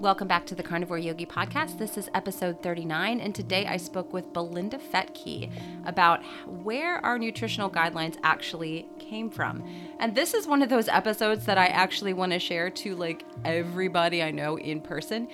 [0.00, 1.76] Welcome back to the Carnivore Yogi podcast.
[1.76, 5.50] This is episode 39, and today I spoke with Belinda Fettke
[5.86, 9.64] about where our nutritional guidelines actually came from.
[9.98, 13.24] And this is one of those episodes that I actually want to share to like
[13.44, 15.26] everybody I know in person.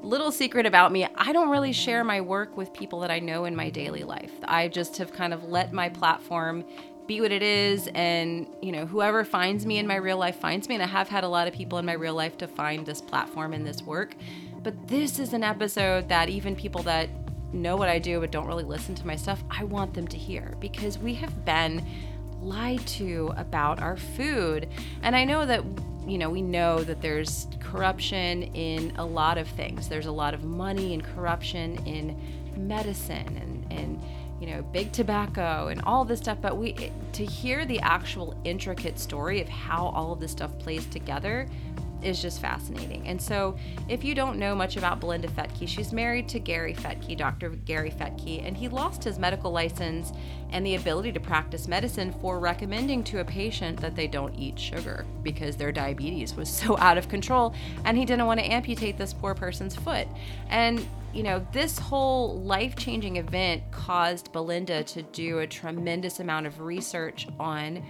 [0.00, 3.44] Little secret about me, I don't really share my work with people that I know
[3.44, 4.32] in my daily life.
[4.44, 6.64] I just have kind of let my platform
[7.06, 10.68] be what it is and you know whoever finds me in my real life finds
[10.68, 12.84] me and i have had a lot of people in my real life to find
[12.84, 14.14] this platform and this work.
[14.62, 17.08] But this is an episode that even people that
[17.52, 20.18] know what i do but don't really listen to my stuff i want them to
[20.18, 21.86] hear because we have been
[22.40, 24.68] lied to about our food.
[25.02, 25.62] And i know that
[26.06, 29.88] you know we know that there's corruption in a lot of things.
[29.88, 32.16] There's a lot of money and corruption in
[32.56, 34.02] medicine and and
[34.40, 38.98] you know, big tobacco and all this stuff, but we to hear the actual intricate
[38.98, 41.48] story of how all of this stuff plays together
[42.02, 43.06] is just fascinating.
[43.08, 43.56] And so,
[43.88, 47.50] if you don't know much about Belinda Fettke, she's married to Gary Fettke, Dr.
[47.50, 50.12] Gary Fettke, and he lost his medical license
[50.50, 54.58] and the ability to practice medicine for recommending to a patient that they don't eat
[54.58, 58.96] sugar because their diabetes was so out of control and he didn't want to amputate
[58.96, 60.06] this poor person's foot.
[60.48, 60.86] And
[61.16, 66.60] you know, this whole life changing event caused Belinda to do a tremendous amount of
[66.60, 67.82] research on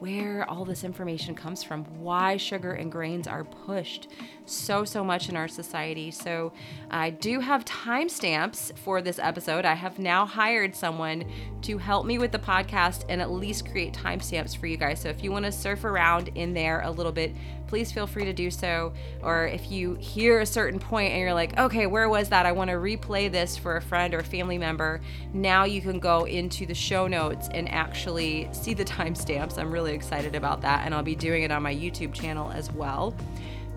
[0.00, 4.08] where all this information comes from, why sugar and grains are pushed
[4.48, 6.10] so, so much in our society.
[6.10, 6.52] So,
[6.90, 9.64] I do have timestamps for this episode.
[9.64, 11.24] I have now hired someone
[11.62, 15.00] to help me with the podcast and at least create timestamps for you guys.
[15.00, 17.34] So, if you want to surf around in there a little bit,
[17.68, 18.92] please feel free to do so.
[19.22, 22.46] Or if you hear a certain point and you're like, okay, where was that?
[22.46, 25.00] I want to replay this for a friend or family member.
[25.32, 29.58] Now you can go into the show notes and actually see the timestamps.
[29.58, 30.84] I'm really excited about that.
[30.84, 33.14] And I'll be doing it on my YouTube channel as well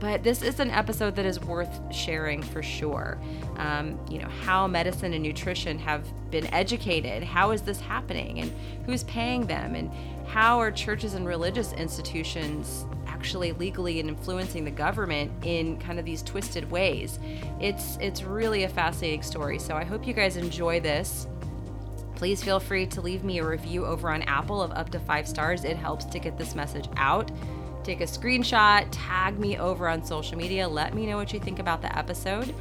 [0.01, 3.19] but this is an episode that is worth sharing for sure.
[3.57, 7.23] Um, you know, how medicine and nutrition have been educated.
[7.23, 8.39] How is this happening?
[8.39, 8.51] And
[8.87, 9.75] who's paying them?
[9.75, 9.91] And
[10.27, 16.05] how are churches and religious institutions actually legally and influencing the government in kind of
[16.05, 17.19] these twisted ways?
[17.59, 19.59] It's it's really a fascinating story.
[19.59, 21.27] So I hope you guys enjoy this.
[22.15, 25.27] Please feel free to leave me a review over on Apple of up to five
[25.27, 25.63] stars.
[25.63, 27.29] It helps to get this message out
[27.83, 31.59] take a screenshot, tag me over on social media, let me know what you think
[31.59, 32.53] about the episode,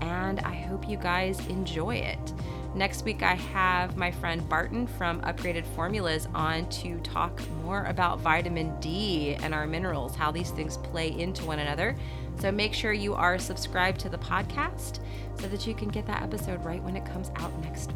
[0.00, 2.32] and I hope you guys enjoy it.
[2.74, 8.20] Next week, I have my friend Barton from Upgraded Formulas on to talk more about
[8.20, 11.96] vitamin D and our minerals, how these things play into one another.
[12.38, 15.00] So make sure you are subscribed to the podcast
[15.40, 17.92] so that you can get that episode right when it comes out next.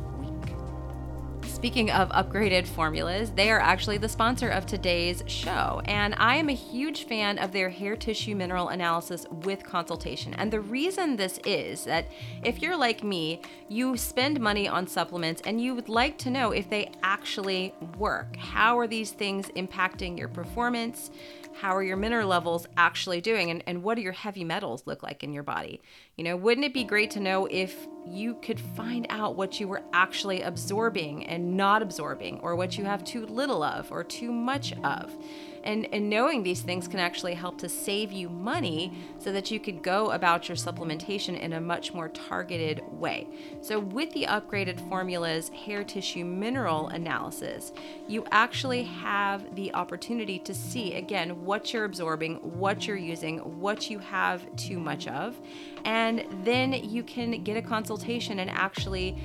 [1.62, 5.80] Speaking of upgraded formulas, they are actually the sponsor of today's show.
[5.84, 10.34] And I am a huge fan of their hair tissue mineral analysis with consultation.
[10.34, 12.08] And the reason this is that
[12.42, 16.50] if you're like me, you spend money on supplements and you would like to know
[16.50, 18.34] if they actually work.
[18.34, 21.12] How are these things impacting your performance?
[21.54, 25.02] How are your mineral levels actually doing and, and what do your heavy metals look
[25.02, 25.80] like in your body?
[26.16, 29.68] You know wouldn't it be great to know if you could find out what you
[29.68, 34.32] were actually absorbing and not absorbing or what you have too little of or too
[34.32, 35.16] much of
[35.64, 39.60] and, and knowing these things can actually help to save you money so that you
[39.60, 43.26] could go about your supplementation in a much more targeted way.
[43.60, 47.72] So, with the upgraded formulas hair tissue mineral analysis,
[48.08, 53.90] you actually have the opportunity to see again what you're absorbing, what you're using, what
[53.90, 55.38] you have too much of,
[55.84, 59.16] and then you can get a consultation and actually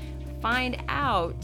[0.42, 1.36] find out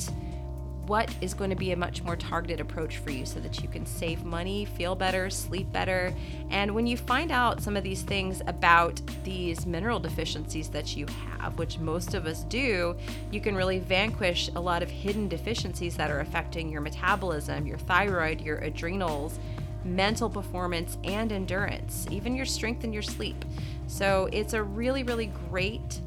[0.86, 3.70] what is going to be a much more targeted approach for you so that you
[3.70, 6.14] can save money, feel better, sleep better.
[6.50, 11.06] And when you find out some of these things about these mineral deficiencies that you
[11.30, 12.96] have, which most of us do,
[13.32, 17.78] you can really vanquish a lot of hidden deficiencies that are affecting your metabolism, your
[17.78, 19.40] thyroid, your adrenals,
[19.86, 23.46] mental performance, and endurance, even your strength and your sleep.
[23.88, 26.02] So it's a really, really great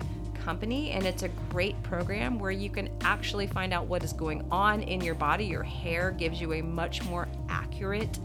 [0.46, 4.46] company, and it's a great program where you can actually find out what is going
[4.52, 5.44] on in your body.
[5.44, 8.20] Your hair gives you a much more accurate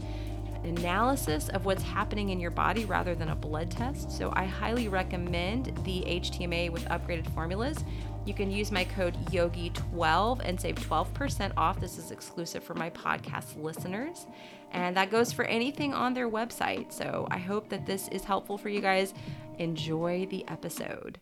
[0.62, 4.12] analysis of what's happening in your body rather than a blood test.
[4.12, 7.84] So I highly recommend the HTMA with upgraded formulas.
[8.24, 11.80] You can use my code YOGI12 and save 12% off.
[11.80, 14.28] This is exclusive for my podcast listeners.
[14.70, 16.92] And that goes for anything on their website.
[16.92, 19.12] So I hope that this is helpful for you guys.
[19.58, 21.18] Enjoy the episode.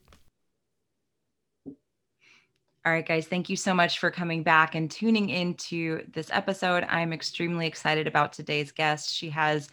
[2.83, 6.83] All right, guys, thank you so much for coming back and tuning into this episode.
[6.89, 9.13] I'm extremely excited about today's guest.
[9.13, 9.69] She has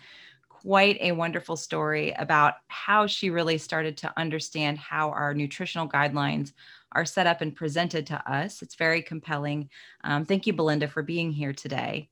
[0.50, 6.52] quite a wonderful story about how she really started to understand how our nutritional guidelines
[6.92, 8.62] are set up and presented to us.
[8.62, 9.70] It's very compelling.
[10.04, 12.10] Um, thank you, Belinda, for being here today.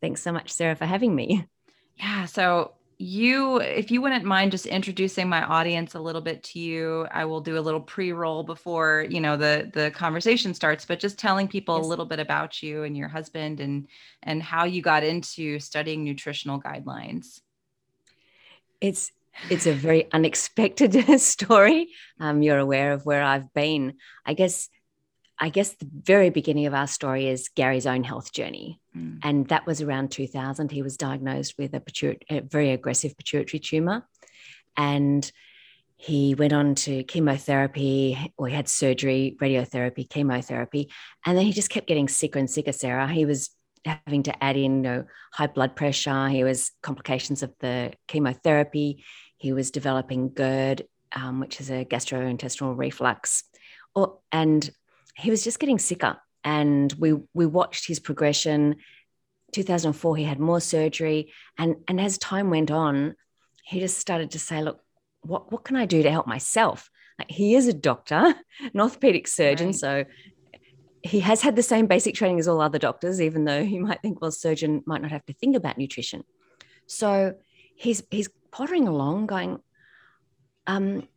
[0.00, 1.46] Thanks so much, Sarah, for having me.
[1.96, 2.24] Yeah.
[2.24, 7.06] So, you, if you wouldn't mind just introducing my audience a little bit to you,
[7.12, 10.84] I will do a little pre-roll before you know the the conversation starts.
[10.86, 11.84] But just telling people yes.
[11.84, 13.88] a little bit about you and your husband and
[14.22, 17.40] and how you got into studying nutritional guidelines.
[18.80, 19.12] It's
[19.50, 21.88] it's a very unexpected story.
[22.18, 23.94] Um, you're aware of where I've been.
[24.24, 24.70] I guess
[25.38, 28.80] I guess the very beginning of our story is Gary's own health journey.
[28.96, 29.18] Mm.
[29.22, 30.70] And that was around 2000.
[30.70, 34.06] He was diagnosed with a, pituit- a very aggressive pituitary tumor.
[34.76, 35.30] And
[35.96, 40.90] he went on to chemotherapy, or he had surgery, radiotherapy, chemotherapy.
[41.24, 43.08] And then he just kept getting sicker and sicker, Sarah.
[43.08, 43.50] He was
[43.84, 46.28] having to add in you know, high blood pressure.
[46.28, 49.04] He was complications of the chemotherapy.
[49.38, 50.82] He was developing GERD,
[51.12, 53.44] um, which is a gastrointestinal reflux.
[53.94, 54.68] Or, and
[55.14, 56.18] he was just getting sicker.
[56.46, 58.76] And we we watched his progression.
[59.52, 63.16] 2004, he had more surgery, and and as time went on,
[63.64, 64.80] he just started to say, "Look,
[65.22, 66.88] what what can I do to help myself?"
[67.18, 69.74] Like he is a doctor, an orthopedic surgeon, right.
[69.74, 70.04] so
[71.02, 74.02] he has had the same basic training as all other doctors, even though you might
[74.02, 76.24] think, well, surgeon might not have to think about nutrition.
[76.86, 77.34] So
[77.74, 79.58] he's he's pottering along, going.
[80.66, 81.08] Um,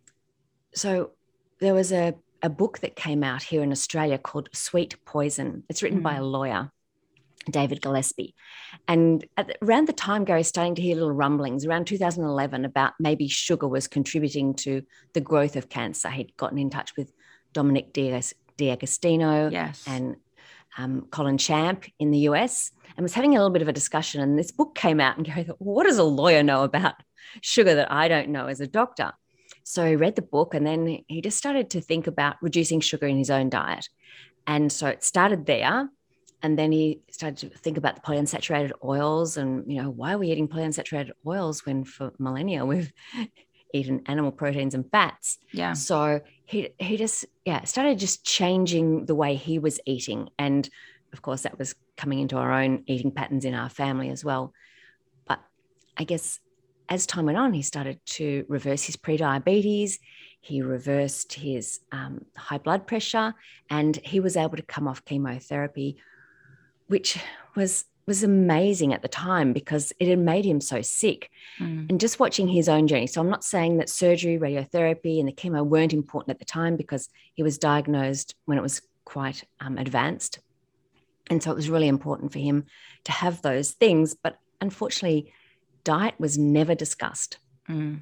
[0.74, 1.12] so
[1.60, 5.64] there was a a book that came out here in Australia called Sweet Poison.
[5.70, 6.04] It's written mm.
[6.04, 6.32] by a mm.
[6.32, 6.72] lawyer,
[7.50, 8.36] David Gillespie.
[8.88, 13.28] And the, around the time Gary's starting to hear little rumblings, around 2011, about maybe
[13.28, 14.84] sugar was contributing to
[15.14, 16.10] the growth of cancer.
[16.10, 17.12] He'd gotten in touch with
[17.54, 19.84] Dominic D'Agostino yes.
[19.88, 20.16] and
[20.78, 24.22] um, Colin Champ in the US and was having a little bit of a discussion.
[24.22, 26.96] And this book came out, and Gary thought, well, what does a lawyer know about
[27.42, 29.14] sugar that I don't know as a doctor?
[29.70, 33.06] So he read the book and then he just started to think about reducing sugar
[33.06, 33.88] in his own diet.
[34.48, 35.88] And so it started there.
[36.42, 40.18] And then he started to think about the polyunsaturated oils and, you know, why are
[40.18, 42.92] we eating polyunsaturated oils when for millennia we've
[43.76, 45.38] eaten animal proteins and fats?
[45.52, 45.74] Yeah.
[45.74, 50.30] So he, he just, yeah, started just changing the way he was eating.
[50.40, 50.68] And
[51.14, 54.52] of course, that was coming into our own eating patterns in our family as well.
[55.28, 55.42] But
[55.96, 56.40] I guess
[56.90, 60.00] as time went on, he started to reverse his prediabetes.
[60.42, 63.36] He reversed his um, high blood pressure,
[63.70, 65.98] and he was able to come off chemotherapy,
[66.88, 67.20] which
[67.56, 71.30] was was amazing at the time because it had made him so sick.
[71.60, 71.92] Mm.
[71.92, 73.06] And just watching his own journey.
[73.06, 76.76] So I'm not saying that surgery, radiotherapy, and the chemo weren't important at the time
[76.76, 80.40] because he was diagnosed when it was quite um, advanced.
[81.30, 82.66] And so it was really important for him
[83.04, 84.16] to have those things.
[84.16, 85.32] But unfortunately,
[85.84, 87.38] diet was never discussed.
[87.70, 88.02] Mm.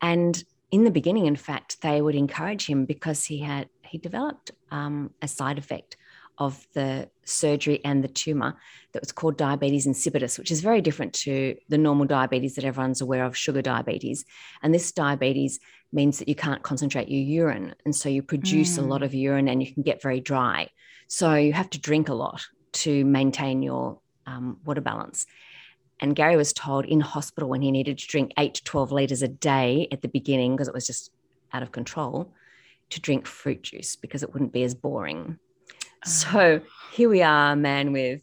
[0.00, 4.50] And in the beginning, in fact, they would encourage him because he had he developed
[4.70, 5.96] um, a side effect
[6.36, 8.56] of the surgery and the tumor
[8.92, 13.00] that was called diabetes insipidus, which is very different to the normal diabetes that everyone's
[13.00, 14.24] aware of, sugar diabetes.
[14.62, 15.58] And this diabetes
[15.92, 17.74] means that you can't concentrate your urine.
[17.84, 18.82] And so you produce mm.
[18.82, 20.68] a lot of urine and you can get very dry.
[21.08, 25.26] So you have to drink a lot to maintain your um, water balance.
[26.00, 29.22] And Gary was told in hospital when he needed to drink eight to 12 liters
[29.22, 31.10] a day at the beginning, because it was just
[31.52, 32.32] out of control,
[32.90, 35.38] to drink fruit juice because it wouldn't be as boring.
[36.06, 36.08] Oh.
[36.08, 36.60] So
[36.92, 38.22] here we are, a man with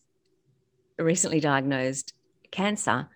[0.97, 2.13] recently diagnosed
[2.51, 3.09] cancer,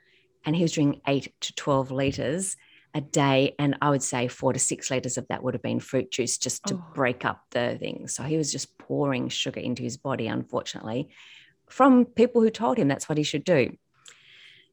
[0.45, 2.57] and he was drinking eight to 12 liters
[2.93, 3.55] a day.
[3.60, 6.38] And I would say four to six liters of that would have been fruit juice
[6.38, 6.86] just to oh.
[6.93, 8.07] break up the thing.
[8.07, 11.10] So he was just pouring sugar into his body, unfortunately,
[11.69, 13.77] from people who told him that's what he should do.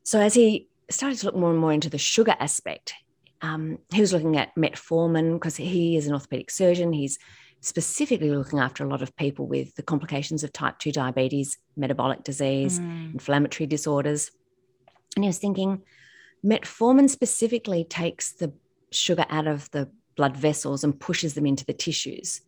[0.07, 2.95] So as he started to look more and more into the sugar aspect,
[3.43, 6.93] um, he was looking at metformin because he is an orthopedic surgeon.
[6.93, 7.19] He's
[7.61, 12.23] specifically looking after a lot of people with the complications of type 2 diabetes, metabolic
[12.23, 13.15] disease, mm.
[13.15, 14.31] inflammatory disorders.
[15.17, 15.83] And he was thinking,
[16.45, 18.53] metformin specifically takes the
[18.93, 22.43] sugar out of the blood vessels and pushes them into the tissues,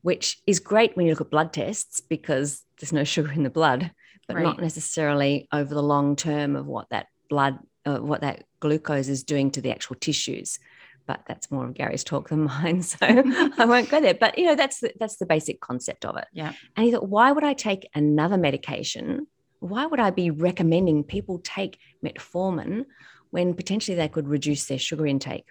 [0.00, 3.50] which is great when you look at blood tests because there's no sugar in the
[3.50, 3.90] blood
[4.26, 4.42] but right.
[4.42, 9.24] not necessarily over the long term of what that blood, uh, what that glucose is
[9.24, 10.58] doing to the actual tissues.
[11.06, 14.14] But that's more of Gary's talk than mine, so I won't go there.
[14.14, 16.26] But you know, that's the, that's the basic concept of it.
[16.32, 16.52] Yeah.
[16.76, 19.26] And he thought, why would I take another medication?
[19.60, 22.84] Why would I be recommending people take metformin
[23.30, 25.46] when potentially they could reduce their sugar intake?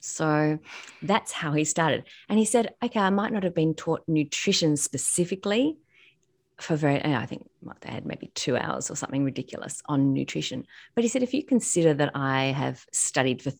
[0.00, 0.58] So
[1.02, 2.04] that's how he started.
[2.28, 5.76] And he said, okay, I might not have been taught nutrition specifically,
[6.62, 7.48] for very, I think
[7.80, 10.66] they had maybe two hours or something ridiculous on nutrition.
[10.94, 13.52] But he said, if you consider that I have studied for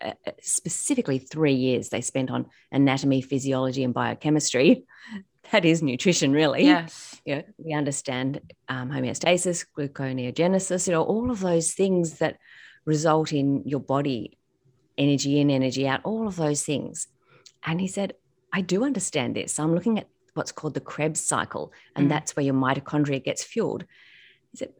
[0.00, 4.84] uh, uh, specifically three years, they spent on anatomy, physiology, and biochemistry.
[5.52, 6.64] That is nutrition, really.
[6.64, 7.20] Yes.
[7.24, 12.36] You know, we understand um, homeostasis, gluconeogenesis, you know, all of those things that
[12.84, 14.38] result in your body
[15.00, 17.08] energy in, energy out, all of those things.
[17.64, 18.12] And he said,
[18.52, 19.58] I do understand this.
[19.58, 22.08] I'm looking at what's called the Krebs cycle, and mm.
[22.08, 23.84] that's where your mitochondria gets fueled.
[24.50, 24.72] He said,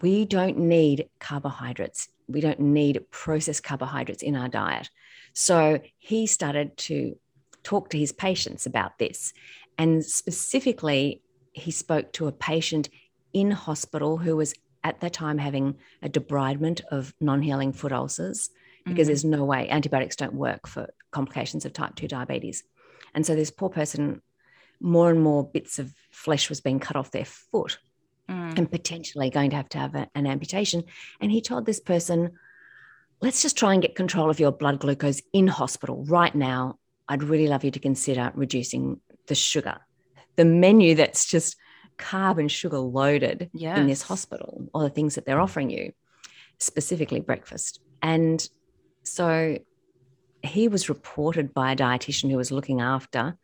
[0.00, 2.08] we don't need carbohydrates.
[2.28, 4.90] We don't need processed carbohydrates in our diet.
[5.32, 7.16] So he started to
[7.62, 9.32] talk to his patients about this.
[9.78, 11.22] And specifically,
[11.52, 12.88] he spoke to a patient
[13.32, 18.50] in hospital who was at that time having a debridement of non healing foot ulcers
[18.84, 19.06] because mm-hmm.
[19.06, 22.64] there's no way antibiotics don't work for complications of type 2 diabetes.
[23.14, 24.22] And so this poor person,
[24.82, 27.78] more and more bits of flesh was being cut off their foot
[28.28, 28.58] mm.
[28.58, 30.84] and potentially going to have to have a, an amputation.
[31.20, 32.32] And he told this person,
[33.20, 36.78] let's just try and get control of your blood glucose in hospital right now.
[37.08, 39.78] I'd really love you to consider reducing the sugar.
[40.36, 41.56] The menu that's just
[41.98, 43.78] carb and sugar loaded yes.
[43.78, 45.92] in this hospital, or the things that they're offering you,
[46.58, 47.80] specifically breakfast.
[48.02, 48.46] And
[49.04, 49.58] so
[50.42, 53.36] he was reported by a dietitian who was looking after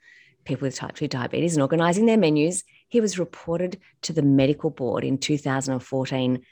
[0.49, 2.64] people with type 2 diabetes and organizing their menus.
[2.88, 6.43] He was reported to the medical board in 2014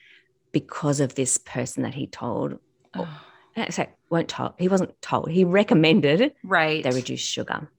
[0.53, 2.59] because of this person that he told.
[2.95, 3.23] Oh.
[3.71, 4.53] So won't told.
[4.59, 5.31] He wasn't told.
[5.31, 7.71] He recommended right they reduce sugar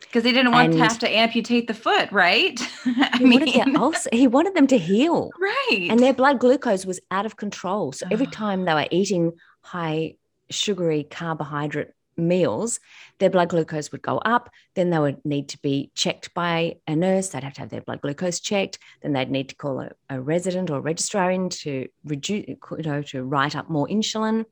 [0.00, 2.60] because he didn't want and to have to amputate the foot, right?
[2.86, 3.40] I he mean,
[3.74, 5.88] wanted he wanted them to heal, right?
[5.90, 7.90] And their blood glucose was out of control.
[7.90, 9.32] So every time they were eating
[9.62, 10.14] high
[10.48, 12.80] sugary carbohydrate meals,
[13.18, 14.50] their blood glucose would go up.
[14.74, 17.28] Then they would need to be checked by a nurse.
[17.28, 18.78] They'd have to have their blood glucose checked.
[19.02, 23.02] Then they'd need to call a, a resident or registrar in to reduce, you know,
[23.02, 24.44] to write up more insulin.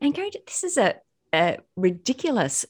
[0.00, 0.96] And Gary, this is a,
[1.34, 2.66] a ridiculous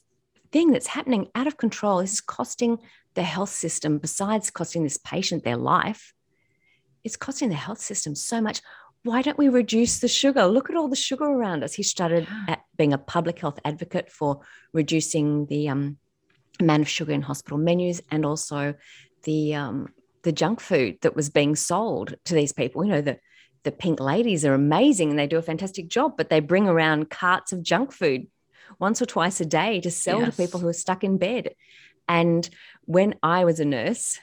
[0.51, 1.99] thing that's happening out of control.
[1.99, 2.79] This is costing
[3.15, 6.13] the health system, besides costing this patient their life,
[7.03, 8.61] it's costing the health system so much
[9.03, 10.45] why don't we reduce the sugar?
[10.45, 11.73] Look at all the sugar around us.
[11.73, 14.41] He started at being a public health advocate for
[14.73, 15.97] reducing the um,
[16.59, 18.75] amount of sugar in hospital menus and also
[19.23, 22.83] the um, the junk food that was being sold to these people.
[22.83, 23.19] You know, the
[23.63, 27.09] the pink ladies are amazing and they do a fantastic job, but they bring around
[27.09, 28.27] carts of junk food
[28.79, 30.35] once or twice a day to sell yes.
[30.35, 31.53] to people who are stuck in bed.
[32.07, 32.49] And
[32.85, 34.19] when I was a nurse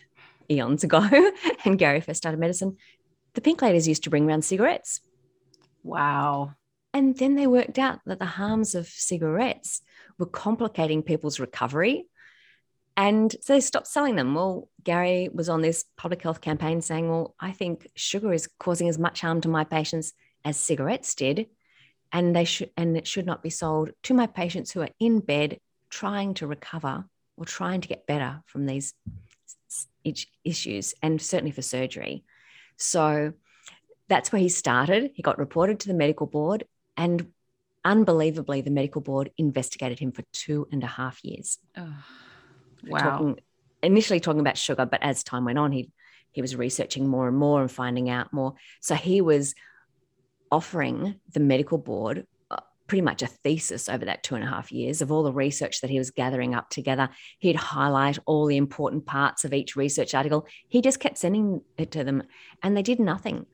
[0.50, 1.06] eons ago
[1.64, 2.76] and Gary first started medicine,
[3.36, 5.00] the pink ladies used to bring around cigarettes.
[5.84, 6.54] Wow.
[6.92, 9.82] And then they worked out that the harms of cigarettes
[10.18, 12.06] were complicating people's recovery.
[12.96, 14.34] And so they stopped selling them.
[14.34, 18.88] Well, Gary was on this public health campaign saying, Well, I think sugar is causing
[18.88, 21.46] as much harm to my patients as cigarettes did.
[22.10, 25.20] And they should and it should not be sold to my patients who are in
[25.20, 27.04] bed trying to recover
[27.36, 28.94] or trying to get better from these
[30.44, 32.24] issues and certainly for surgery.
[32.76, 33.32] So
[34.08, 35.10] that's where he started.
[35.14, 36.64] He got reported to the medical board,
[36.96, 37.32] and
[37.84, 41.58] unbelievably, the medical board investigated him for two and a half years.
[41.76, 41.94] Oh,
[42.86, 42.98] wow.
[42.98, 43.40] Talking,
[43.82, 45.90] initially talking about sugar, but as time went on, he
[46.36, 48.52] he was researching more and more and finding out more.
[48.82, 49.54] So he was
[50.52, 52.26] offering the medical board
[52.86, 55.80] pretty much a thesis over that two and a half years of all the research
[55.80, 57.08] that he was gathering up together.
[57.38, 60.46] He'd highlight all the important parts of each research article.
[60.68, 62.22] He just kept sending it to them
[62.62, 63.46] and they did nothing.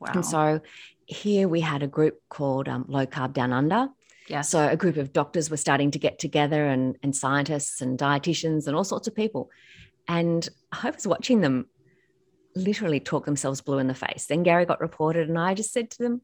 [0.00, 0.12] Wow.
[0.14, 0.60] And so
[1.06, 3.88] here we had a group called um, Low Carb Down Under.
[4.28, 4.40] Yeah.
[4.40, 8.66] So a group of doctors were starting to get together and, and scientists and dietitians
[8.66, 9.50] and all sorts of people.
[10.08, 11.66] And I was watching them
[12.54, 14.26] literally talk themselves blue in the face.
[14.26, 16.20] Then Gary got reported, and I just said to them,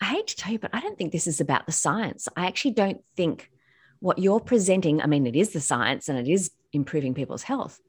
[0.00, 2.28] I hate to tell you, but I don't think this is about the science.
[2.36, 3.50] I actually don't think
[4.00, 7.80] what you're presenting, I mean, it is the science and it is improving people's health.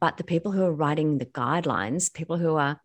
[0.00, 2.80] But the people who are writing the guidelines, people who are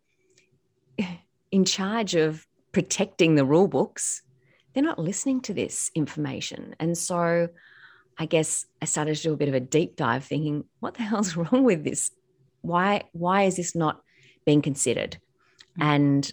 [1.50, 4.22] in charge of protecting the rule books,
[4.72, 6.76] they're not listening to this information.
[6.78, 7.48] And so
[8.16, 11.02] I guess I started to do a bit of a deep dive thinking, what the
[11.10, 12.10] hell's wrong with this?
[12.62, 14.02] Why, why is this not
[14.46, 15.18] being considered?
[15.78, 15.82] Mm-hmm.
[15.82, 16.32] And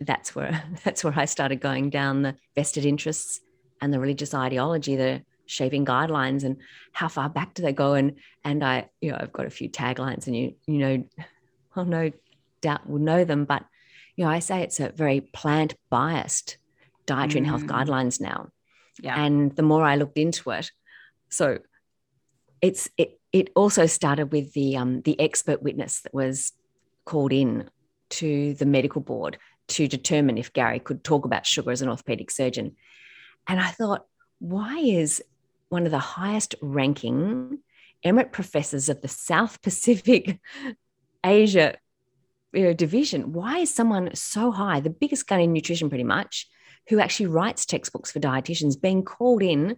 [0.00, 3.40] that's where that's where I started going down the vested interests
[3.80, 6.56] and the religious ideology, the shaping guidelines, and
[6.92, 7.94] how far back do they go?
[7.94, 11.04] And and I, you know, I've got a few taglines, and you you know,
[11.76, 12.10] well, no
[12.60, 13.64] doubt will know them, but
[14.16, 16.56] you know, I say it's a very plant biased
[17.06, 17.38] dietary mm.
[17.38, 17.68] and health mm.
[17.68, 18.48] guidelines now.
[19.00, 19.20] Yeah.
[19.20, 20.70] And the more I looked into it,
[21.28, 21.58] so
[22.62, 26.52] it's it it also started with the um the expert witness that was
[27.04, 27.68] called in
[28.10, 32.30] to the medical board to determine if Gary could talk about sugar as an orthopedic
[32.30, 32.76] surgeon.
[33.46, 34.06] And I thought,
[34.38, 35.22] why is
[35.68, 37.58] one of the highest ranking
[38.04, 40.38] emerite professors of the South Pacific
[41.24, 41.76] Asia
[42.54, 46.48] you know, division, why is someone so high, the biggest gun in nutrition pretty much,
[46.88, 49.76] who actually writes textbooks for dietitians, being called in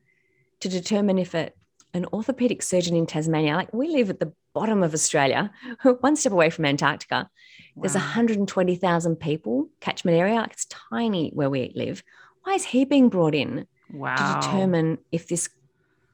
[0.60, 1.50] to determine if a,
[1.96, 5.50] an orthopedic surgeon in Tasmania, like we live at the bottom of Australia,
[6.00, 7.28] one step away from Antarctica,
[7.74, 7.82] wow.
[7.82, 12.02] there's 120,000 people catchment area, like it's tiny where we live.
[12.44, 14.14] Why is he being brought in wow.
[14.16, 15.48] to determine if this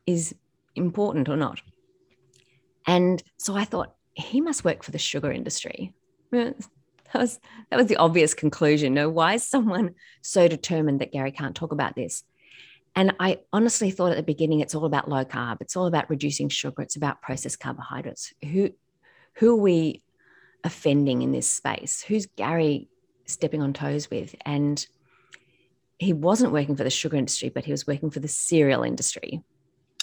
[0.06, 0.34] is
[0.74, 1.60] important or not?
[2.86, 5.92] And so I thought he must work for the sugar industry.
[7.12, 8.94] That was that was the obvious conclusion.
[8.94, 12.24] No, why is someone so determined that Gary can't talk about this?
[12.94, 15.58] And I honestly thought at the beginning it's all about low carb.
[15.60, 16.82] It's all about reducing sugar.
[16.82, 18.34] It's about processed carbohydrates.
[18.44, 18.70] Who
[19.34, 20.02] who are we
[20.62, 22.02] offending in this space?
[22.02, 22.88] Who's Gary
[23.24, 24.34] stepping on toes with?
[24.44, 24.86] And
[25.98, 29.42] he wasn't working for the sugar industry, but he was working for the cereal industry.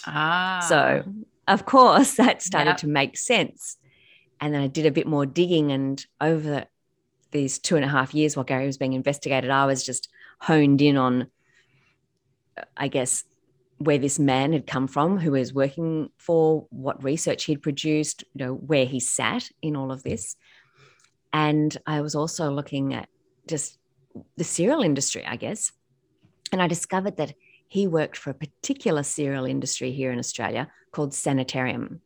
[0.06, 0.64] Ah.
[0.68, 1.04] So
[1.46, 2.76] of course that started yep.
[2.78, 3.76] to make sense.
[4.40, 5.70] And then I did a bit more digging.
[5.70, 6.64] And over
[7.30, 10.08] these two and a half years while Gary was being investigated, I was just
[10.40, 11.28] honed in on,
[12.76, 13.24] I guess,
[13.78, 18.44] where this man had come from, who was working for, what research he'd produced, you
[18.44, 20.36] know, where he sat in all of this.
[21.32, 23.08] And I was also looking at
[23.48, 23.78] just
[24.36, 25.72] the cereal industry, I guess.
[26.52, 27.34] And I discovered that
[27.68, 32.00] he worked for a particular cereal industry here in Australia called Sanitarium.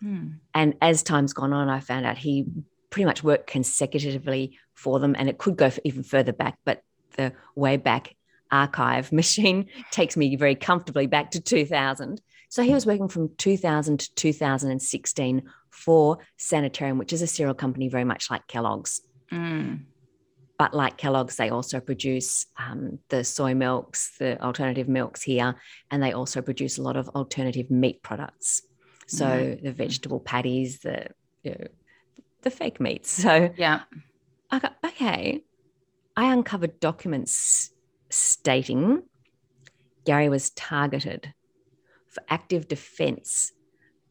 [0.00, 0.28] Hmm.
[0.54, 2.44] And as time's gone on, I found out he
[2.90, 6.82] pretty much worked consecutively for them, and it could go even further back, but
[7.16, 8.14] the way back
[8.50, 12.20] archive machine takes me very comfortably back to 2000.
[12.48, 17.88] So he was working from 2000 to 2016 for Sanitarium, which is a cereal company
[17.88, 19.02] very much like Kellogg's.
[19.32, 19.80] Mm.
[20.58, 25.56] But like Kellogg's, they also produce um, the soy milks, the alternative milks here,
[25.90, 28.62] and they also produce a lot of alternative meat products.
[29.06, 29.64] So mm-hmm.
[29.64, 31.08] the vegetable patties, the
[31.42, 31.66] you know,
[32.42, 33.10] the fake meats.
[33.22, 33.82] So yeah,
[34.50, 35.42] I got, okay.
[36.16, 37.70] I uncovered documents
[38.10, 39.02] stating
[40.04, 41.32] Gary was targeted
[42.08, 43.52] for active defense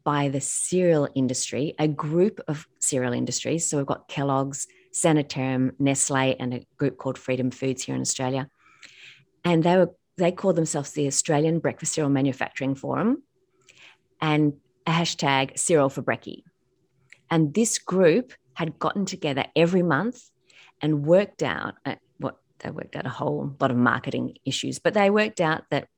[0.04, 3.68] by the cereal industry, a group of cereal industries.
[3.68, 8.48] So we've got Kellogg's, Sanitarium, Nestle, and a group called Freedom Foods here in Australia.
[9.44, 13.22] And they were they called themselves the Australian Breakfast Cereal Manufacturing Forum.
[14.20, 14.54] And
[14.86, 16.42] a hashtag cereal for brekkie.
[17.30, 20.30] And this group had gotten together every month
[20.80, 21.74] and worked out
[22.60, 25.88] they worked out a whole lot of marketing issues, but they worked out that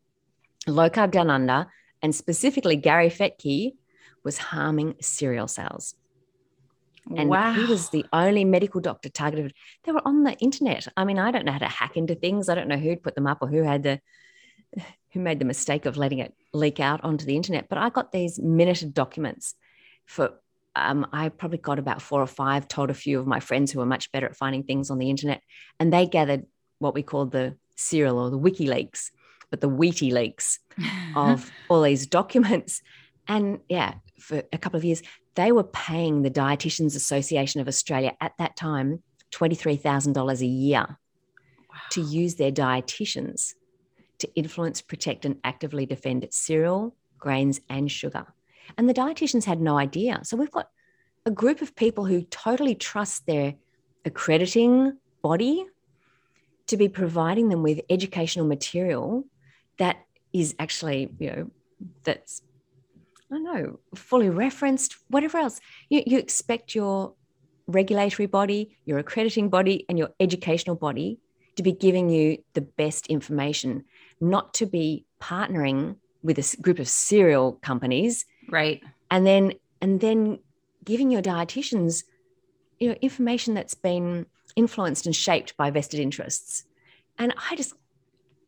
[0.66, 1.66] low carb down under
[2.02, 3.74] and specifically Gary Fettke
[4.24, 5.94] was harming cereal sales.
[7.16, 7.52] And wow.
[7.54, 9.54] he was the only medical doctor targeted.
[9.84, 10.86] They were on the internet.
[10.96, 12.48] I mean, I don't know how to hack into things.
[12.48, 14.00] I don't know who'd put them up or who had the
[15.12, 17.70] who made the mistake of letting it leak out onto the internet.
[17.70, 19.54] But I got these minuted documents
[20.04, 20.34] for,
[20.74, 23.80] um, I probably got about four or five, told a few of my friends who
[23.80, 25.42] were much better at finding things on the internet.
[25.80, 26.46] And they gathered
[26.78, 29.10] what we called the serial or the WikiLeaks,
[29.50, 30.58] but the Wheaty leaks
[31.16, 32.82] of all these documents.
[33.26, 35.02] And yeah, for a couple of years,
[35.34, 39.02] they were paying the Dietitians Association of Australia at that time
[39.32, 41.78] $23,000 a year wow.
[41.90, 43.54] to use their dietitians
[44.18, 48.26] to influence, protect, and actively defend cereal, grains, and sugar.
[48.76, 50.20] And the dietitians had no idea.
[50.22, 50.68] So we've got
[51.26, 53.54] a group of people who totally trust their
[54.04, 55.66] accrediting body
[56.66, 59.24] to be providing them with educational material
[59.78, 61.50] that is actually, you know,
[62.04, 62.42] that's,
[63.30, 65.60] I don't know, fully referenced, whatever else.
[65.88, 67.14] You, you expect your
[67.66, 71.18] regulatory body, your accrediting body, and your educational body
[71.56, 73.84] to be giving you the best information
[74.20, 78.82] not to be partnering with a group of cereal companies right.
[79.10, 80.40] And then and then
[80.84, 82.04] giving your dietitians
[82.78, 86.64] you know information that's been influenced and shaped by vested interests.
[87.18, 87.74] And i just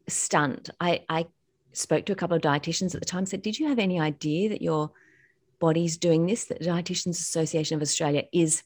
[0.09, 0.71] stunned.
[0.81, 1.27] I i
[1.73, 4.49] spoke to a couple of dietitians at the time said did you have any idea
[4.49, 4.91] that your
[5.61, 8.65] body's doing this that the dietitians association of australia is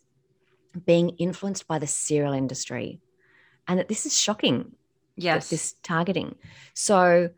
[0.86, 3.00] being influenced by the cereal industry?
[3.66, 4.72] And that this is shocking
[5.16, 5.48] yes.
[5.48, 6.36] this targeting.
[6.74, 7.30] So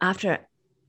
[0.00, 0.38] after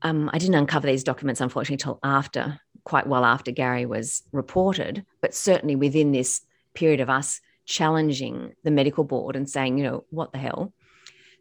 [0.02, 5.04] um, i didn't uncover these documents unfortunately till after quite well after gary was reported
[5.20, 6.42] but certainly within this
[6.74, 10.72] period of us challenging the medical board and saying you know what the hell?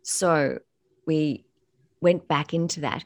[0.04, 0.60] So
[1.08, 1.46] we
[2.02, 3.04] went back into that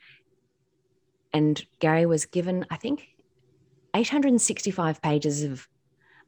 [1.31, 3.07] and gary was given i think
[3.95, 5.67] 865 pages of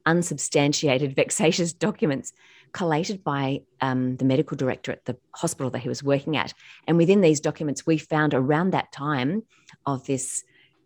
[0.06, 2.34] unsubstantiated, vexatious documents
[2.72, 6.54] collated by um, the medical director at the hospital that he was working at.
[6.88, 9.44] And within these documents, we found around that time
[9.86, 10.44] of this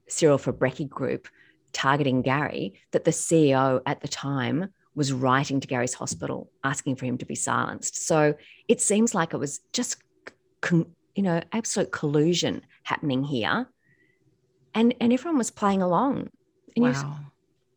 [0.08, 1.28] cereal for brekkie group
[1.72, 7.06] targeting Gary that the CEO at the time was writing to Gary's hospital asking for
[7.06, 8.06] him to be silenced.
[8.06, 8.36] So
[8.68, 9.98] it seems like it was just,
[10.72, 10.86] you
[11.18, 13.68] know, absolute collusion happening here.
[14.74, 16.30] And, and everyone was playing along.
[16.78, 17.20] Wow.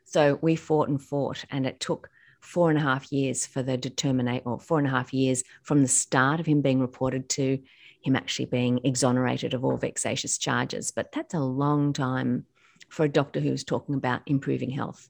[0.04, 2.08] so we fought and fought, and it took
[2.42, 5.82] four and a half years for the determinate, or four and a half years from
[5.82, 7.58] the start of him being reported to
[8.02, 10.90] him actually being exonerated of all vexatious charges.
[10.90, 12.46] But that's a long time
[12.88, 15.08] for a doctor who's talking about improving health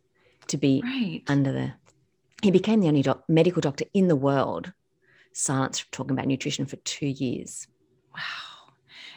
[0.48, 1.22] to be right.
[1.26, 1.72] under the.
[2.42, 4.72] He became the only doc, medical doctor in the world
[5.32, 7.66] silenced from talking about nutrition for two years.
[8.14, 8.51] Wow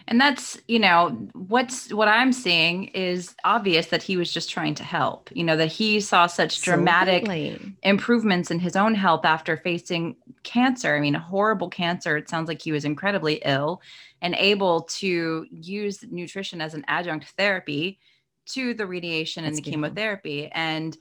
[0.07, 4.75] and that's you know what's what i'm seeing is obvious that he was just trying
[4.75, 7.75] to help you know that he saw such dramatic Absolutely.
[7.83, 12.47] improvements in his own health after facing cancer i mean a horrible cancer it sounds
[12.47, 13.81] like he was incredibly ill
[14.21, 17.99] and able to use nutrition as an adjunct therapy
[18.45, 19.89] to the radiation that's and the beautiful.
[19.89, 20.97] chemotherapy and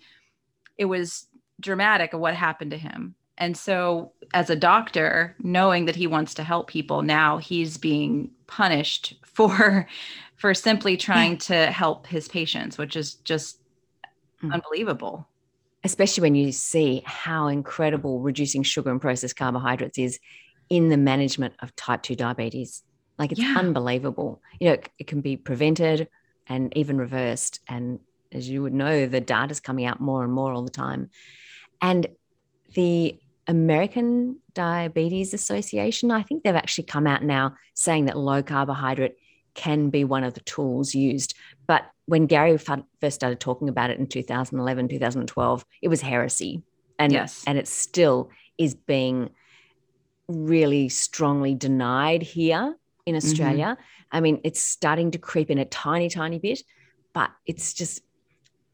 [0.78, 1.26] it was
[1.60, 6.34] dramatic of what happened to him and so, as a doctor, knowing that he wants
[6.34, 9.88] to help people, now he's being punished for
[10.36, 13.60] for simply trying to help his patients, which is just
[14.42, 14.52] mm.
[14.52, 15.28] unbelievable.
[15.84, 20.18] Especially when you see how incredible reducing sugar and processed carbohydrates is
[20.70, 22.82] in the management of type 2 diabetes.
[23.18, 23.54] Like it's yeah.
[23.56, 24.40] unbelievable.
[24.60, 26.08] You know, it, it can be prevented
[26.46, 27.60] and even reversed.
[27.68, 28.00] And
[28.32, 31.10] as you would know, the data is coming out more and more all the time.
[31.80, 32.06] And
[32.74, 39.16] the American Diabetes Association, I think they've actually come out now saying that low carbohydrate
[39.54, 41.35] can be one of the tools used.
[41.66, 46.62] But when Gary first started talking about it in 2011, 2012, it was heresy.
[46.98, 47.44] And, yes.
[47.46, 49.30] and it still is being
[50.28, 52.76] really strongly denied here
[53.07, 53.26] in mm-hmm.
[53.26, 53.76] Australia.
[53.78, 54.16] Mm-hmm.
[54.16, 56.62] I mean, it's starting to creep in a tiny, tiny bit,
[57.12, 58.02] but it's just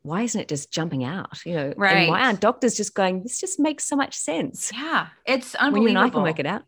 [0.03, 1.45] why isn't it just jumping out?
[1.45, 1.97] You know, right?
[1.99, 3.23] And why aren't doctors just going?
[3.23, 4.73] This just makes so much sense.
[4.73, 5.73] Yeah, it's unbelievable.
[5.73, 6.63] When you and I can work it out.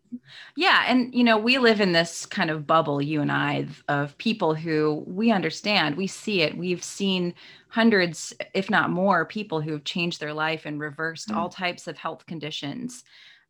[0.56, 4.16] Yeah, and you know, we live in this kind of bubble, you and I, of
[4.18, 6.56] people who we understand, we see it.
[6.56, 7.34] We've seen
[7.68, 11.36] hundreds, if not more, people who have changed their life and reversed mm.
[11.36, 13.02] all types of health conditions.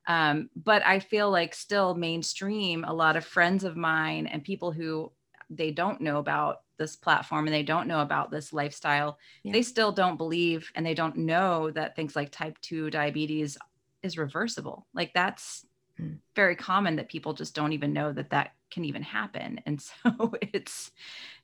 [0.07, 4.73] Um, but I feel like still mainstream, a lot of friends of mine and people
[4.73, 5.11] who
[5.57, 9.53] they don't know about this platform and they don't know about this lifestyle, yeah.
[9.53, 13.57] they still don't believe and they don't know that things like type 2 diabetes
[14.03, 14.87] is reversible.
[14.93, 15.65] Like that's
[16.01, 16.19] mm.
[16.35, 19.61] very common that people just don't even know that that can even happen.
[19.65, 20.91] And so it's,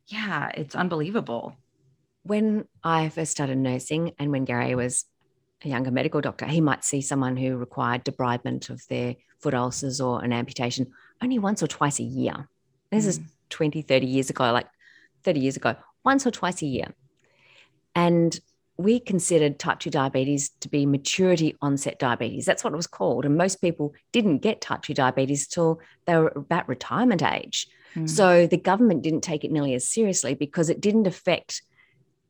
[0.06, 1.54] yeah, it's unbelievable.
[2.24, 5.04] When I first started nursing and when Gary was
[5.64, 10.00] a younger medical doctor, he might see someone who required debridement of their foot ulcers
[10.00, 10.88] or an amputation
[11.22, 12.48] only once or twice a year.
[12.90, 13.08] This mm.
[13.08, 14.66] is 20, 30 years ago, like
[15.24, 16.94] 30 years ago, once or twice a year.
[17.94, 18.38] And
[18.76, 22.46] we considered type 2 diabetes to be maturity onset diabetes.
[22.46, 23.24] That's what it was called.
[23.24, 27.66] And most people didn't get type 2 diabetes till they were about retirement age.
[27.96, 28.08] Mm.
[28.08, 31.62] So the government didn't take it nearly as seriously because it didn't affect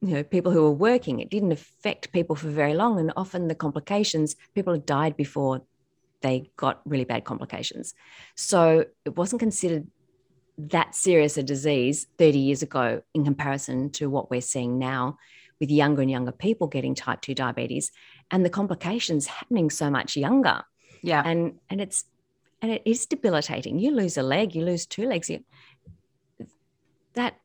[0.01, 3.49] you know people who were working it didn't affect people for very long and often
[3.49, 5.63] the complications people had died before
[6.21, 7.95] they got really bad complications
[8.37, 9.89] so it wasn't considered
[10.59, 15.19] that serious a disease 30 years ago in comparison to what we're seeing now
[15.61, 17.93] with younger and younger people getting type 2 diabetes
[18.31, 20.63] and the complications happening so much younger.
[21.03, 21.23] Yeah.
[21.25, 22.05] And and it's
[22.61, 23.79] and it is debilitating.
[23.79, 25.45] You lose a leg you lose two legs you,
[27.15, 27.39] that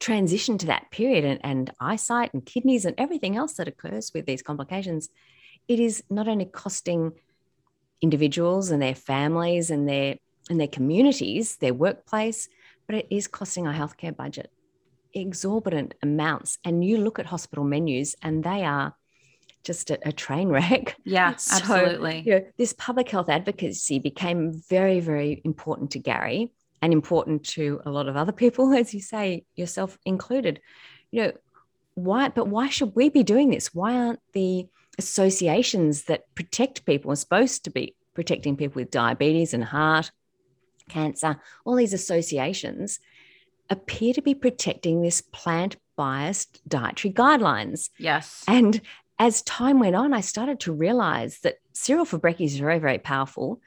[0.00, 4.26] transition to that period and, and eyesight and kidneys and everything else that occurs with
[4.26, 5.08] these complications
[5.68, 7.12] it is not only costing
[8.00, 10.16] individuals and their families and their
[10.48, 12.48] and their communities, their workplace,
[12.86, 14.50] but it is costing our healthcare budget
[15.16, 16.58] exorbitant amounts.
[16.64, 18.94] And you look at hospital menus and they are
[19.64, 20.96] just a, a train wreck.
[21.04, 22.22] Yeah, so, absolutely.
[22.24, 27.80] You know, this public health advocacy became very, very important to Gary and important to
[27.84, 30.60] a lot of other people, as you say, yourself included.
[31.10, 31.32] You know,
[31.94, 33.74] why, but why should we be doing this?
[33.74, 34.66] Why aren't the
[34.98, 40.10] associations that protect people are supposed to be protecting people with diabetes and heart
[40.88, 43.00] cancer, all these associations
[43.70, 47.90] appear to be protecting this plant biased dietary guidelines.
[47.98, 48.44] Yes.
[48.46, 48.80] And
[49.18, 52.98] as time went on, I started to realize that cereal for brekkie is very, very
[52.98, 53.60] powerful.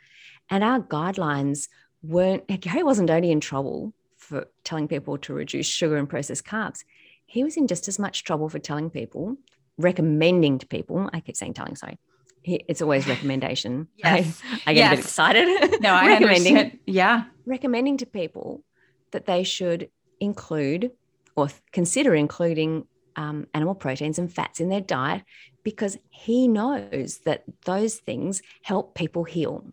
[0.50, 1.68] And our guidelines
[2.04, 6.84] weren't, Gary wasn't only in trouble for telling people to reduce sugar and processed carbs,
[7.26, 9.38] he was in just as much trouble for telling people
[9.80, 11.98] recommending to people, I keep saying telling, sorry.
[12.44, 13.88] It's always recommendation.
[13.98, 14.42] yes.
[14.66, 14.94] I, I get yes.
[14.94, 15.82] a bit excited.
[15.82, 16.80] No, I recommending, understand.
[16.86, 17.24] Yeah.
[17.46, 18.64] recommending to people
[19.12, 20.92] that they should include
[21.36, 25.24] or consider including um, animal proteins and fats in their diet
[25.64, 29.66] because he knows that those things help people heal.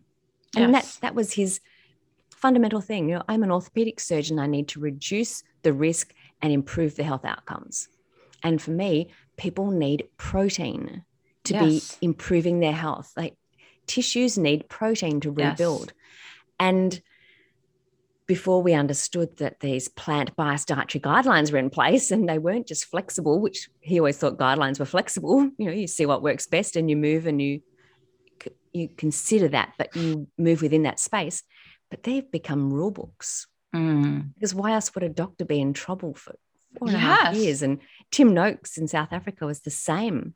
[0.55, 0.95] And Yes.
[0.95, 1.59] that that was his
[2.31, 3.09] fundamental thing.
[3.09, 4.39] You know, I'm an orthopedic surgeon.
[4.39, 7.89] I need to reduce the risk and improve the health outcomes.
[8.43, 11.03] And for me, people need protein
[11.47, 11.97] to Yes.
[11.99, 13.11] be improving their health.
[13.17, 13.35] Like
[13.87, 15.51] tissues need protein to Yes.
[15.51, 15.93] rebuild.
[16.59, 17.01] And
[18.27, 22.67] before we understood that these plant biased dietary guidelines were in place and they weren't
[22.67, 25.49] just flexible, which he always thought guidelines were flexible.
[25.57, 27.61] You know, you see what works best and you move and you
[28.73, 31.41] you consider that, but you move within that space.
[31.89, 34.33] But they've become rule books Mm.
[34.35, 36.35] because why else would a doctor be in trouble for
[36.77, 37.35] four and a half Yes.
[37.35, 37.61] years?
[37.63, 37.79] And
[38.11, 40.35] Tim Noakes in South Africa was the same.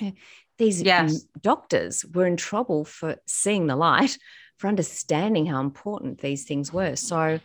[0.00, 0.10] Yeah,
[0.58, 1.24] These Yes.
[1.40, 4.18] doctors were in trouble for seeing the light,
[4.56, 6.96] for understanding how important these things were.
[6.96, 7.40] So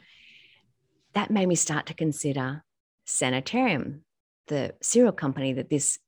[1.13, 2.63] that made me start to consider
[3.05, 4.05] Sanitarium,
[4.47, 5.99] the cereal company that this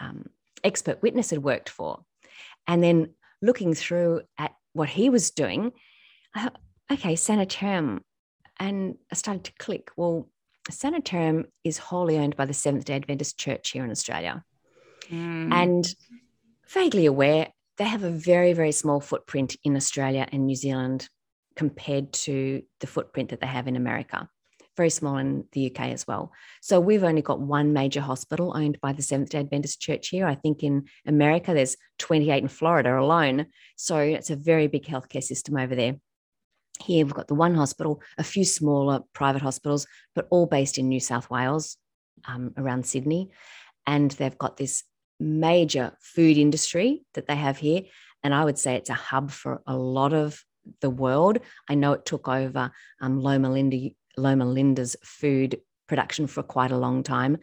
[0.00, 0.26] um,
[0.64, 2.04] expert witness had worked for.
[2.66, 5.72] And then looking through at what he was doing,
[6.34, 6.58] I thought,
[6.90, 8.02] okay, Sanitarium.
[8.58, 9.90] And I started to click.
[9.96, 10.30] Well,
[10.70, 14.42] Sanitarium is wholly owned by the Seventh day Adventist Church here in Australia.
[15.10, 15.52] Mm.
[15.52, 15.94] And
[16.68, 21.08] vaguely aware, they have a very, very small footprint in Australia and New Zealand
[21.56, 24.28] compared to the footprint that they have in America.
[24.76, 26.32] Very small in the UK as well.
[26.60, 30.26] So we've only got one major hospital owned by the Seventh day Adventist Church here.
[30.26, 33.46] I think in America, there's 28 in Florida alone.
[33.76, 35.96] So it's a very big healthcare system over there.
[36.84, 40.88] Here we've got the one hospital, a few smaller private hospitals, but all based in
[40.88, 41.78] New South Wales,
[42.26, 43.30] um, around Sydney.
[43.86, 44.84] And they've got this
[45.18, 47.82] major food industry that they have here.
[48.22, 50.42] And I would say it's a hub for a lot of
[50.80, 51.38] the world.
[51.68, 56.78] I know it took over um, Loma, Linda, Loma Linda's food production for quite a
[56.78, 57.38] long time.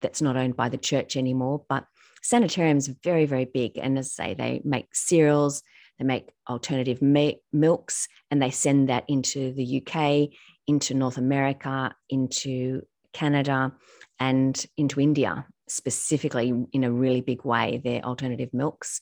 [0.00, 1.84] That's not owned by the church anymore, but
[2.22, 3.78] Sanitarium's very, very big.
[3.78, 5.62] And as I say, they make cereals,
[5.98, 10.30] they make alternative mi- milks, and they send that into the UK,
[10.66, 12.82] into North America, into
[13.12, 13.72] Canada,
[14.18, 19.00] and into India, specifically in a really big way, their alternative milks.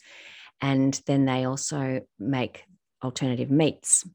[0.61, 2.65] And then they also make
[3.03, 4.07] alternative meats.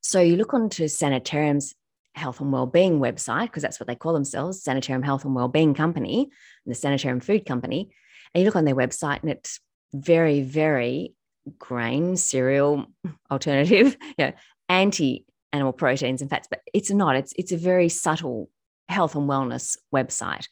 [0.00, 1.74] So you look onto Sanitarium's
[2.14, 6.22] health and wellbeing website, because that's what they call themselves, Sanitarium Health and Wellbeing Company,
[6.64, 7.90] and the Sanitarium Food Company.
[8.34, 9.60] And you look on their website and it's
[9.92, 11.14] very, very
[11.58, 12.86] grain, cereal,
[13.30, 14.32] alternative, you know,
[14.68, 17.16] anti animal proteins and fats, but it's not.
[17.16, 18.48] It's it's a very subtle
[18.88, 20.46] health and wellness website.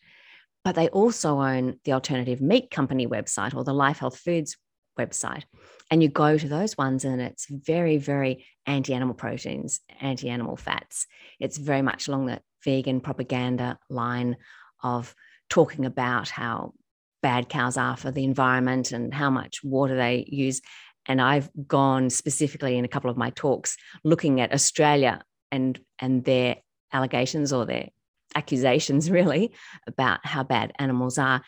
[0.64, 4.57] But they also own the alternative meat company website or the Life Health Foods
[4.99, 5.44] website.
[5.90, 10.57] And you go to those ones and it's very, very anti animal proteins, anti animal
[10.57, 11.07] fats.
[11.40, 14.37] It's very much along the vegan propaganda line
[14.83, 15.14] of
[15.49, 16.75] talking about how
[17.23, 20.61] bad cows are for the environment and how much water they use.
[21.07, 26.25] And I've gone specifically in a couple of my talks looking at Australia and, and
[26.25, 26.57] their
[26.92, 27.88] allegations or their
[28.35, 29.53] accusations, really,
[29.87, 31.43] about how bad animals are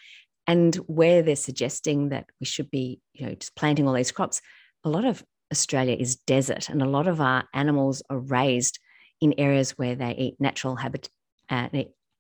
[0.47, 4.41] and where they're suggesting that we should be, you know, just planting all these crops.
[4.85, 8.79] A lot of Australia is desert, and a lot of our animals are raised
[9.21, 11.09] in areas where they eat natural habit,
[11.51, 11.69] uh,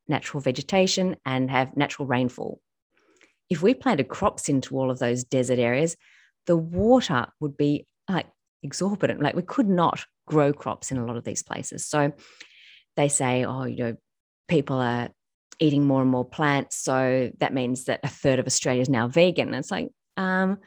[0.06, 2.60] natural vegetation, and have natural rainfall.
[3.48, 5.96] If we planted crops into all of those desert areas,
[6.46, 8.26] the water would be like
[8.62, 9.22] exorbitant.
[9.22, 11.86] Like we could not grow crops in a lot of these places.
[11.86, 12.12] So
[12.96, 13.96] they say, oh, you know,
[14.50, 15.08] people are
[15.58, 16.76] eating more and more plants.
[16.76, 19.48] So that means that a third of Australia is now vegan.
[19.48, 20.58] And it's like, um,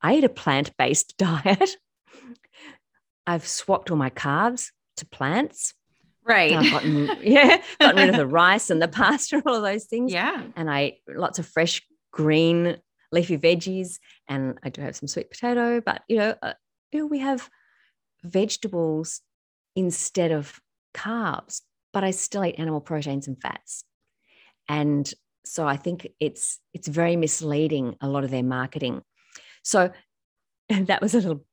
[0.00, 1.76] I eat a plant based diet.
[3.26, 5.74] I've swapped all my carbs to plants.
[6.26, 6.52] Right.
[6.52, 9.84] I've gotten, yeah, gotten rid of the rice and the pasta, and all of those
[9.84, 10.12] things.
[10.12, 10.42] yeah.
[10.56, 12.78] And I ate lots of fresh green
[13.12, 13.98] leafy veggies.
[14.28, 16.54] And I do have some sweet potato, but you know, uh,
[16.92, 17.48] you know, we have
[18.22, 19.20] vegetables
[19.76, 20.60] instead of
[20.94, 21.62] carbs,
[21.94, 23.84] but I still eat animal proteins and fats.
[24.68, 25.10] And
[25.44, 29.02] so I think it's it's very misleading a lot of their marketing.
[29.62, 29.90] So
[30.68, 31.44] that was a little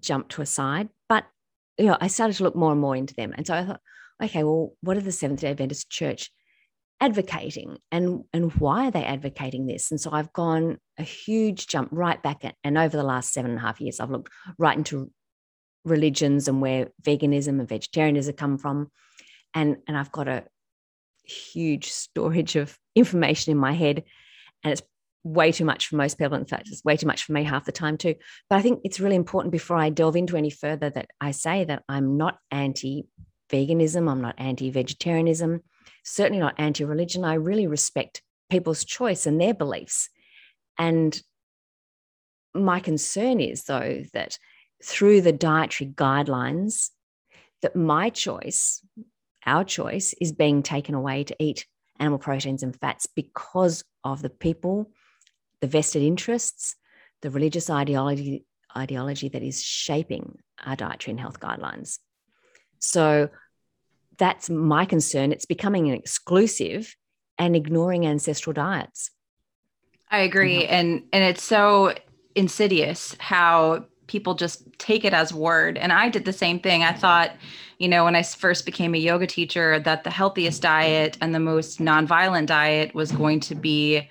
[0.00, 1.24] jump to a side, but
[1.78, 3.32] you know, I started to look more and more into them.
[3.36, 3.80] And so I thought,
[4.22, 6.30] okay, well, what are the Seventh day Adventist Church
[7.02, 9.90] advocating and and why are they advocating this?
[9.90, 13.50] And so I've gone a huge jump right back at, and over the last seven
[13.50, 15.10] and a half years, I've looked right into
[15.84, 18.90] religions and where veganism and vegetarianism come from.
[19.54, 20.44] And, and I've got a
[21.24, 24.04] huge storage of information in my head.
[24.62, 24.82] And it's
[25.22, 26.36] way too much for most people.
[26.36, 28.14] In fact, it's way too much for me half the time too.
[28.48, 31.64] But I think it's really important before I delve into any further that I say
[31.64, 33.06] that I'm not anti
[33.50, 35.60] veganism, I'm not anti vegetarianism,
[36.04, 37.24] certainly not anti religion.
[37.24, 40.08] I really respect people's choice and their beliefs.
[40.78, 41.20] And
[42.54, 44.38] my concern is, though, that
[44.82, 46.90] through the dietary guidelines,
[47.62, 48.82] that my choice,
[49.46, 51.66] our choice, is being taken away to eat
[51.98, 54.90] animal proteins and fats because of the people
[55.60, 56.74] the vested interests,
[57.22, 58.44] the religious ideology,
[58.76, 61.98] ideology that is shaping our dietary and health guidelines.
[62.78, 63.28] So
[64.18, 65.32] that's my concern.
[65.32, 66.94] It's becoming an exclusive
[67.38, 69.10] and ignoring ancestral diets.
[70.10, 70.66] I agree.
[70.66, 71.94] And and it's so
[72.34, 75.78] insidious how people just take it as word.
[75.78, 76.82] And I did the same thing.
[76.82, 77.30] I thought,
[77.78, 81.38] you know, when I first became a yoga teacher, that the healthiest diet and the
[81.38, 84.08] most nonviolent diet was going to be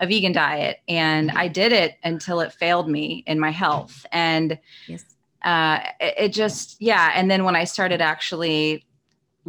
[0.00, 4.04] a vegan diet and I did it until it failed me in my health.
[4.12, 5.04] And yes.
[5.42, 7.10] uh, it, it just, yeah.
[7.14, 8.84] And then when I started actually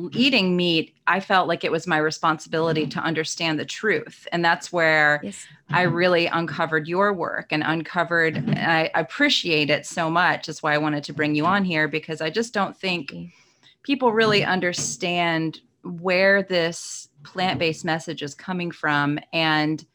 [0.07, 0.19] Mm-hmm.
[0.19, 2.99] eating meat, I felt like it was my responsibility mm-hmm.
[2.99, 4.27] to understand the truth.
[4.31, 5.45] And that's where yes.
[5.69, 5.95] I mm-hmm.
[5.95, 10.47] really uncovered your work and uncovered, I appreciate it so much.
[10.47, 13.13] That's why I wanted to bring you on here because I just don't think
[13.83, 19.19] people really understand where this plant based message is coming from.
[19.33, 19.85] And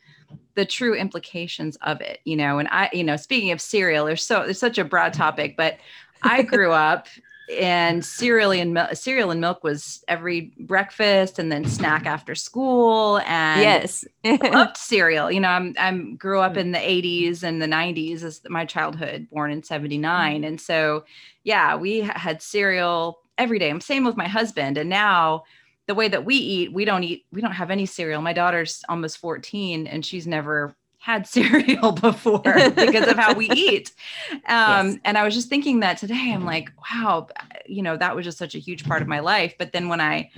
[0.55, 4.25] the true implications of it you know and i you know speaking of cereal there's
[4.25, 5.79] so there's such a broad topic but
[6.23, 7.09] i grew up
[7.53, 13.21] and cereal and milk cereal and milk was every breakfast and then snack after school
[13.27, 14.05] and yes.
[14.25, 15.31] Loved cereal.
[15.31, 19.29] You know i'm i'm grew up in the 80s and the 90s as my childhood
[19.31, 20.45] born in 79 mm-hmm.
[20.45, 21.05] and so
[21.43, 23.71] yeah we had cereal every day.
[23.71, 24.79] I'm same with my husband.
[24.79, 25.45] And now
[25.87, 28.23] the way that we eat, we don't eat, we don't have any cereal.
[28.23, 33.93] My daughter's almost 14 and she's never had cereal before because of how we eat.
[34.49, 34.97] Um, yes.
[35.05, 37.27] And I was just thinking that today, I'm like, wow,
[37.67, 39.55] you know, that was just such a huge part of my life.
[39.59, 40.31] But then when I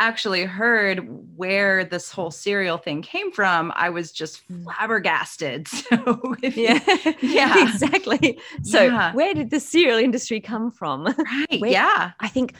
[0.00, 4.64] actually heard where this whole cereal thing came from, I was just mm.
[4.64, 5.68] flabbergasted.
[5.92, 6.80] So yeah,
[7.20, 8.40] yeah, exactly.
[8.62, 9.12] So yeah.
[9.12, 11.04] where did the cereal industry come from?
[11.04, 11.60] Right.
[11.60, 12.10] Where, yeah.
[12.18, 12.54] I think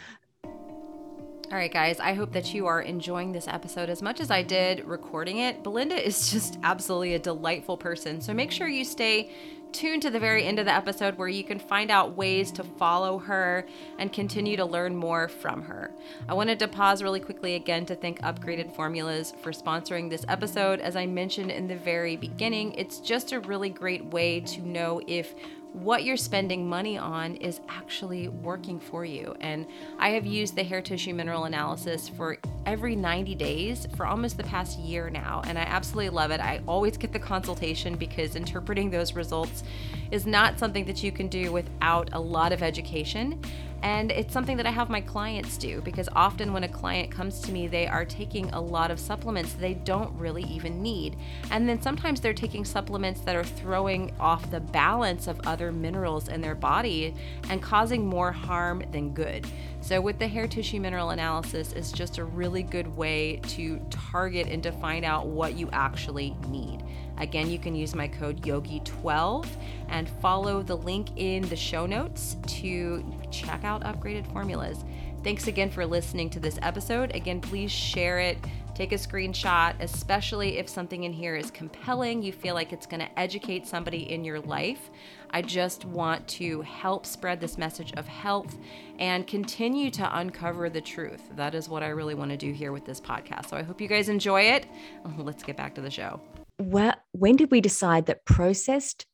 [1.52, 4.42] all right, guys, I hope that you are enjoying this episode as much as I
[4.42, 5.62] did recording it.
[5.62, 8.22] Belinda is just absolutely a delightful person.
[8.22, 9.30] So make sure you stay
[9.70, 12.64] tuned to the very end of the episode where you can find out ways to
[12.64, 13.66] follow her
[13.98, 15.90] and continue to learn more from her.
[16.26, 20.80] I wanted to pause really quickly again to thank Upgraded Formulas for sponsoring this episode.
[20.80, 25.02] As I mentioned in the very beginning, it's just a really great way to know
[25.06, 25.34] if
[25.72, 29.34] what you're spending money on is actually working for you.
[29.40, 29.66] And
[29.98, 34.44] I have used the hair tissue mineral analysis for every 90 days for almost the
[34.44, 35.42] past year now.
[35.46, 36.40] And I absolutely love it.
[36.40, 39.64] I always get the consultation because interpreting those results
[40.10, 43.40] is not something that you can do without a lot of education.
[43.82, 47.40] And it's something that I have my clients do because often when a client comes
[47.40, 51.16] to me, they are taking a lot of supplements they don't really even need.
[51.50, 56.28] And then sometimes they're taking supplements that are throwing off the balance of other minerals
[56.28, 57.14] in their body
[57.50, 59.46] and causing more harm than good.
[59.80, 64.46] So, with the hair tissue mineral analysis, is just a really good way to target
[64.46, 66.84] and to find out what you actually need.
[67.18, 69.46] Again, you can use my code YOGI12
[69.88, 74.84] and follow the link in the show notes to check out upgraded formulas.
[75.24, 77.14] Thanks again for listening to this episode.
[77.14, 78.38] Again, please share it,
[78.74, 83.00] take a screenshot, especially if something in here is compelling, you feel like it's going
[83.00, 84.90] to educate somebody in your life.
[85.30, 88.56] I just want to help spread this message of health
[88.98, 91.22] and continue to uncover the truth.
[91.36, 93.48] That is what I really want to do here with this podcast.
[93.48, 94.66] So I hope you guys enjoy it.
[95.16, 96.20] Let's get back to the show.
[96.58, 99.06] Well, when did we decide that processed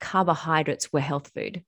[0.00, 1.62] carbohydrates were health food?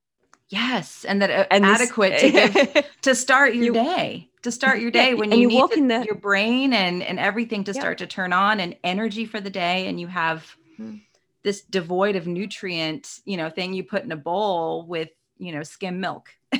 [0.50, 4.28] Yes, and that uh, and adequate this, to give to start your you, day.
[4.42, 7.02] To start your day when you, you need walk to, in the, your brain and
[7.02, 10.56] and everything to start to turn on and energy for the day, and you have
[10.76, 10.96] hmm.
[11.44, 15.62] this devoid of nutrient, you know, thing you put in a bowl with you know
[15.62, 16.30] skim milk.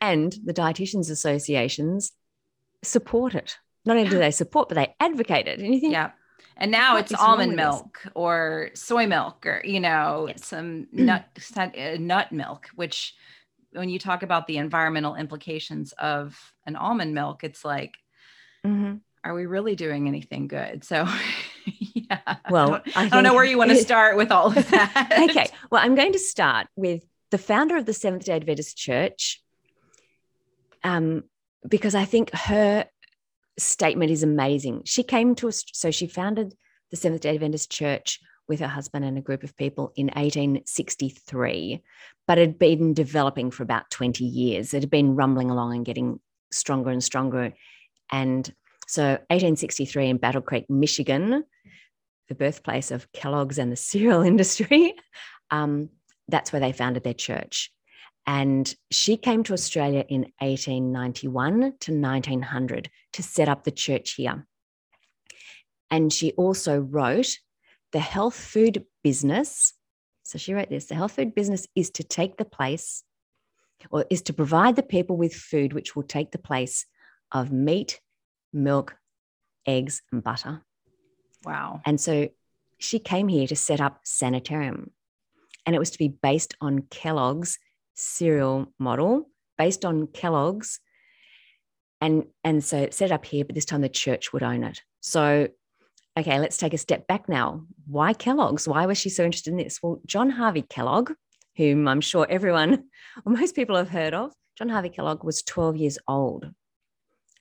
[0.00, 2.12] and the dietitians associations
[2.82, 3.58] support it.
[3.84, 5.58] Not only do they support, but they advocate it.
[5.58, 6.12] And you think, yeah
[6.56, 8.12] and now what it's almond milk this?
[8.14, 10.46] or soy milk or you know yes.
[10.46, 11.24] some nut
[11.56, 13.14] uh, nut milk which
[13.72, 17.96] when you talk about the environmental implications of an almond milk it's like
[18.64, 18.96] mm-hmm.
[19.24, 21.06] are we really doing anything good so
[21.94, 24.46] yeah well I don't, I, I don't know where you want to start with all
[24.46, 28.34] of that okay well i'm going to start with the founder of the seventh day
[28.34, 29.42] adventist church
[30.84, 31.24] um,
[31.66, 32.86] because i think her
[33.58, 34.82] statement is amazing.
[34.84, 36.54] She came to us, so she founded
[36.90, 41.82] the Seventh day Adventist Church with her husband and a group of people in 1863,
[42.26, 44.74] but it had been developing for about 20 years.
[44.74, 46.20] It had been rumbling along and getting
[46.52, 47.52] stronger and stronger.
[48.10, 48.52] And
[48.86, 51.44] so 1863 in Battle Creek, Michigan,
[52.28, 54.94] the birthplace of Kellogg's and the cereal industry,
[55.50, 55.88] um,
[56.28, 57.72] that's where they founded their church.
[58.26, 64.46] And she came to Australia in 1891 to 1900 to set up the church here.
[65.90, 67.38] And she also wrote
[67.92, 69.74] the health food business.
[70.22, 73.02] So she wrote this the health food business is to take the place
[73.90, 76.86] or is to provide the people with food which will take the place
[77.32, 78.00] of meat,
[78.52, 78.96] milk,
[79.66, 80.62] eggs, and butter.
[81.44, 81.80] Wow.
[81.84, 82.28] And so
[82.78, 84.90] she came here to set up Sanitarium.
[85.66, 87.58] And it was to be based on Kellogg's
[87.94, 89.28] cereal model
[89.58, 90.80] based on Kellogg's.
[92.00, 94.80] And, and so set up here, but this time the church would own it.
[95.00, 95.48] So,
[96.18, 97.64] okay, let's take a step back now.
[97.86, 98.66] Why Kellogg's?
[98.66, 99.78] Why was she so interested in this?
[99.82, 101.12] Well, John Harvey Kellogg,
[101.56, 102.84] whom I'm sure everyone
[103.24, 106.50] or most people have heard of, John Harvey Kellogg was 12 years old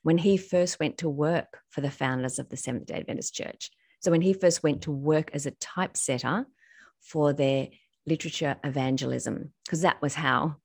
[0.04, 3.72] when he first went to work for the founders of the Seventh day Adventist Church.
[4.00, 6.46] So, when he first went to work as a typesetter
[7.02, 7.70] for their
[8.08, 10.56] literature evangelism, because that was how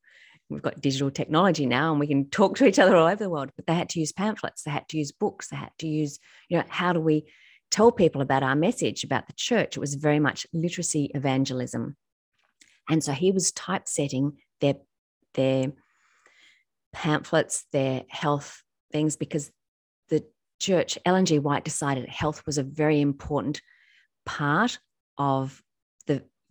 [0.49, 3.31] we've got digital technology now and we can talk to each other all over the
[3.31, 3.51] world.
[3.57, 6.19] But they had to use pamphlets, they had to use books, they had to use,
[6.49, 7.27] you know, how do we
[7.71, 9.77] tell people about our message, about the church?
[9.77, 11.97] It was very much literacy evangelism.
[12.89, 14.77] And so he was typesetting their,
[15.35, 15.73] their
[16.93, 18.63] pamphlets, their health
[18.93, 19.51] things, because
[20.09, 20.25] the
[20.61, 21.41] church, Ellen G.
[21.41, 23.61] White decided health was a very important
[24.25, 24.79] part
[25.19, 25.61] of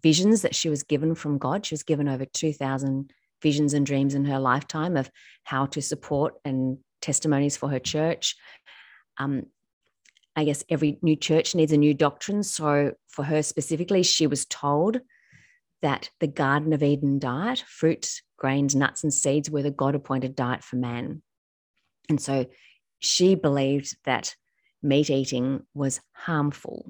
[0.06, 1.66] visions that she was given from God.
[1.66, 5.10] She was given over 2,000 visions and dreams in her lifetime of
[5.46, 8.36] how to support and testimonies for her church.
[9.18, 9.48] Um,
[10.36, 12.44] I guess every new church needs a new doctrine.
[12.44, 15.02] So for her specifically, she was told
[15.82, 20.36] that the Garden of Eden diet, fruits, grains, nuts, and seeds, were the God appointed
[20.36, 21.24] diet for man.
[22.10, 22.46] And so
[23.00, 24.36] she believed that
[24.84, 26.86] meat eating was harmful.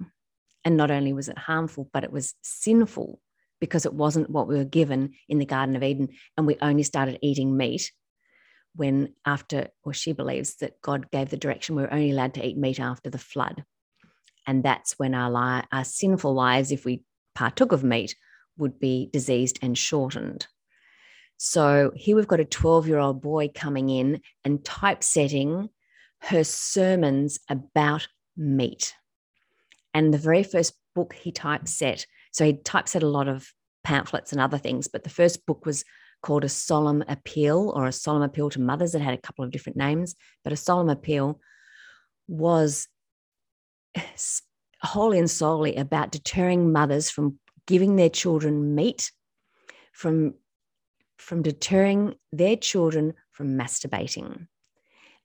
[0.66, 3.22] And not only was it harmful, but it was sinful
[3.62, 6.10] because it wasn't what we were given in the Garden of Eden.
[6.36, 7.94] And we only started eating meat
[8.76, 12.46] when, after, or she believes that God gave the direction we were only allowed to
[12.46, 13.64] eat meat after the flood.
[14.48, 17.04] And that's when our, li- our sinful lives, if we
[17.36, 18.16] partook of meat,
[18.58, 20.48] would be diseased and shortened.
[21.38, 25.70] So here we've got a 12 year old boy coming in and typesetting
[26.22, 28.08] her sermons about
[28.38, 28.94] meat.
[29.96, 33.54] And the very first book he typeset, so he typeset a lot of
[33.86, 35.86] pamphlets and other things, but the first book was
[36.22, 38.94] called A Solemn Appeal or A Solemn Appeal to Mothers.
[38.94, 41.40] It had a couple of different names, but A Solemn Appeal
[42.28, 42.90] was
[44.82, 49.14] wholly and solely about deterring mothers from giving their children meat,
[49.94, 50.34] from,
[51.18, 54.48] from deterring their children from masturbating.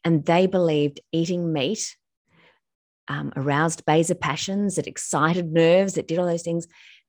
[0.04, 1.96] And they believed eating meat
[3.10, 6.66] um, aroused baser passions, it excited nerves, it did all those things.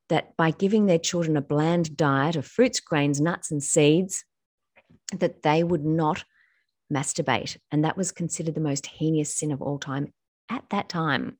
[0.09, 4.25] That by giving their children a bland diet of fruits, grains, nuts, and seeds,
[5.13, 6.25] that they would not
[6.91, 7.57] masturbate.
[7.71, 10.11] And that was considered the most heinous sin of all time
[10.49, 11.37] at that time.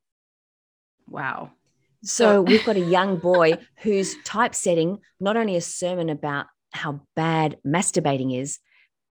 [1.10, 1.52] Wow.
[2.04, 7.58] So we've got a young boy who's typesetting not only a sermon about how bad
[7.68, 8.60] masturbating is,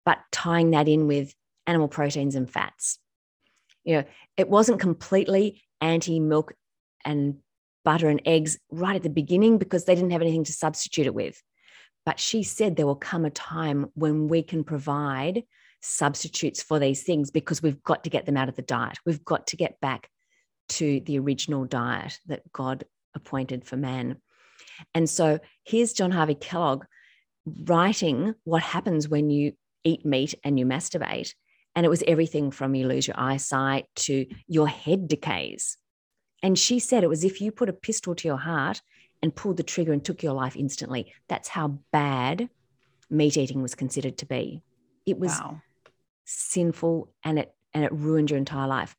[0.05, 1.35] but tying that in with
[1.67, 2.97] animal proteins and fats
[3.83, 4.03] you know,
[4.37, 6.53] it wasn't completely anti milk
[7.05, 7.37] and
[7.83, 11.13] butter and eggs right at the beginning because they didn't have anything to substitute it
[11.13, 11.41] with.
[12.05, 15.43] But she said there will come a time when we can provide
[15.81, 18.97] substitutes for these things because we've got to get them out of the diet.
[19.05, 20.09] We've got to get back
[20.69, 24.17] to the original diet that God appointed for man.
[24.93, 26.85] And so here's John Harvey Kellogg
[27.45, 29.53] writing what happens when you
[29.83, 31.33] eat meat and you masturbate.
[31.75, 35.77] And it was everything from you lose your eyesight to your head decays.
[36.43, 38.81] And she said it was if you put a pistol to your heart
[39.21, 41.13] and pulled the trigger and took your life instantly.
[41.29, 42.49] That's how bad
[43.09, 44.61] meat eating was considered to be.
[45.05, 45.61] It was wow.
[46.25, 48.95] sinful and it and it ruined your entire life.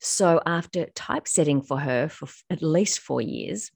[0.00, 3.70] So after typesetting for her for at least 4 years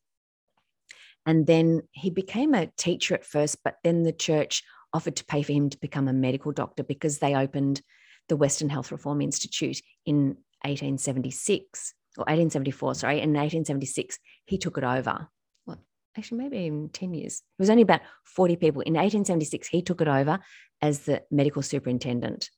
[1.26, 5.42] and then he became a teacher at first but then the church offered to pay
[5.42, 7.82] for him to become a medical doctor because they opened
[8.28, 13.16] the Western Health Reform Institute in 1876 or 1874, sorry.
[13.16, 15.28] In 1876, he took it over.
[15.66, 15.78] Well,
[16.16, 17.42] actually, maybe in 10 years.
[17.58, 18.82] It was only about 40 people.
[18.82, 20.38] In 1876, he took it over
[20.80, 22.50] as the medical superintendent.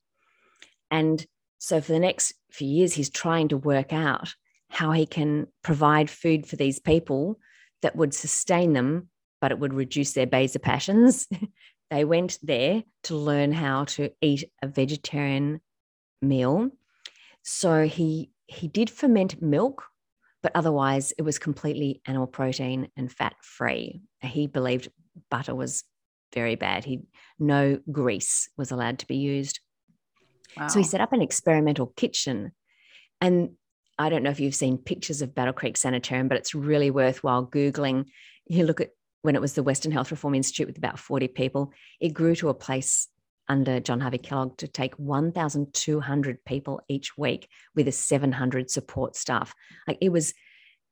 [0.91, 1.25] And
[1.57, 4.33] so for the next few years, he's trying to work out
[4.69, 7.39] how he can provide food for these people
[7.81, 9.09] that would sustain them,
[9.41, 11.27] but it would reduce their baser passions.
[11.89, 15.61] they went there to learn how to eat a vegetarian
[16.21, 16.69] meal.
[17.43, 19.83] So he he did ferment milk,
[20.41, 24.01] but otherwise it was completely animal protein and fat free.
[24.21, 24.89] He believed
[25.29, 25.83] butter was
[26.33, 26.85] very bad.
[26.85, 27.01] He
[27.39, 29.59] no grease was allowed to be used.
[30.57, 30.67] Wow.
[30.67, 32.51] So he set up an experimental kitchen.
[33.21, 33.51] And
[33.99, 37.45] I don't know if you've seen pictures of Battle Creek Sanitarium, but it's really worthwhile
[37.45, 38.05] Googling.
[38.45, 38.91] You look at
[39.21, 42.49] when it was the Western Health Reform Institute with about 40 people, it grew to
[42.49, 43.07] a place
[43.49, 49.53] under John Harvey Kellogg to take 1,200 people each week with a 700 support staff.
[49.87, 50.33] Like it was,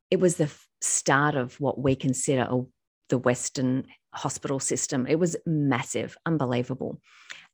[0.10, 0.50] it was the
[0.82, 2.62] start of what we consider a,
[3.10, 5.06] the Western hospital system.
[5.08, 7.02] It was massive, unbelievable.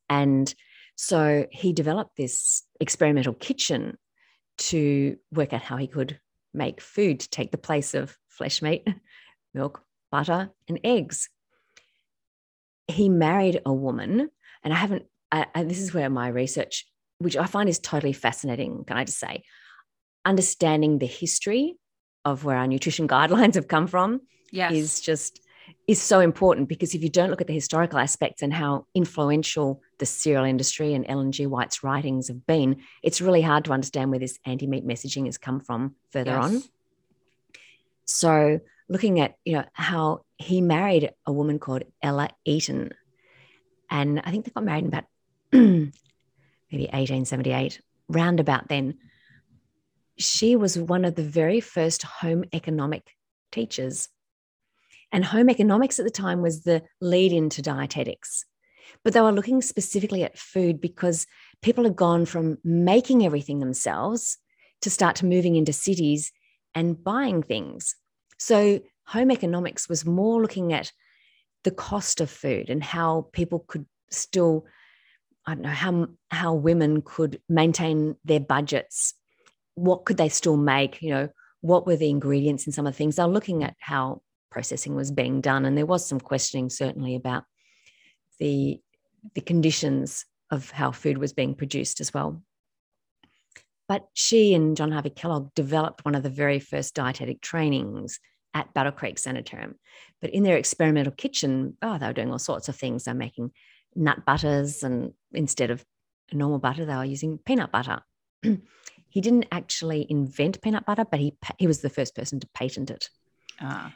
[0.10, 0.54] And
[0.96, 3.98] so he developed this experimental kitchen
[4.58, 6.20] to work out how he could
[6.54, 8.88] make food to take the place of flesh meat,
[9.54, 11.30] milk, butter, and eggs.
[12.88, 14.30] He married a woman,
[14.64, 16.86] and I haven't, I, this is where my research,
[17.20, 19.44] which I find is totally fascinating, can I just say,
[20.26, 21.78] understanding the history
[22.26, 24.74] of where our nutrition guidelines have come from yes.
[24.74, 25.40] is just
[25.88, 29.82] is so important because if you don't look at the historical aspects and how influential
[30.00, 31.46] the cereal industry and Ellen G.
[31.46, 35.60] White's writings have been, it's really hard to understand where this anti-meat messaging has come
[35.60, 36.44] from further yes.
[36.44, 36.64] on.
[38.06, 38.60] So
[38.92, 42.92] looking at, you know, how he married a woman called Ella Eaton.
[43.90, 45.06] And I think they got married in about
[45.52, 45.92] maybe
[46.72, 48.98] 1878, round about then.
[50.18, 53.08] She was one of the very first home economic
[53.52, 54.10] teachers
[55.12, 58.46] and home economics at the time was the lead into dietetics.
[59.04, 61.28] But they were looking specifically at food because
[61.62, 64.38] people had gone from making everything themselves
[64.82, 66.32] to start moving into cities
[66.74, 67.96] and buying things.
[68.42, 70.92] So home economics was more looking at
[71.64, 74.66] the cost of food and how people could still
[75.46, 79.14] I don't know how how women could maintain their budgets.
[79.76, 81.04] What could they still make?
[81.04, 81.30] You know,
[81.62, 83.18] what were the ingredients in some of the things?
[83.18, 85.64] They're looking at how processing was being done.
[85.64, 87.44] And there was some questioning certainly about
[88.40, 88.82] the,
[89.36, 92.42] the conditions of how food was being produced as well.
[93.88, 98.20] But she and John Harvey Kellogg developed one of the very first dietetic trainings
[98.54, 99.76] at Battle Creek Sanitarium.
[100.22, 103.04] But in their experimental kitchen, oh, they were doing all sorts of things.
[103.04, 103.52] They're making
[103.96, 105.86] nut butters, and instead of
[106.32, 108.02] normal butter, they were using peanut butter.
[108.42, 112.90] he didn't actually invent peanut butter, but he he was the first person to patent
[112.90, 113.10] it.
[113.60, 113.94] Ah.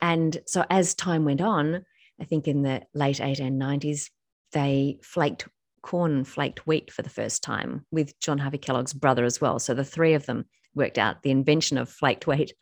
[0.00, 1.84] And so as time went on,
[2.20, 4.10] I think in the late 1890s,
[4.52, 5.48] they flaked
[5.82, 9.58] corn and flaked wheat for the first time with John Harvey Kellogg's brother as well.
[9.58, 10.44] So the three of them
[10.74, 12.52] worked out the invention of flaked wheat.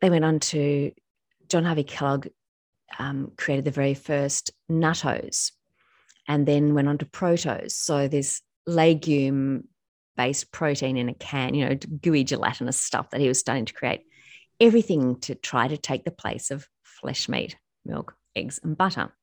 [0.00, 0.92] They went on to
[1.48, 2.28] John Harvey Kellogg
[2.98, 5.52] um, created the very first nuttose
[6.26, 7.76] and then went on to protose.
[7.76, 9.64] So this legume
[10.16, 13.72] based protein in a can, you know, gooey gelatinous stuff that he was starting to
[13.72, 14.02] create
[14.60, 19.14] everything to try to take the place of flesh meat, milk, eggs, and butter.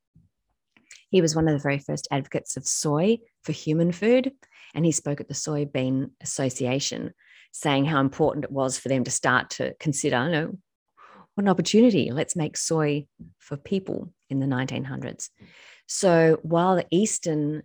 [1.09, 4.31] He was one of the very first advocates of soy for human food,
[4.73, 7.13] and he spoke at the Soybean Association,
[7.51, 10.57] saying how important it was for them to start to consider, you know,
[11.37, 12.09] what an opportunity.
[12.11, 13.05] Let's make soy
[13.37, 15.29] for people in the 1900s.
[15.85, 17.61] So while the Eastern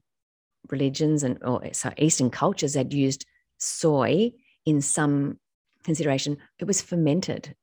[0.70, 3.24] religions and or so Eastern cultures had used
[3.56, 4.32] soy
[4.66, 5.40] in some
[5.84, 7.56] consideration, it was fermented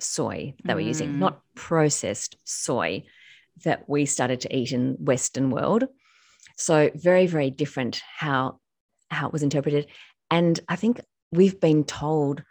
[0.00, 0.84] soy that mm.
[0.86, 3.04] using, not processed soy
[3.62, 5.84] that we started to eat in Western world.
[6.56, 8.60] So very, very different how
[9.10, 9.88] how it was interpreted.
[10.30, 12.44] And I think we've been told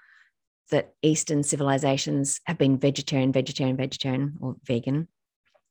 [0.71, 5.07] that Eastern civilizations have been vegetarian, vegetarian, vegetarian, or vegan,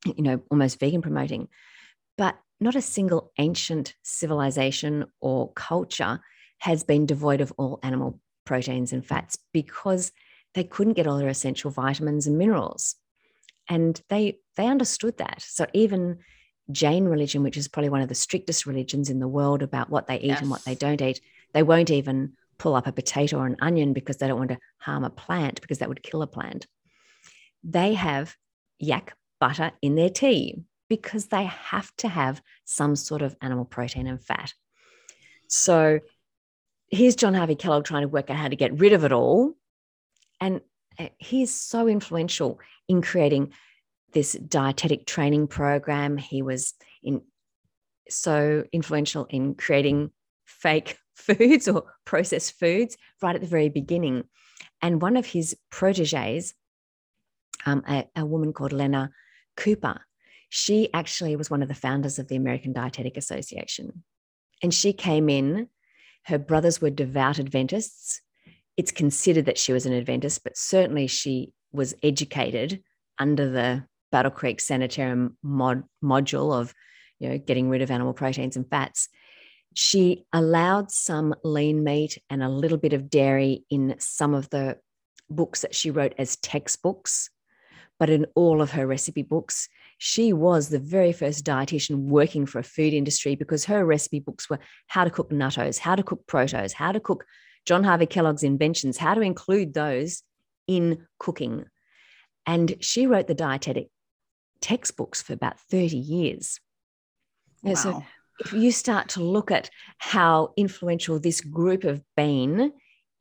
[0.05, 1.47] you know, almost vegan promoting.
[2.17, 6.19] But not a single ancient civilization or culture
[6.59, 10.11] has been devoid of all animal proteins and fats because
[10.53, 12.95] they couldn't get all their essential vitamins and minerals.
[13.69, 15.41] And they they understood that.
[15.41, 16.19] So even
[16.71, 20.07] Jain religion, which is probably one of the strictest religions in the world about what
[20.07, 20.41] they eat yes.
[20.41, 21.21] and what they don't eat,
[21.53, 24.59] they won't even pull up a potato or an onion because they don't want to
[24.77, 26.67] harm a plant because that would kill a plant.
[27.63, 28.35] They have
[28.77, 34.07] yak butter in their tea because they have to have some sort of animal protein
[34.07, 34.53] and fat.
[35.47, 35.99] So
[36.89, 39.55] here's John Harvey Kellogg trying to work out how to get rid of it all
[40.39, 40.61] and
[40.97, 43.53] uh, he is so influential in creating
[44.13, 46.17] this dietetic training program.
[46.17, 47.21] He was in
[48.09, 50.11] so influential in creating
[50.45, 54.23] fake foods or processed foods right at the very beginning.
[54.81, 56.53] And one of his proteges,
[57.65, 59.11] um, a, a woman called Lenna
[59.57, 60.01] Cooper,
[60.49, 64.03] she actually was one of the founders of the American Dietetic Association.
[64.63, 65.67] And she came in,
[66.23, 68.21] her brothers were devout Adventists.
[68.77, 72.81] It's considered that she was an Adventist, but certainly she was educated
[73.19, 76.73] under the Battle Creek Sanitarium mod, module of
[77.19, 79.09] you know, getting rid of animal proteins and fats.
[79.73, 84.77] She allowed some lean meat and a little bit of dairy in some of the
[85.29, 87.29] books that she wrote as textbooks,
[87.99, 92.59] but in all of her recipe books, she was the very first dietitian working for
[92.59, 96.25] a food industry because her recipe books were how to cook nuttose, how to cook
[96.25, 97.25] protose, how to cook
[97.65, 100.23] John Harvey Kellogg's inventions, how to include those
[100.67, 101.65] in cooking.
[102.45, 103.89] And she wrote the dietetic
[104.61, 106.59] textbooks for about 30 years.
[107.61, 107.73] Wow.
[107.73, 108.03] So
[108.39, 112.71] if you start to look at how influential this group have been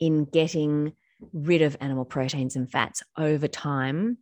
[0.00, 0.92] in getting
[1.32, 4.18] rid of animal proteins and fats over time,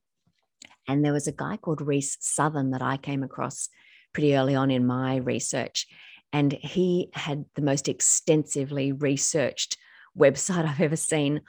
[0.89, 3.69] and there was a guy called Reese Southern that I came across
[4.13, 5.87] pretty early on in my research.
[6.33, 9.77] And he had the most extensively researched
[10.19, 11.43] website I've ever seen,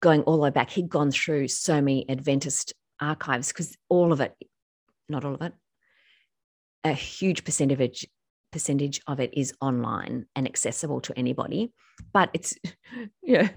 [0.00, 0.70] going all the way back.
[0.70, 4.34] He'd gone through so many Adventist archives because all of it,
[5.08, 5.52] not all of it,
[6.84, 8.06] a huge percentage
[8.54, 11.72] percentage of it is online and accessible to anybody.
[12.12, 12.54] But it's
[13.22, 13.48] you know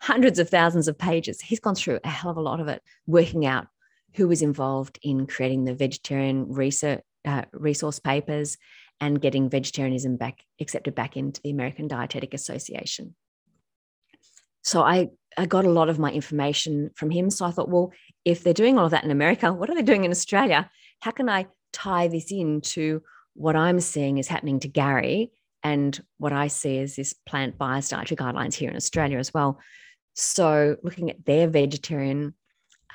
[0.00, 1.40] hundreds of thousands of pages.
[1.40, 3.68] He's gone through a hell of a lot of it, working out
[4.16, 8.58] who was involved in creating the vegetarian research, uh, resource papers
[9.00, 13.14] and getting vegetarianism back accepted back into the American Dietetic Association.
[14.62, 17.30] So I, I got a lot of my information from him.
[17.30, 17.92] So I thought, well,
[18.24, 20.68] if they're doing all of that in America, what are they doing in Australia?
[21.00, 23.02] How can I tie this into
[23.34, 27.90] what I'm seeing is happening to Gary and what I see is this plant biased
[27.90, 29.58] dietary guidelines here in Australia as well.
[30.14, 32.34] So looking at their vegetarian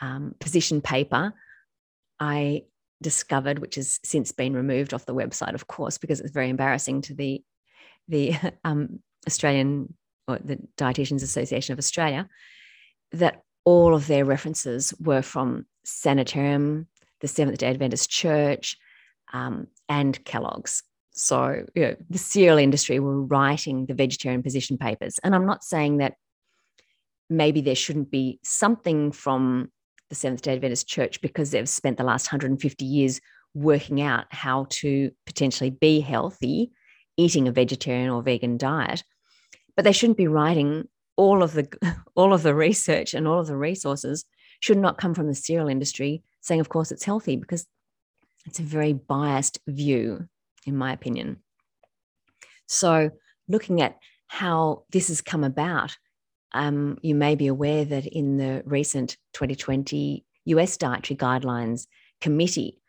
[0.02, 1.34] um, position paper,
[2.20, 2.64] I
[3.02, 7.02] discovered, which has since been removed off the website, of course, because it's very embarrassing
[7.04, 7.44] to the
[8.08, 9.94] the um, Australian
[10.28, 12.28] or the Dietitians Association of Australia,
[13.12, 16.88] that all of their references were from Sanitarium,
[17.22, 18.78] the Seventh Day Adventist Church,
[19.36, 20.82] um, and Kellogg's.
[21.12, 25.20] So, you know, the cereal industry were writing the vegetarian position papers.
[25.24, 26.16] And I'm not saying that
[27.30, 29.72] maybe there shouldn't be something from
[30.10, 33.20] the Seventh day Adventist Church because they've spent the last 150 years
[33.54, 36.72] working out how to potentially be healthy,
[37.18, 39.04] eating a vegetarian or vegan diet.
[39.76, 41.68] But they shouldn't be writing all of the
[42.16, 44.26] all of the research and all of the resources
[44.62, 47.66] should not come from the cereal industry saying of course it's healthy because
[48.46, 50.28] it's a very biased view
[50.66, 51.38] in my opinion
[52.68, 53.10] so
[53.48, 55.96] looking at how this has come about
[56.54, 61.88] um, you may be aware that in the recent 2020 US Dietary Guidelines
[62.22, 62.82] Committee,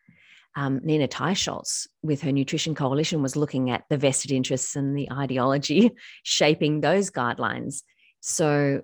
[0.54, 5.10] um, Nina Teicholz, with her Nutrition Coalition, was looking at the vested interests and the
[5.10, 5.90] ideology
[6.22, 7.82] shaping those guidelines.
[8.20, 8.82] So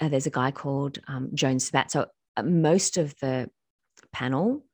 [0.00, 1.90] uh, there's a guy called um, Joan Sabaté.
[1.90, 3.48] So uh, most of the
[4.12, 4.64] panel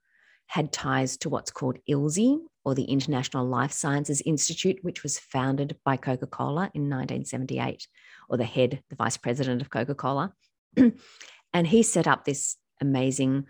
[0.49, 5.79] had ties to what's called ILSI, or the International Life Sciences Institute, which was founded
[5.85, 7.87] by Coca Cola in 1978
[8.29, 10.35] or the head, the vice president of Coca Cola.
[11.53, 13.47] and he set up this amazing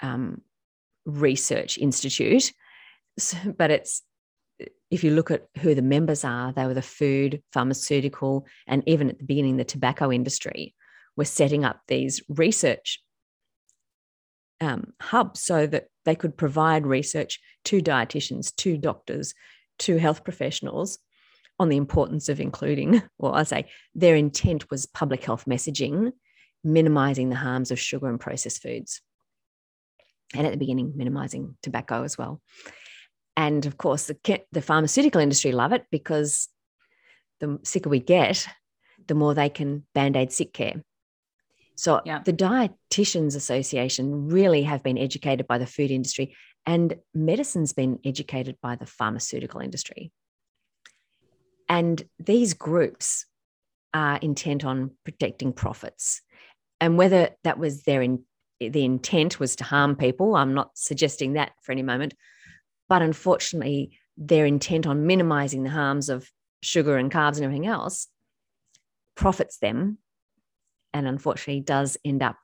[0.00, 0.42] um,
[1.06, 2.52] research institute.
[3.18, 4.02] So, but it's,
[4.90, 9.08] if you look at who the members are, they were the food, pharmaceutical, and even
[9.08, 10.74] at the beginning, the tobacco industry
[11.16, 13.02] were setting up these research
[14.60, 19.34] um, hubs so that they could provide research to dietitians, to doctors,
[19.80, 20.98] to health professionals
[21.58, 26.12] on the importance of including, well, I say their intent was public health messaging,
[26.64, 29.00] minimizing the harms of sugar and processed foods.
[30.34, 32.40] And at the beginning, minimizing tobacco as well.
[33.36, 36.48] And of course, the, the pharmaceutical industry love it because
[37.40, 38.46] the sicker we get,
[39.06, 40.82] the more they can band aid sick care.
[41.80, 42.20] So yeah.
[42.22, 48.58] the Dietitians Association really have been educated by the food industry, and medicine's been educated
[48.60, 50.12] by the pharmaceutical industry.
[51.70, 53.24] And these groups
[53.94, 56.20] are intent on protecting profits.
[56.82, 58.24] And whether that was their in,
[58.60, 62.12] the intent was to harm people, I'm not suggesting that for any moment.
[62.90, 66.28] But unfortunately, their intent on minimizing the harms of
[66.60, 68.06] sugar and carbs and everything else
[69.14, 69.96] profits them
[70.92, 72.36] and unfortunately does end up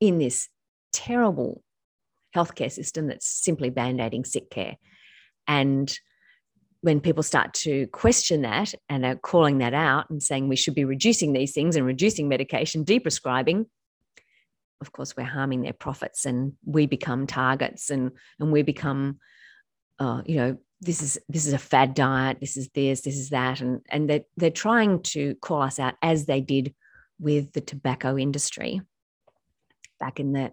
[0.00, 0.48] in this
[0.92, 1.62] terrible
[2.34, 4.76] healthcare system that's simply band-aiding sick care.
[5.46, 5.92] And
[6.82, 10.74] when people start to question that and are calling that out and saying we should
[10.74, 13.66] be reducing these things and reducing medication, deprescribing,
[14.80, 19.18] of course, we're harming their profits and we become targets and, and we become,
[19.98, 23.28] uh, you know, this is this is a fad diet, this is this, this is
[23.28, 26.74] that, and and they're they're trying to call us out as they did
[27.20, 28.80] with the tobacco industry
[29.98, 30.52] back in the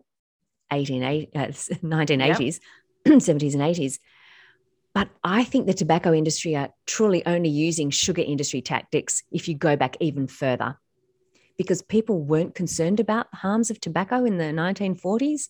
[0.71, 1.07] 18, uh,
[1.39, 2.59] 1980s,
[3.05, 3.17] yep.
[3.19, 3.99] 70s and 80s
[4.97, 9.53] but I think the tobacco industry are truly only using sugar industry tactics if you
[9.53, 10.79] go back even further,
[11.55, 15.49] because people weren't concerned about the harms of tobacco in the 1940s.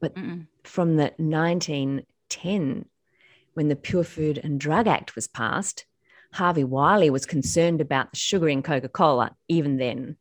[0.00, 0.46] But Mm-mm.
[0.62, 2.84] from the 1910,
[3.54, 5.84] when the Pure Food and Drug Act was passed,
[6.32, 10.16] Harvey Wiley was concerned about the sugar in Coca Cola, even then,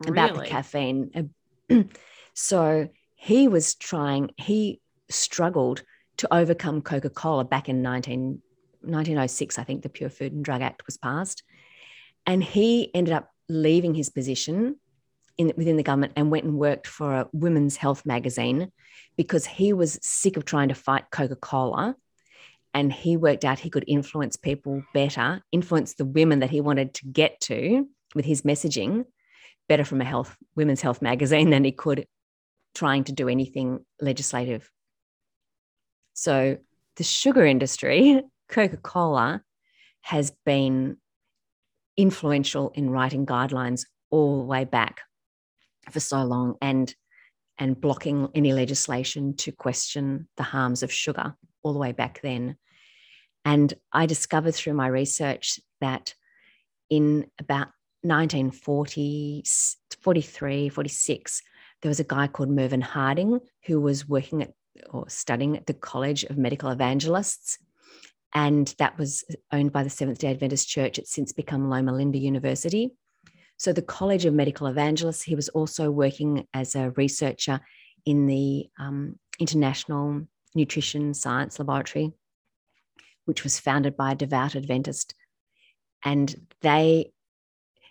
[0.00, 0.12] really?
[0.12, 1.30] about the caffeine.
[2.34, 4.80] so he was trying, he
[5.10, 5.82] struggled
[6.18, 8.40] to overcome Coca Cola back in 19,
[8.80, 11.42] 1906, I think the Pure Food and Drug Act was passed.
[12.26, 14.76] And he ended up leaving his position
[15.36, 18.72] in, within the government and went and worked for a women's health magazine
[19.16, 21.96] because he was sick of trying to fight Coca Cola.
[22.74, 26.92] And he worked out he could influence people better, influence the women that he wanted
[26.94, 29.04] to get to with his messaging
[29.68, 32.06] better from a health women's health magazine than he could
[32.74, 34.68] trying to do anything legislative.
[36.12, 36.58] So
[36.96, 39.42] the sugar industry, Coca Cola,
[40.02, 40.96] has been
[41.96, 45.00] influential in writing guidelines all the way back
[45.90, 46.94] for so long and
[47.56, 52.56] and blocking any legislation to question the harms of sugar all the way back then.
[53.44, 56.14] And I discovered through my research that
[56.88, 57.68] in about
[58.02, 59.44] 1940,
[60.00, 61.42] 43, 46,
[61.82, 64.52] there was a guy called Mervyn Hardinge who was working at
[64.90, 67.58] or studying at the College of Medical Evangelists.
[68.34, 70.98] And that was owned by the Seventh day Adventist Church.
[70.98, 72.90] It's since become Loma Linda University.
[73.56, 77.60] So, the College of Medical Evangelists, he was also working as a researcher
[78.04, 82.12] in the um, International Nutrition Science Laboratory,
[83.24, 85.14] which was founded by a devout Adventist.
[86.04, 87.12] And they,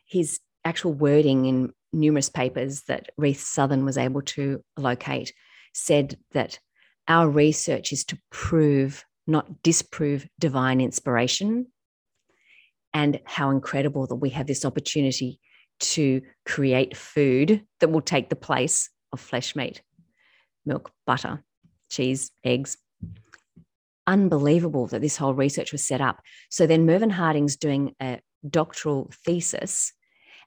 [0.06, 5.34] his actual wording in numerous papers that Reith Southern was able to locate
[5.74, 6.60] said that
[7.08, 11.68] our research is to prove, not disprove, divine inspiration
[12.94, 15.40] and how incredible that we have this opportunity
[15.80, 19.82] to create food that will take the place of flesh meat,
[20.66, 21.44] milk, butter,
[21.94, 22.78] cheese, eggs.
[24.06, 26.22] Unbelievable that this whole research was set up.
[26.50, 28.20] So then Mervyn Hardinge's doing a
[28.50, 29.94] doctoral thesis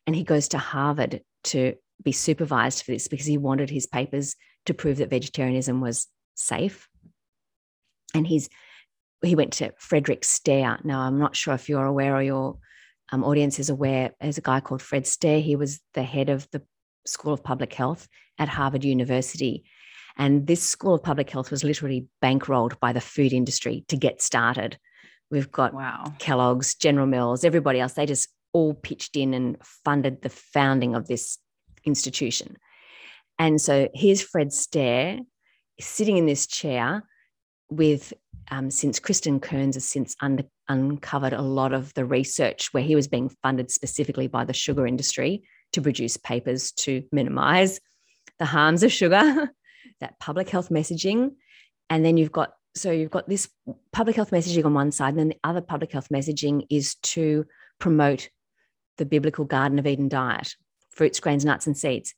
[0.07, 4.37] and he goes to Harvard to be supervised for this because he wanted his papers
[4.67, 6.89] to prove that vegetarianism was safe.
[8.15, 8.49] And he's
[9.25, 10.79] he went to Frederick Stare.
[10.85, 12.59] Now I'm not sure if you're aware or your
[13.11, 14.13] um, audience is aware.
[14.21, 15.41] There's a guy called Fred Stare.
[15.41, 16.63] He was the head of the
[17.07, 19.65] School of Public Health at Harvard University.
[20.17, 24.23] And this School of Public Health was literally bankrolled by the food industry to get
[24.23, 24.79] started.
[25.31, 26.15] We've got wow.
[26.19, 27.95] Kellogg's, General Mills, everybody else.
[27.95, 31.39] They just all pitched in and funded the founding of this
[31.85, 32.57] institution.
[33.39, 35.21] And so here's Fred Stare
[35.79, 37.05] sitting in this chair
[37.69, 38.15] with
[38.51, 42.95] um, since Cristin Kearns has since under, uncovered a lot of the research where he
[42.95, 45.43] was being funded specifically by the sugar industry
[45.73, 47.81] to produce papers to minimize
[48.39, 49.51] the harms of sugar,
[50.01, 51.33] that public health messaging.
[51.89, 53.49] And then you've got, so you've got this
[53.93, 57.47] public health messaging on one side, and then the other public health messaging is to
[57.79, 58.29] promote
[58.99, 60.55] the biblical Garden of Eden diet,
[60.91, 62.15] fruits, grains, nuts, and seeds.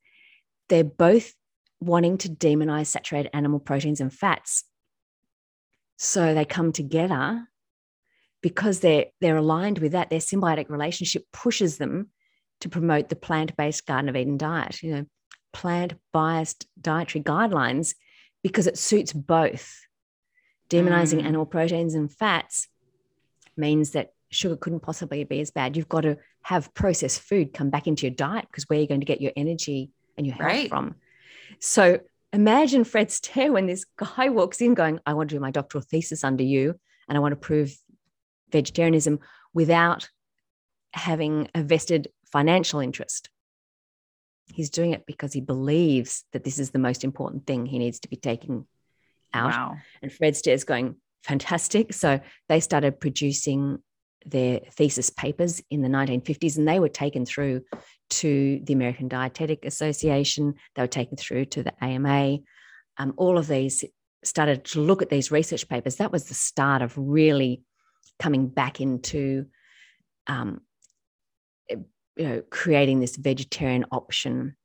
[0.69, 1.35] They're both
[1.81, 4.65] wanting to demonize saturated animal proteins and fats.
[5.97, 7.49] So they come together
[8.43, 10.11] because they're they're aligned with that.
[10.11, 12.11] Their symbiotic relationship pushes them
[12.61, 15.07] to promote the plant-based Garden of Eden diet, you know,
[15.53, 17.95] plant-biased dietary guidelines,
[18.43, 19.81] because it suits both.
[20.71, 21.25] Demonizing mm.
[21.25, 22.69] animal proteins and fats
[23.57, 25.77] means that sugar couldn't possibly be as bad.
[25.77, 28.89] You've got to have processed food come back into your diet because where are you're
[28.89, 30.69] going to get your energy and your health right.
[30.69, 30.97] from.
[31.61, 32.01] So
[32.33, 35.83] imagine Fred Stare when this guy walks in going, I want to do my doctoral
[35.83, 36.79] thesis under you
[37.09, 37.77] and I want to prove
[38.53, 39.21] vegetarianism
[39.55, 40.09] without
[40.93, 43.31] having a vested financial interest.
[44.53, 48.01] He's doing it because he believes that this is the most important thing he needs
[48.01, 48.67] to be taking
[49.33, 49.51] out.
[49.51, 49.77] Wow.
[50.03, 51.93] And Fred Stare's going, fantastic.
[51.93, 53.83] So they started producing
[54.27, 57.63] their thesis papers in the 1950s and they were taken through
[58.11, 62.39] to the American Dietetic Association, they were taken through to the AMA.
[62.97, 63.85] Um, all of these
[64.25, 65.97] started to look at these research papers.
[65.97, 67.63] That was the start of really
[68.19, 69.47] coming back into
[70.27, 70.63] um,
[72.19, 74.57] you know creating this vegetarian option.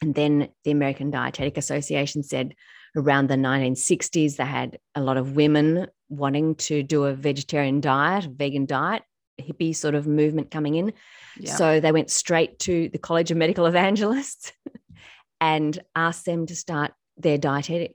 [0.00, 2.56] And then the american dietetic association said
[2.96, 8.24] around the 1960s they had a lot of women wanting to do a vegetarian diet
[8.24, 9.04] vegan diet
[9.40, 10.92] hippie sort of movement coming in.
[11.38, 11.54] Yeah.
[11.54, 14.52] so they went straight to the college of medical evangelists
[15.40, 17.94] and asked them to start their dietetics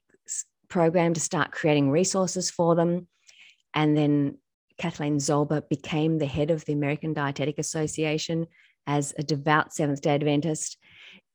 [0.70, 3.08] program to start creating resources for them.
[3.74, 4.38] And then
[4.78, 8.48] Kathleen Zolber became the head of the American Dietetic Association
[8.86, 10.78] as a devout Seventh day Adventist.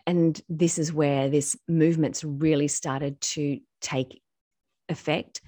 [0.07, 4.20] And this is where this movement's really started to take
[4.88, 5.40] effect.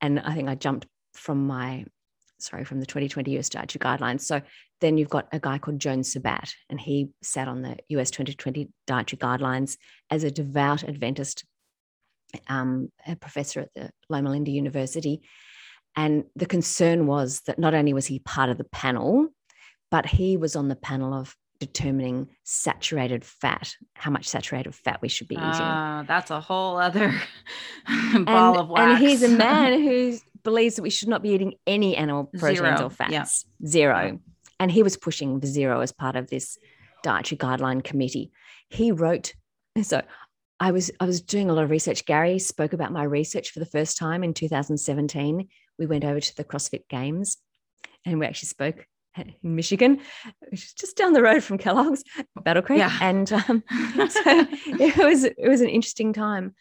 [0.00, 1.84] And I think I jumped from my,
[2.38, 4.20] sorry, from the 2020 US dietary guidelines.
[4.22, 4.42] So
[4.80, 8.68] then you've got a guy called Joan Sabaté, and he sat on the US 2020
[8.86, 9.76] dietary guidelines
[10.10, 11.44] as a devout Adventist
[12.48, 15.22] um, a professor at the Loma Linda University.
[15.96, 19.28] And the concern was that not only was he part of the panel,
[19.90, 25.08] but he was on the panel of determining saturated fat, how much saturated fat we
[25.08, 25.46] should be eating.
[25.46, 27.08] Uh, that's a whole other
[27.86, 28.82] ball and, of wax.
[28.82, 32.58] And he's a man who believes that we should not be eating any animal proteins
[32.58, 32.84] zero.
[32.84, 33.12] or fats.
[33.12, 33.66] Yeah.
[33.66, 34.20] Zero.
[34.60, 36.58] And he was pushing the zero as part of this
[37.02, 38.32] dietary guideline committee.
[38.68, 39.34] He wrote,
[39.82, 40.02] so
[40.58, 42.06] I was I was doing a lot of research.
[42.06, 45.48] Gary spoke about my research for the first time in 2017
[45.78, 47.38] we went over to the CrossFit Games
[48.04, 50.00] and we actually spoke in Michigan,
[50.50, 52.04] which is just down the road from Kellogg's,
[52.42, 52.78] Battle Creek.
[52.78, 52.96] Yeah.
[53.00, 53.62] And um,
[54.08, 56.54] so it was it was an interesting time.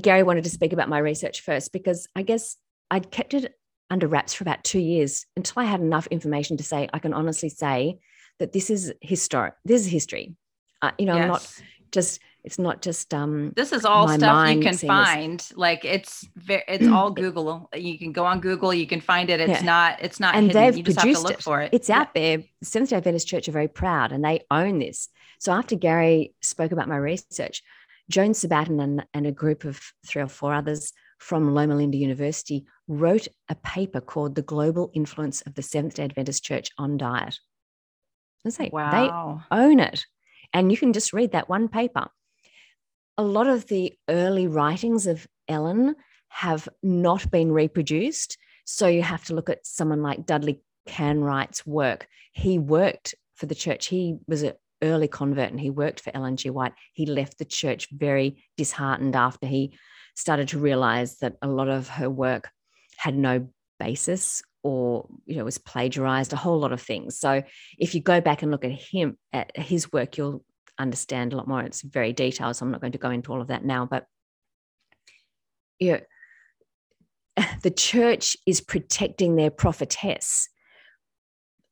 [0.00, 2.56] Gary wanted to speak about my research first because I guess
[2.90, 3.54] I'd kept it
[3.90, 7.12] under wraps for about two years until I had enough information to say I can
[7.12, 7.98] honestly say
[8.38, 9.54] that this is historic.
[9.64, 10.34] This is history.
[10.80, 11.22] Uh, you know, yes.
[11.22, 11.62] I'm not
[11.92, 16.62] just it's not just um this is all stuff you can find like it's very
[16.68, 19.62] it's all google you can go on google you can find it it's yeah.
[19.62, 20.62] not it's not and hidden.
[20.62, 21.46] they've you produced it.
[21.46, 21.70] it.
[21.72, 22.00] it's yeah.
[22.00, 25.76] out there seventh day adventist church are very proud and they own this so after
[25.76, 27.62] gary spoke about my research
[28.10, 32.64] joan sabatin and, and a group of three or four others from loma linda university
[32.88, 37.38] wrote a paper called the global influence of the seventh day adventist church on diet
[38.44, 38.90] let's say wow.
[39.50, 40.04] they own it
[40.52, 42.08] and you can just read that one paper
[43.18, 45.94] a lot of the early writings of Ellen
[46.28, 48.38] have not been reproduced.
[48.64, 52.08] So you have to look at someone like Dudley Canright's work.
[52.32, 53.86] He worked for the church.
[53.86, 56.50] He was an early convert and he worked for Ellen G.
[56.50, 56.72] White.
[56.92, 59.76] He left the church very disheartened after he
[60.14, 62.50] started to realize that a lot of her work
[62.96, 63.48] had no
[63.78, 67.42] basis or you know was plagiarized a whole lot of things so
[67.78, 70.44] if you go back and look at him at his work you'll
[70.78, 71.60] understand a lot more.
[71.60, 73.86] It's very detailed, so I'm not going to go into all of that now.
[73.86, 74.06] But
[75.78, 80.48] you know, the church is protecting their prophetess.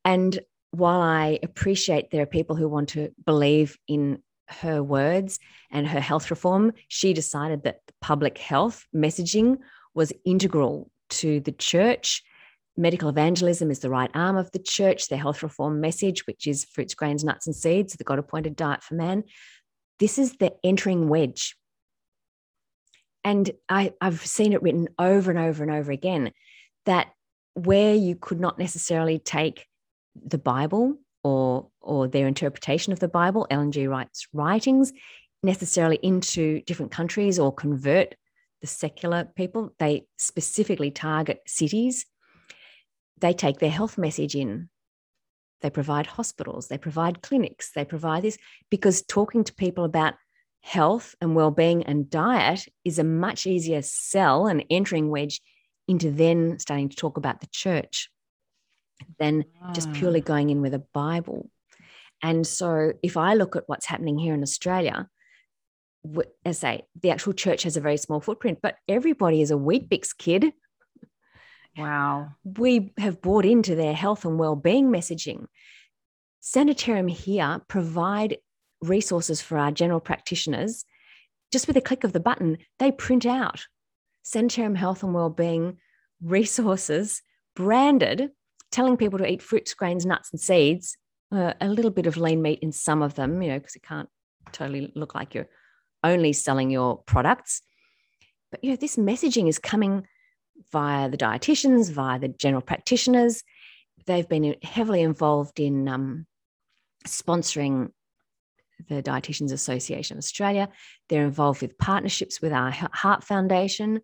[0.04, 0.38] And
[0.70, 5.38] while I appreciate there are people who want to believe in her words
[5.70, 9.58] and her health reform, she decided that public health messaging
[9.94, 12.22] was integral to the church
[12.80, 16.64] medical evangelism is the right arm of the church, the health reform message, which is
[16.64, 19.24] fruits, grains, nuts, and seeds, the God appointed diet for man.
[19.98, 21.56] This is the entering wedge.
[23.22, 26.32] And I, I've seen it written over and over and over again
[26.86, 27.08] that
[27.54, 29.66] where you could not necessarily take
[30.16, 33.88] the Bible or, or their interpretation of the Bible, Ellen G.
[33.88, 34.92] White's writings,
[35.42, 38.14] necessarily into different countries or convert
[38.62, 39.74] the secular people.
[39.78, 42.06] They specifically target cities
[43.20, 44.68] they take their health message in.
[45.60, 48.38] They provide hospitals, they provide clinics, they provide this
[48.70, 50.14] because talking to people about
[50.62, 55.40] health and well-being and diet is a much easier sell and entering wedge
[55.88, 58.10] into then starting to talk about the church
[59.18, 59.92] than just ah.
[59.94, 61.50] purely going in with a Bible.
[62.22, 65.08] And so if I look at what's happening here in Australia,
[66.44, 69.56] as I say, the actual church has a very small footprint, but everybody is a
[69.56, 70.52] Weet-Bix kid
[71.76, 72.30] Wow.
[72.44, 75.46] We have bought into their health and well-being messaging.
[76.40, 78.38] Sanitarium here provide
[78.80, 80.84] resources for our general practitioners.
[81.52, 83.66] Just with a click of the button, they print out
[84.22, 85.78] Sanitarium health and well-being
[86.22, 87.22] resources
[87.56, 88.30] branded,
[88.70, 90.96] telling people to eat fruits, grains, nuts, and seeds.
[91.32, 93.82] Uh, a little bit of lean meat in some of them, you know, because it
[93.84, 94.08] can't
[94.50, 95.48] totally look like you're
[96.02, 97.62] only selling your products.
[98.50, 100.06] But you know, this messaging is coming
[100.72, 103.42] via the dietitians, via the general practitioners.
[104.06, 106.26] They've been heavily involved in um,
[107.06, 107.90] sponsoring
[108.88, 110.68] the Dietitians Association of Australia.
[111.08, 114.00] They're involved with partnerships with our Heart Foundation.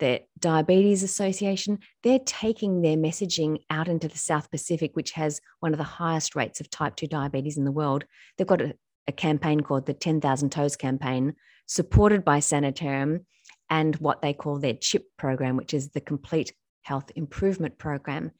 [0.00, 5.72] the Diabetes Association, they're taking their messaging out into the South Pacific, which has one
[5.72, 8.04] of the highest rates of type 2 diabetes in the world.
[8.36, 8.74] They've got a,
[9.06, 11.34] a campaign called the 10,000 Toes campaign,
[11.66, 13.24] supported by Sanitarium
[13.70, 16.52] and what they call their CHIP program, which is the Complete
[16.82, 18.30] Health Improvement Program.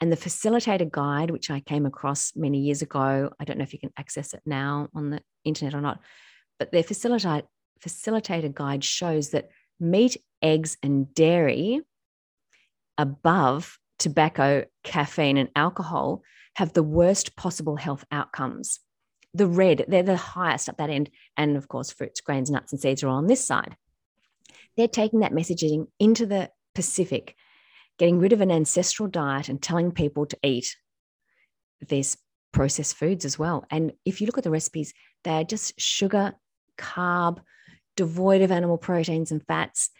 [0.00, 3.72] And the facilitator guide, which I came across many years ago, I don't know if
[3.72, 6.00] you can access it now on the internet or not,
[6.58, 7.44] but their facilitator,
[7.80, 11.80] facilitator guide shows that meat, eggs, and dairy
[12.98, 16.22] above tobacco, caffeine, and alcohol
[16.56, 18.80] have the worst possible health outcomes.
[19.32, 21.10] The red, they're the highest at that end.
[21.36, 23.76] And of course, fruits, grains, nuts, and seeds are on this side.
[24.76, 27.36] They're taking that messaging into the Pacific,
[27.98, 30.76] getting rid of an ancestral diet and telling people to eat
[31.88, 32.16] these
[32.52, 33.64] processed foods as well.
[33.70, 36.34] And if you look at the recipes, they're just sugar,
[36.78, 37.38] carb,
[37.96, 39.90] devoid of animal proteins and fats.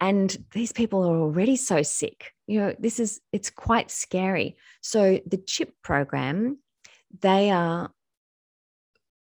[0.00, 2.32] And these people are already so sick.
[2.46, 4.56] You know, this is, it's quite scary.
[4.80, 6.58] So the CHIP program,
[7.20, 7.90] they are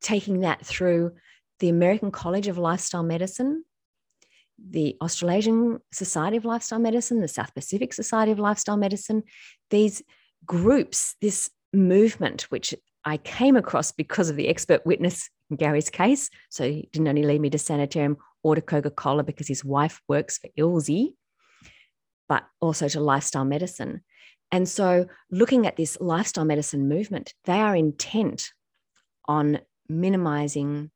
[0.01, 1.13] taking that through
[1.59, 3.65] the American College of Lifestyle Medicine,
[4.69, 9.23] the Australasian Society of Lifestyle Medicine, the South Pacific Society of Lifestyle Medicine,
[9.71, 10.03] these
[10.45, 16.31] groups, this movement, which I came across because of the expert witness in Gary's case.
[16.51, 20.01] So he didn't only lead me to Sanitarium or to Coca Cola because his wife
[20.09, 21.15] works for ILSI,
[22.29, 24.03] but also to lifestyle medicine.
[24.53, 28.51] And so, looking at this lifestyle medicine movement, they are intent
[29.27, 30.91] on minimizing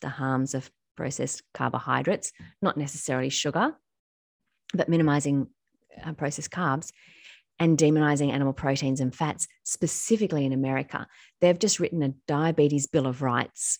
[0.00, 2.30] the harms of processed carbohydrates,
[2.60, 3.74] not necessarily sugar,
[4.74, 5.46] but minimizing
[6.04, 6.92] uh, processed carbs
[7.58, 11.06] and demonizing animal proteins and fats, specifically in America.
[11.40, 13.78] They've just written a diabetes bill of rights.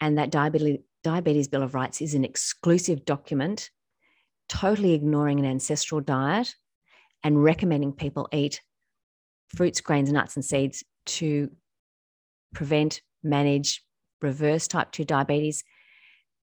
[0.00, 3.70] And that diabetes, diabetes bill of rights is an exclusive document,
[4.48, 6.54] totally ignoring an ancestral diet
[7.24, 8.62] and recommending people eat
[9.56, 11.50] fruits, grains, nuts, and seeds to
[12.54, 13.82] prevent, manage,
[14.22, 15.64] reverse type 2 diabetes.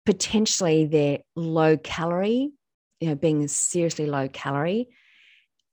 [0.05, 2.51] Potentially, they're low calorie,
[2.99, 4.87] you know, being seriously low calorie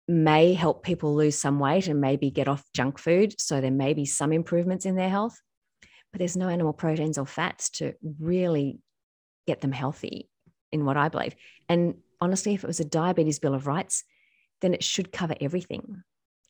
[0.08, 3.34] may help people lose some weight and maybe get off junk food.
[3.40, 5.40] So there may be some improvements in their health,
[6.12, 8.80] but there's no animal proteins or fats to really
[9.46, 10.28] get them healthy,
[10.72, 11.36] in what I believe.
[11.68, 14.04] And honestly, if it was a diabetes bill of rights,
[14.60, 16.02] then it should cover everything.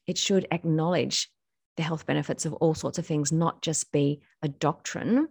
[0.06, 1.28] It should acknowledge
[1.76, 5.28] the health benefits of all sorts of things, not just be a doctrine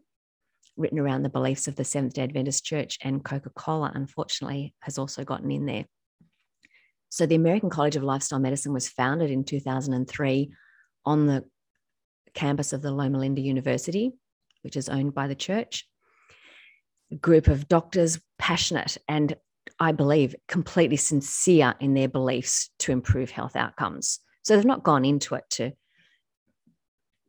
[0.77, 4.97] written around the beliefs of the Seventh day Adventist Church and Coca Cola, unfortunately, has
[4.97, 5.85] also gotten in there.
[7.09, 10.51] So, the American College of Lifestyle Medicine was founded in 2003
[11.05, 11.43] on the
[12.33, 14.13] campus of the Loma Linda University,
[14.61, 15.85] which is owned by the church.
[17.11, 19.35] A group of doctors, passionate and
[19.79, 24.19] I believe completely sincere in their beliefs to improve health outcomes.
[24.43, 25.73] So, they've not gone into it to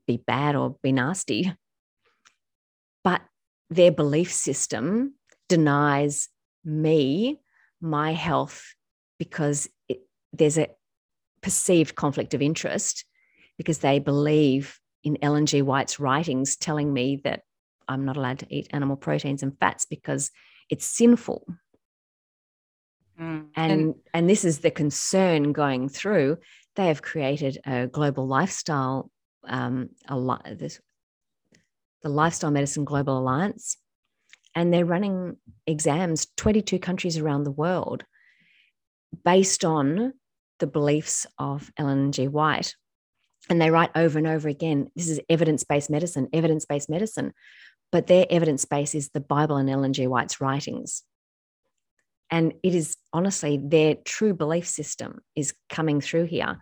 [0.06, 1.52] be bad or be nasty,
[3.02, 3.22] but
[3.74, 5.14] their belief system
[5.48, 6.28] denies
[6.64, 7.40] me
[7.80, 8.74] my health
[9.18, 10.00] because it,
[10.32, 10.68] there's a
[11.42, 13.04] perceived conflict of interest
[13.58, 15.62] because they believe in Ellen G.
[15.62, 17.42] White's writings telling me that
[17.88, 20.30] I'm not allowed to eat animal proteins and fats because
[20.70, 21.44] it's sinful.
[23.20, 23.48] Mm.
[23.56, 26.38] And, and and this is the concern going through.
[26.76, 29.10] They have created a global lifestyle,
[29.46, 30.80] um, a this,
[32.02, 33.76] the Lifestyle Medicine Global Alliance,
[34.54, 35.36] and they're running
[35.66, 38.04] exams 22 countries around the world
[39.24, 40.12] based on
[40.58, 42.28] the beliefs of Ellen G.
[42.28, 42.76] White.
[43.48, 47.32] And they write over and over again this is evidence based medicine, evidence based medicine.
[47.90, 50.06] But their evidence base is the Bible and Ellen G.
[50.06, 51.02] White's writings.
[52.30, 56.58] And it is honestly their true belief system is coming through here.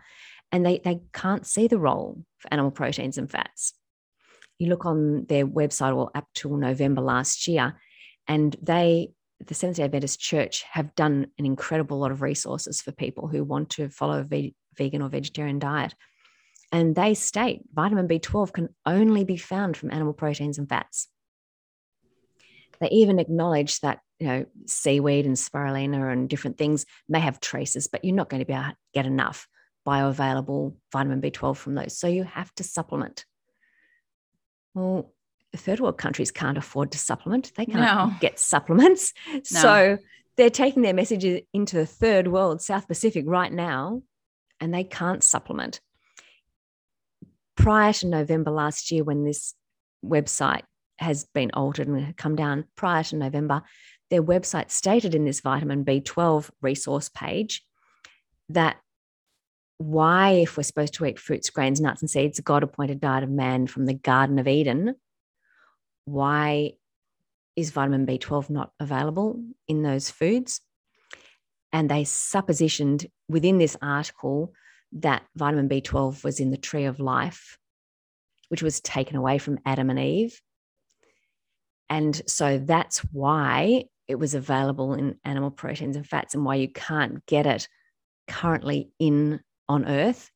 [0.51, 3.75] And they, they can't see the role for animal proteins and fats.
[4.61, 7.81] You look on their website or up till November last year,
[8.29, 9.11] and they
[9.47, 13.43] the Seventh day Adventist Church have done an incredible lot of resources for people who
[13.43, 15.95] want to follow a ve- vegan or vegetarian diet.
[16.73, 21.09] And they state vitamin B12 can only be found from animal proteins and fats.
[22.81, 27.89] They even acknowledge that you know seaweed and spirulina and different things may have traces,
[27.89, 29.49] but you're not going to be able to get enough
[29.87, 31.99] bioavailable vitamin B12 from those.
[31.99, 33.25] So you have to supplement.
[34.75, 35.13] Well,
[35.57, 37.53] third world countries can't afford to supplement.
[37.57, 38.17] They can't no.
[38.21, 39.13] get supplements.
[39.33, 39.41] No.
[39.43, 39.99] So
[40.37, 44.03] they're taking their messages into the third world, South Pacific, right now,
[44.61, 45.81] and they can't supplement.
[47.57, 49.55] Prior to November last year, when this
[50.05, 50.63] website
[51.01, 53.63] has been altered and come down prior to November.
[54.11, 57.65] Their website stated in this vitamin B12 resource page
[58.51, 58.77] that
[59.81, 63.31] why, if we're supposed to eat fruits, grains, nuts, and seeds, God appointed diet of
[63.31, 64.95] man from the Garden of Eden,
[66.05, 66.73] why
[67.57, 70.61] is vitamin B12 not available in those foods?
[71.73, 74.53] And they suppositioned within this article
[74.93, 77.57] that vitamin B12 was in the tree of life,
[78.51, 80.43] which was taken away from Adam and Eve.
[81.89, 86.69] And so that's why it was available in animal proteins and fats and why you
[86.69, 87.67] can't get it
[88.29, 89.41] currently in
[89.71, 90.31] on earth.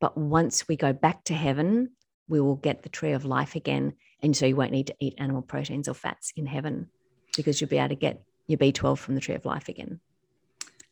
[0.00, 1.92] But once we go back to heaven,
[2.28, 3.94] we will get the tree of life again.
[4.20, 6.88] And so you won't need to eat animal proteins or fats in heaven
[7.36, 10.00] because you'll be able to get your B12 from the tree of life again.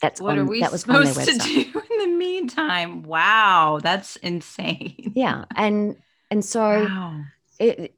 [0.01, 3.03] That's what on, are we that was supposed to do in the meantime?
[3.03, 5.13] Wow, that's insane.
[5.15, 5.97] Yeah, and
[6.31, 7.21] and so wow.
[7.59, 7.95] it,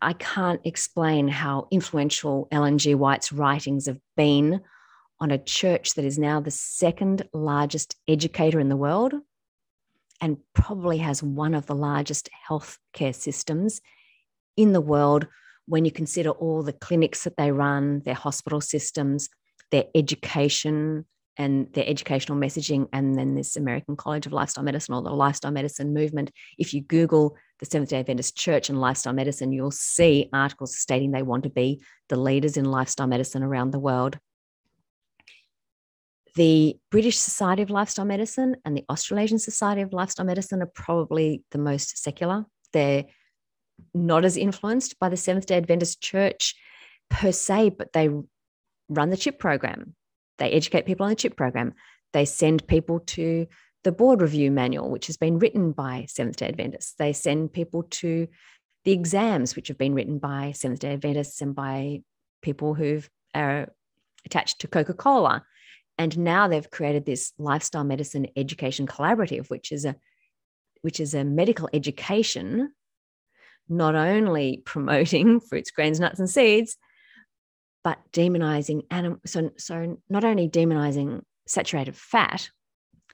[0.00, 2.94] I can't explain how influential Ellen G.
[2.94, 4.60] White's writings have been
[5.20, 9.14] on a church that is now the second largest educator in the world
[10.20, 13.80] and probably has one of the largest healthcare systems
[14.56, 15.26] in the world
[15.66, 19.28] when you consider all the clinics that they run, their hospital systems,
[19.70, 21.06] their education
[21.38, 25.50] and their educational messaging, and then this American College of Lifestyle Medicine or the lifestyle
[25.50, 26.30] medicine movement.
[26.58, 31.10] If you Google the Seventh day Adventist Church and lifestyle medicine, you'll see articles stating
[31.10, 34.18] they want to be the leaders in lifestyle medicine around the world
[36.34, 41.42] the British Society of Lifestyle Medicine and the Australasian Society of Lifestyle Medicine are probably
[41.50, 42.46] the most secular.
[42.72, 43.04] They're
[43.92, 46.54] not as influenced by the Seventh day Adventist Church
[47.10, 48.08] per se, but they
[48.88, 49.94] run the CHIP program.
[50.38, 51.74] They educate people on the CHIP program.
[52.12, 53.46] They send people to
[53.84, 56.94] the board review manual, which has been written by Seventh day Adventists.
[56.98, 58.28] They send people to
[58.84, 62.02] the exams, which have been written by Seventh day Adventists and by
[62.42, 63.02] people who
[63.34, 63.66] are uh,
[64.24, 65.44] attached to Coca Cola
[66.02, 69.94] and now they've created this lifestyle medicine education collaborative which is a
[70.80, 72.72] which is a medical education
[73.68, 76.76] not only promoting fruits grains nuts and seeds
[77.84, 82.50] but demonizing animal so, so not only demonizing saturated fat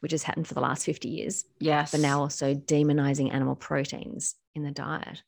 [0.01, 1.91] which has happened for the last 50 years yes.
[1.91, 5.23] but now also demonizing animal proteins in the diet.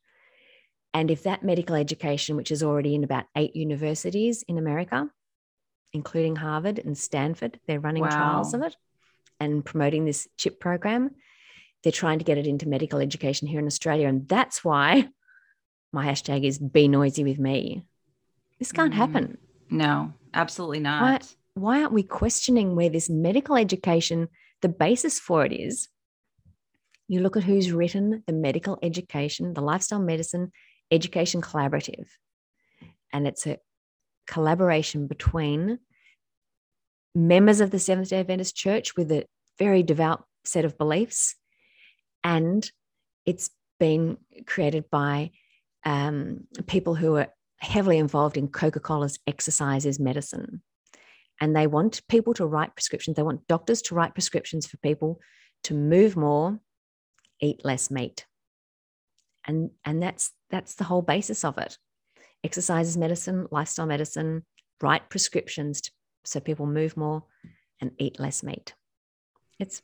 [0.94, 5.10] And if that medical education which is already in about eight universities in america
[5.92, 7.58] including Harvard and Stanford.
[7.66, 8.10] They're running wow.
[8.10, 8.76] trials of it
[9.38, 11.10] and promoting this CHIP program.
[11.82, 14.06] They're trying to get it into medical education here in Australia.
[14.06, 15.08] And that's why
[15.92, 17.84] my hashtag is be noisy with me.
[18.58, 18.96] This can't mm.
[18.96, 19.38] happen.
[19.70, 21.02] No, absolutely not.
[21.02, 21.18] Why,
[21.54, 24.28] why aren't we questioning where this medical education,
[24.60, 25.88] the basis for it is?
[27.08, 30.52] You look at who's written the medical education, the lifestyle medicine
[30.90, 32.06] education collaborative,
[33.12, 33.58] and it's a
[34.30, 35.80] collaboration between
[37.16, 39.26] members of the Seventh day Adventist Church with a
[39.58, 41.34] very devout set of beliefs.
[42.22, 42.70] And
[43.26, 43.50] it's
[43.80, 45.32] been created by
[45.84, 47.26] um, people who are
[47.58, 50.62] heavily involved in Coca Cola's exercise is medicine.
[51.40, 53.16] And they want people to write prescriptions.
[53.16, 55.18] They want doctors to write prescriptions for people
[55.64, 56.60] to move more,
[57.40, 58.26] eat less meat.
[59.44, 61.76] And, and that's, that's the whole basis of it
[62.44, 64.44] exercise is medicine, lifestyle medicine,
[64.80, 65.90] write prescriptions to,
[66.24, 67.24] so people move more
[67.80, 68.74] and eat less meat.
[69.58, 69.82] It's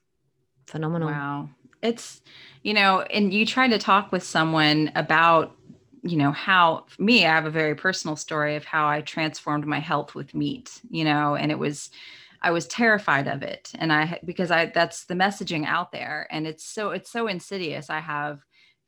[0.66, 1.08] phenomenal.
[1.08, 1.50] Wow.
[1.82, 2.20] It's,
[2.62, 5.56] you know, and you try to talk with someone about,
[6.02, 9.78] you know, how me, I have a very personal story of how I transformed my
[9.78, 11.90] health with meat, you know, and it was,
[12.42, 13.72] I was terrified of it.
[13.74, 16.26] And I, because I, that's the messaging out there.
[16.30, 17.90] And it's so, it's so insidious.
[17.90, 18.40] I have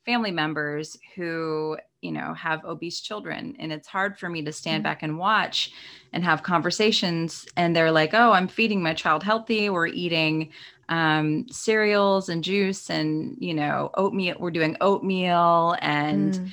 [0.04, 4.82] family members who you know have obese children and it's hard for me to stand
[4.82, 4.90] mm-hmm.
[4.90, 5.72] back and watch
[6.12, 10.50] and have conversations and they're like oh i'm feeding my child healthy we're eating
[10.90, 16.50] um, cereals and juice and you know oatmeal we're doing oatmeal and mm.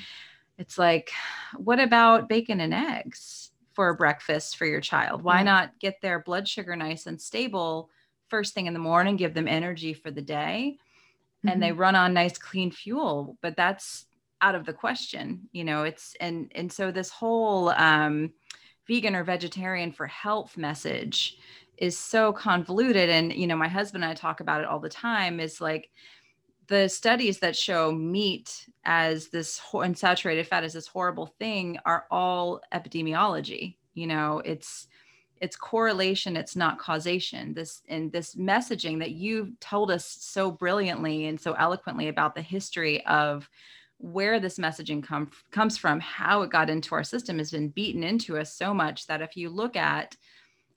[0.58, 1.10] it's like
[1.56, 5.46] what about bacon and eggs for breakfast for your child why mm.
[5.46, 7.88] not get their blood sugar nice and stable
[8.28, 10.76] first thing in the morning give them energy for the day
[11.48, 11.80] and they mm-hmm.
[11.80, 14.05] run on nice clean fuel but that's
[14.42, 18.30] out of the question you know it's and and so this whole um
[18.86, 21.38] vegan or vegetarian for health message
[21.78, 23.10] is so convoluted.
[23.10, 25.90] And you know my husband and i talk about it all the time is like
[26.68, 32.60] the studies that show meat as this unsaturated fat as this horrible thing are all
[32.72, 33.76] epidemiology.
[33.94, 34.88] You know it's
[35.38, 37.54] it's correlation it's not causation.
[37.54, 42.42] This and this messaging that you've told us so brilliantly and so eloquently about the
[42.42, 43.48] history of
[43.98, 48.02] where this messaging come, comes from, how it got into our system has been beaten
[48.02, 50.16] into us so much that if you look at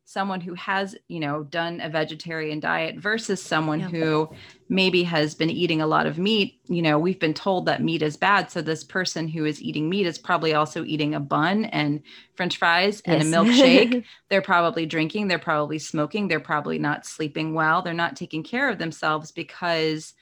[0.10, 3.90] someone who has, you know, done a vegetarian diet versus someone yeah.
[3.90, 4.28] who
[4.68, 8.02] maybe has been eating a lot of meat, you know, we've been told that meat
[8.02, 8.50] is bad.
[8.50, 12.02] So this person who is eating meat is probably also eating a bun and
[12.34, 13.32] french fries and yes.
[13.32, 14.04] a milkshake.
[14.30, 18.68] they're probably drinking, they're probably smoking, they're probably not sleeping well, they're not taking care
[18.68, 20.16] of themselves because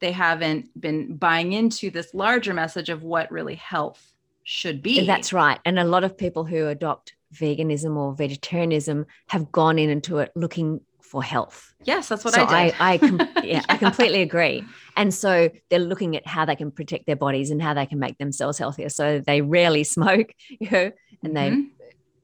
[0.00, 4.12] they haven't been buying into this larger message of what really health
[4.44, 5.06] should be.
[5.06, 5.58] That's right.
[5.64, 10.32] And a lot of people who adopt veganism or vegetarianism have gone in into it
[10.34, 11.74] looking for health.
[11.84, 12.74] Yes, that's what so I did.
[12.78, 14.64] I, I com- yeah, yeah, I completely agree.
[14.96, 17.98] And so they're looking at how they can protect their bodies and how they can
[17.98, 18.88] make themselves healthier.
[18.88, 20.90] So they rarely smoke, you know,
[21.22, 21.62] and mm-hmm.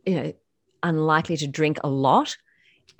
[0.04, 0.32] they, you know,
[0.82, 2.36] unlikely to drink a lot.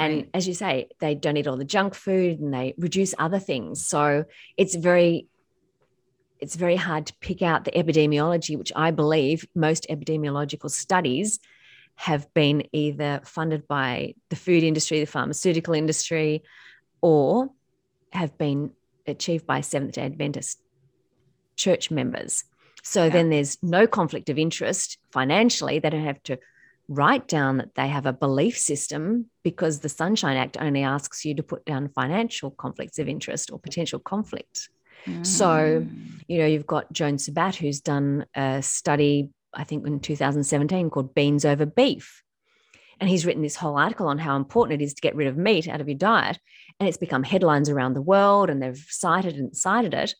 [0.02, 0.28] And mm.
[0.34, 3.86] as you say, they don't eat all the junk food and they reduce other things.
[3.86, 4.24] So
[4.56, 5.28] it's very
[6.40, 11.38] it's very hard to pick out the epidemiology, which I believe most epidemiological studies
[11.94, 16.42] have been either funded by the food industry, the pharmaceutical industry,
[17.00, 17.50] or
[18.12, 18.72] have been
[19.06, 20.60] achieved by Seventh day Adventist
[21.54, 22.42] church members.
[22.82, 23.10] So yeah.
[23.10, 25.78] then there's no conflict of interest financially.
[25.78, 26.38] They don't have to
[26.88, 31.34] write down that they have a belief system because the Sunshine Act only asks you
[31.34, 34.68] to put down financial conflicts of interest or potential conflict.
[35.06, 35.26] Mm.
[35.26, 35.86] So,
[36.28, 41.14] you know, you've got Joan Sabaté, who's done a study, I think in 2017, called
[41.14, 42.22] Beans Over Beef.
[43.00, 45.36] And he's written this whole article on how important it is to get rid of
[45.36, 46.38] meat out of your diet.
[46.78, 50.14] And it's become headlines around the world, and they've cited and cited it.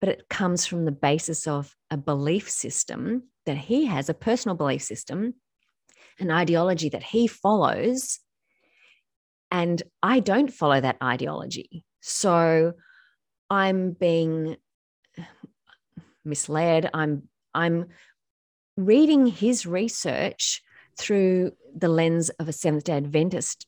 [0.00, 4.56] But it comes from the basis of a belief system that he has, a personal
[4.56, 5.34] belief system,
[6.18, 8.18] an ideology that he follows.
[9.50, 11.84] And I don't follow that ideology.
[12.00, 12.74] So
[13.50, 14.56] I'm being
[16.24, 16.90] misled.
[16.92, 17.86] I'm I'm
[18.76, 20.62] reading his research
[20.98, 23.66] through the lens of a Seventh day Adventist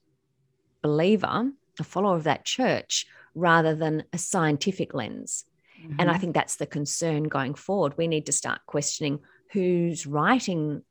[0.82, 5.44] believer, a follower of that church, rather than a scientific lens.
[5.80, 5.96] Mm-hmm.
[5.98, 6.20] And I mm-hmm.
[6.20, 7.96] think that's the concern going forward.
[7.96, 9.20] We need to start questioning
[9.52, 10.82] who's writing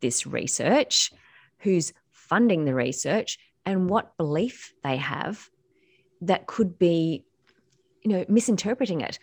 [0.00, 1.12] this research,
[1.58, 5.48] who's funding the research, and what belief they have
[6.20, 7.24] that could be
[8.06, 9.18] you know, misinterpreting it.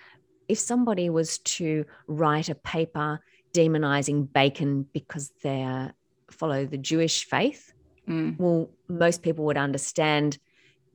[0.49, 3.21] If somebody was to write a paper
[3.53, 5.89] demonizing bacon because they
[6.29, 7.71] follow the Jewish faith,
[8.09, 8.37] mm.
[8.37, 10.37] well, most people would understand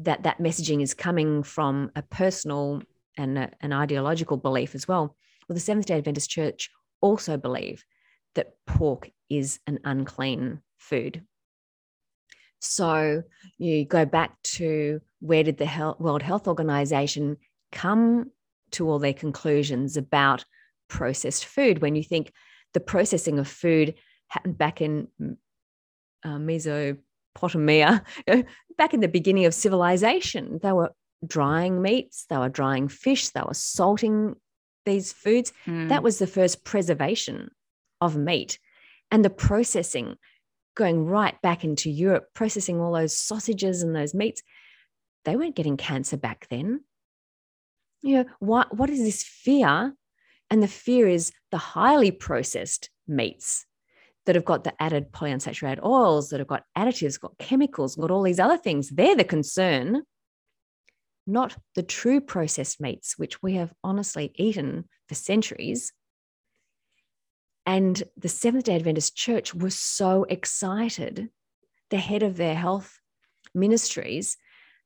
[0.00, 2.82] that that messaging is coming from a personal
[3.16, 5.16] and a, an ideological belief as well.
[5.48, 7.86] Well, the Seventh day Adventist Church also believe
[8.34, 11.22] that pork is an unclean food.
[12.60, 13.22] So
[13.58, 17.36] you go back to where did the World Health Organization
[17.72, 18.30] come
[18.72, 20.44] to all their conclusions about
[20.88, 22.32] processed food when you think
[22.74, 23.94] the processing of food
[24.28, 25.08] happened back in
[26.24, 28.02] uh, Mesopotamia,
[28.78, 30.58] back in the beginning of civilization.
[30.62, 30.92] They were
[31.26, 34.36] drying meats, they were drying fish, they were salting
[34.84, 35.52] these foods.
[35.66, 35.88] Mm.
[35.88, 37.50] That was the first preservation
[38.00, 38.58] of meat.
[39.10, 40.16] And the processing,
[40.76, 44.42] going right back into Europe, processing all those sausages and those meats,
[45.24, 46.84] they weren't getting cancer back then.
[48.02, 49.94] You know what what is this fear?
[50.50, 53.66] And the fear is the highly processed meats
[54.24, 58.22] that have got the added polyunsaturated oils that have got additives got chemicals got all
[58.22, 58.90] these other things.
[58.90, 60.02] They're the concern
[61.26, 65.92] not the true processed meats which we have honestly eaten for centuries
[67.68, 71.28] and the seventh day adventist church was so excited
[71.90, 72.98] the head of their health
[73.54, 74.36] ministries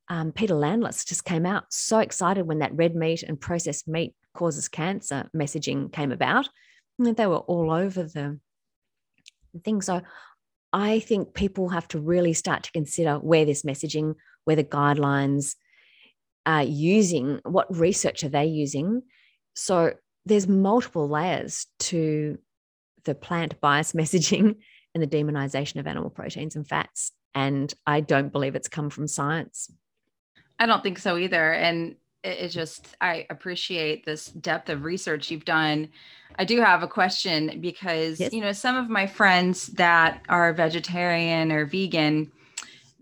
[0.08, 4.14] um, Peter Landless just came out so excited when that red meat and processed meat
[4.34, 6.48] causes cancer messaging came about.
[6.98, 8.38] And they were all over the
[9.64, 9.80] thing.
[9.80, 10.02] So
[10.72, 15.54] I think people have to really start to consider where this messaging, where the guidelines
[16.44, 19.02] are using, what research are they using.
[19.54, 19.94] So
[20.26, 22.38] there's multiple layers to
[23.04, 24.56] the plant bias messaging
[24.94, 27.12] and the demonization of animal proteins and fats.
[27.34, 29.72] And I don't believe it's come from science.
[30.58, 31.52] I don't think so either.
[31.52, 35.88] And it, just, I appreciate this depth of research you've done.
[36.38, 38.32] I do have a question because, yes.
[38.32, 42.30] you know, some of my friends that are vegetarian or vegan,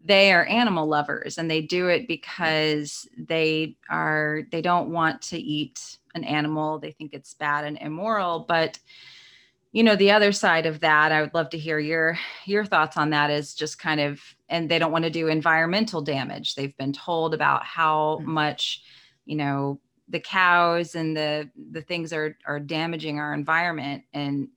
[0.05, 5.39] they are animal lovers and they do it because they are, they don't want to
[5.39, 6.79] eat an animal.
[6.79, 8.47] They think it's bad and immoral.
[8.49, 8.79] But,
[9.73, 12.97] you know the other side of that i would love to hear your your thoughts
[12.97, 16.77] on that is just kind of and they don't want to do environmental damage they've
[16.77, 18.33] been told about how mm-hmm.
[18.33, 18.83] much
[19.25, 24.49] you know the cows and the the things are are damaging our environment and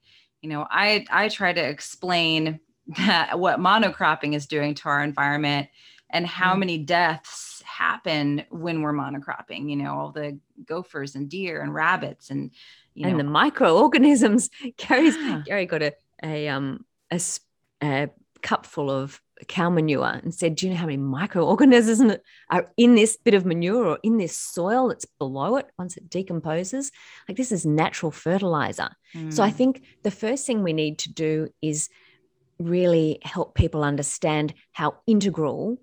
[0.41, 2.60] you know i i try to explain
[2.98, 5.69] that what monocropping is doing to our environment
[6.10, 6.60] and how mm.
[6.60, 12.30] many deaths happen when we're monocropping you know all the gophers and deer and rabbits
[12.30, 12.52] and
[12.94, 13.24] you and know.
[13.24, 15.41] the microorganisms gary's yeah.
[15.45, 15.94] gary got a
[16.24, 17.22] a um a,
[17.82, 18.10] a
[18.41, 22.18] cup full of cow manure and said, Do you know how many microorganisms
[22.49, 26.10] are in this bit of manure or in this soil that's below it once it
[26.10, 26.91] decomposes?
[27.28, 28.90] Like this is natural fertilizer.
[29.15, 29.34] Mm.
[29.34, 29.57] So I hmm.
[29.57, 31.90] think the first thing we need to do is
[32.60, 35.78] really help people understand how integral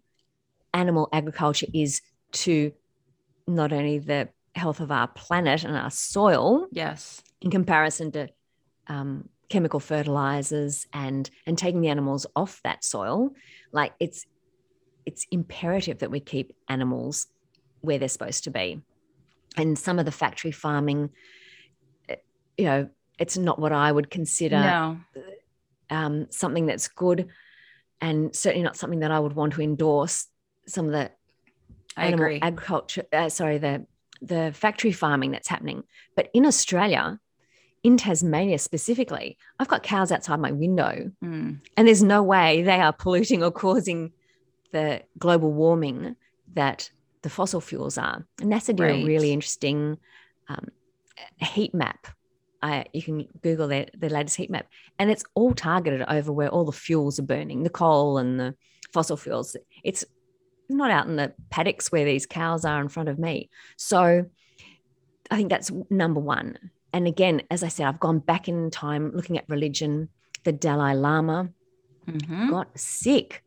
[0.72, 2.00] animal agriculture is
[2.32, 2.72] to
[3.46, 6.66] not only the health of our planet and our soil.
[6.72, 7.22] Yes.
[7.40, 8.28] In comparison to
[8.88, 13.34] um, chemical fertilizers and and taking the animals off that soil
[13.72, 14.24] like it's
[15.04, 17.26] it's imperative that we keep animals
[17.80, 18.80] where they're supposed to be
[19.56, 21.10] and some of the factory farming
[22.08, 22.14] eh,
[22.56, 24.98] you know it's not what i would consider no.
[25.90, 27.26] um, something that's good
[28.00, 30.28] and certainly not something that i would want to endorse
[30.66, 31.10] some of the
[31.96, 32.38] I animal agree.
[32.40, 33.84] agriculture uh, sorry the
[34.22, 35.82] the factory farming that's happening
[36.16, 37.18] but in australia
[37.82, 41.58] in Tasmania specifically, I've got cows outside my window, mm.
[41.76, 44.12] and there's no way they are polluting or causing
[44.72, 46.16] the global warming
[46.54, 46.90] that
[47.22, 48.26] the fossil fuels are.
[48.40, 49.02] And NASA did right.
[49.02, 49.98] a really interesting
[50.48, 50.68] um,
[51.38, 52.06] heat map.
[52.62, 54.66] Uh, you can Google their, their latest heat map,
[54.98, 58.54] and it's all targeted over where all the fuels are burning the coal and the
[58.92, 59.56] fossil fuels.
[59.82, 60.04] It's
[60.70, 63.50] not out in the paddocks where these cows are in front of me.
[63.76, 64.26] So
[65.30, 66.58] I think that's number one
[66.92, 70.08] and again, as I said, I've gone back in time looking at religion.
[70.44, 71.50] The Dalai Lama
[72.06, 72.50] mm-hmm.
[72.50, 73.44] got sick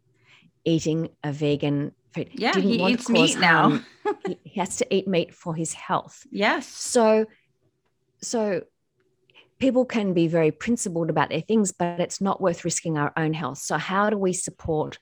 [0.64, 2.30] eating a vegan food.
[2.34, 3.82] Yeah, Didn't he eats meat now.
[4.44, 6.26] he has to eat meat for his health.
[6.32, 6.68] Yes.
[6.68, 7.26] So,
[8.22, 8.64] so
[9.60, 13.34] people can be very principled about their things, but it's not worth risking our own
[13.34, 13.58] health.
[13.58, 15.00] So, how do we support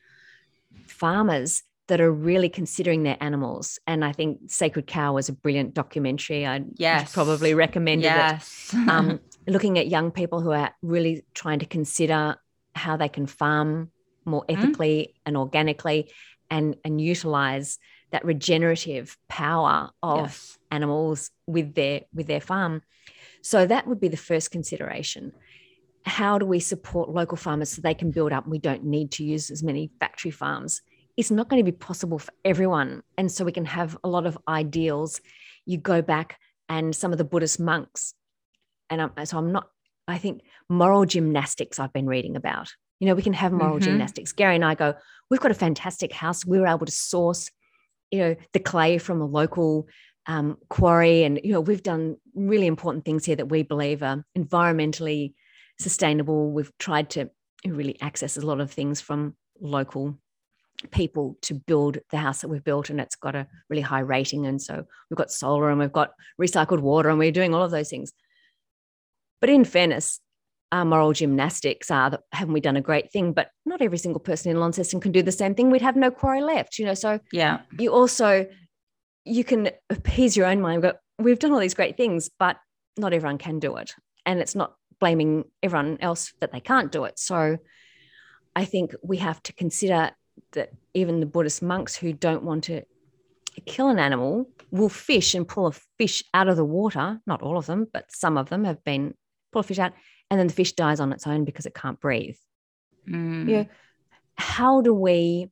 [0.88, 3.78] farmers that are really considering their animals.
[3.86, 6.48] And I think Sacred Cow was a brilliant documentary.
[6.48, 7.12] I yes.
[7.12, 8.72] probably recommended yes.
[8.74, 8.88] it.
[8.88, 12.38] Um, looking at young people who are really trying to consider
[12.76, 13.92] how they can farm
[14.24, 14.62] more mm-hmm.
[14.62, 15.20] ethically mm.
[15.26, 16.10] and organically
[16.50, 17.78] and, and utilize
[18.12, 20.58] that regenerative power of yes.
[20.72, 22.84] animals with their with their farm.
[23.42, 25.34] So that would be the first consideration.
[26.06, 28.48] How do we support local farmers so they can build up?
[28.48, 30.82] We don't need to use as many factory farms
[31.22, 33.04] it's not going to be possible for everyone.
[33.16, 35.22] And so we can have a lot of ideals.
[35.68, 38.16] You go back and some of the Buddhist monks,
[38.90, 39.68] and I'm, so I'm not,
[40.08, 42.74] I think moral gymnastics I've been reading about.
[43.00, 43.84] You know, we can have moral mm-hmm.
[43.84, 44.32] gymnastics.
[44.32, 44.96] Gary and I go,
[45.30, 46.44] we've got a fantastic house.
[46.44, 47.52] We were able to source,
[48.10, 49.88] you know, the clay from a local
[50.26, 51.24] um, quarry.
[51.24, 55.36] And, you know, we've done really important things here that we believe are environmentally
[55.80, 56.52] sustainable.
[56.52, 57.30] We've tried to
[57.64, 60.18] really access a lot of things from local
[60.90, 64.46] people to build the house that we've built and it's got a really high rating
[64.46, 67.72] and so we've got solar and we've got recycled water and we're doing all of
[67.72, 68.14] those things.
[69.40, 70.20] But in fairness
[70.72, 73.34] our moral gymnastics are that haven't we done a great thing?
[73.34, 75.70] But not every single person in launceston can do the same thing.
[75.70, 77.62] We'd have no quarry left you know so yeah.
[77.78, 78.48] you also
[79.26, 82.58] you can appease your own mind but we've done all these great things but
[82.98, 83.94] not everyone can do it.
[84.26, 87.20] And it's not blaming everyone else that they can't do it.
[87.20, 87.58] So
[88.56, 90.12] i think we have to consider
[90.54, 92.84] that even the Buddhist monks who don't want to
[93.66, 97.20] kill an animal will fish and pull a fish out of the water.
[97.26, 99.14] Not all of them, but some of them have been
[99.52, 99.94] pull a fish out,
[100.30, 102.38] and then the fish dies on its own because it can't breathe.
[103.08, 103.46] Mm.
[103.46, 103.66] Know,
[104.36, 105.50] how do we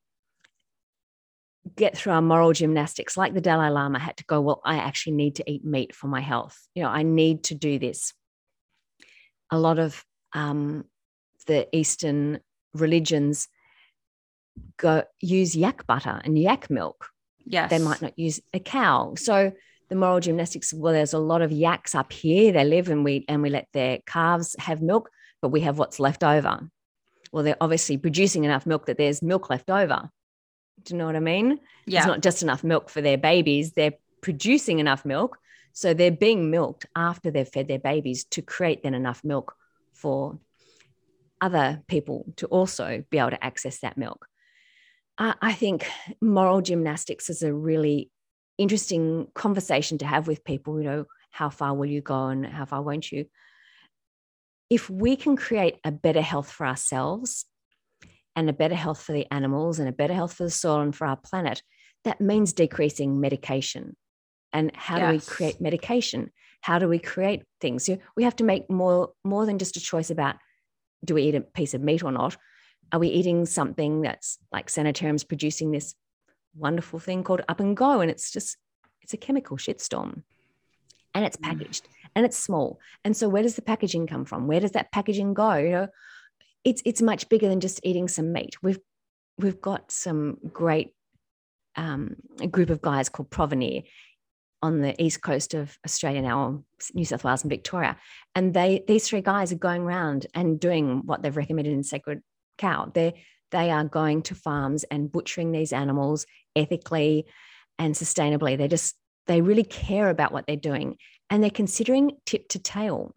[1.76, 3.18] get through our moral gymnastics?
[3.18, 6.08] Like the Dalai Lama had to go, well, I actually need to eat meat for
[6.08, 6.58] my health.
[6.76, 8.14] You know, I need to do this.
[9.52, 10.04] A lot of
[10.34, 10.86] um,
[11.48, 12.40] the Eastern
[12.74, 13.48] religions
[14.78, 17.10] go use yak butter and yak milk.
[17.46, 17.70] Yes.
[17.70, 19.16] They might not use a cow.
[19.16, 19.54] So
[19.90, 22.52] the moral gymnastics, well, there's a lot of yaks up here.
[22.52, 25.10] They live and we and we let their calves have milk,
[25.42, 26.70] but we have what's left over.
[27.32, 30.10] Well, they're obviously producing enough milk that there's milk left over.
[30.84, 31.60] Do you know what I mean?
[31.86, 32.00] Yeah.
[32.00, 33.74] It's not just enough milk for their babies.
[33.74, 35.38] They're producing enough milk.
[35.74, 39.56] So they're being milked after they've fed their babies to create then enough milk
[39.94, 40.40] for
[41.42, 44.28] other people to also be able to access that milk.
[45.20, 45.86] I think
[46.22, 48.10] moral gymnastics is a really
[48.58, 50.78] interesting conversation to have with people.
[50.80, 53.26] You know, how far will you go and how far won't you?
[54.70, 57.46] If we can create a better health for ourselves
[58.36, 60.96] and a better health for the animals and a better health for the soil and
[60.96, 61.62] for our planet,
[62.06, 63.98] that means decreasing medication.
[64.54, 65.08] And how yes.
[65.08, 66.32] do we create medication?
[66.62, 67.86] How do we create things?
[67.86, 70.38] So we have to make more more than just a choice about
[71.04, 72.38] do we eat a piece of meat or not?
[72.92, 75.96] Are we eating something that's like Sanitarium's producing this
[76.56, 78.02] wonderful thing called Up and Go?
[78.02, 78.58] And it's just,
[79.02, 80.24] it's a chemical shitstorm.
[81.14, 81.44] And it's mm.
[81.44, 82.80] packaged and it's small.
[83.04, 84.48] And so where does the packaging come from?
[84.48, 85.56] Where does that packaging go?
[85.56, 85.88] You know,
[86.64, 88.56] it's it's much bigger than just eating some meat.
[88.62, 88.80] We've
[89.38, 90.94] we've got some great
[91.76, 93.84] um, a group of guys called Provenir
[94.62, 96.64] on the east coast of Australia now,
[96.94, 97.98] New South Wales and Victoria,
[98.36, 102.22] and they these three guys are going around and doing what they've recommended in Sacred
[102.60, 102.92] Cow.
[102.94, 103.16] They
[103.52, 107.26] they are going to farms and butchering these animals ethically
[107.80, 108.58] and sustainably.
[108.58, 108.96] They just
[109.26, 110.98] they really care about what they're doing,
[111.30, 113.16] and they're considering tip to tail.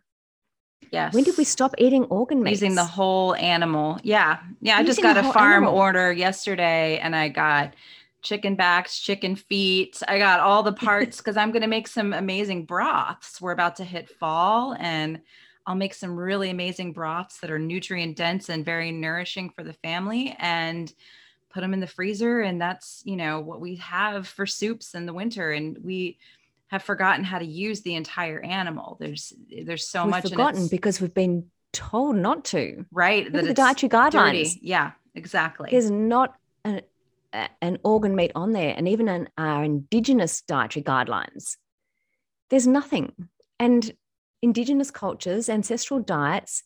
[0.91, 1.15] Yes.
[1.15, 2.51] When did we stop eating organ meat?
[2.51, 3.99] Using the whole animal.
[4.03, 4.41] Yeah.
[4.61, 4.77] Yeah.
[4.77, 5.75] I just got a farm animal.
[5.75, 7.75] order yesterday and I got
[8.21, 10.03] chicken backs, chicken feet.
[10.07, 13.41] I got all the parts because I'm going to make some amazing broths.
[13.41, 15.21] We're about to hit fall and
[15.67, 19.73] I'll make some really amazing broths that are nutrient dense and very nourishing for the
[19.73, 20.93] family and
[21.51, 22.41] put them in the freezer.
[22.41, 25.53] And that's, you know, what we have for soups in the winter.
[25.53, 26.19] And we
[26.69, 28.97] have forgotten how to use the entire animal.
[28.99, 29.33] There's,
[29.65, 32.85] there's so we've much forgotten because we've been told not to.
[32.91, 33.25] Right.
[33.25, 34.55] Look that the dietary guidelines.
[34.55, 34.61] Dirty.
[34.63, 35.69] Yeah, exactly.
[35.71, 36.35] There's not
[36.65, 36.81] an,
[37.61, 38.75] an organ meat on there.
[38.77, 41.57] And even in our indigenous dietary guidelines,
[42.51, 43.13] there's nothing.
[43.59, 43.93] And
[44.43, 46.65] indigenous cultures, ancestral diets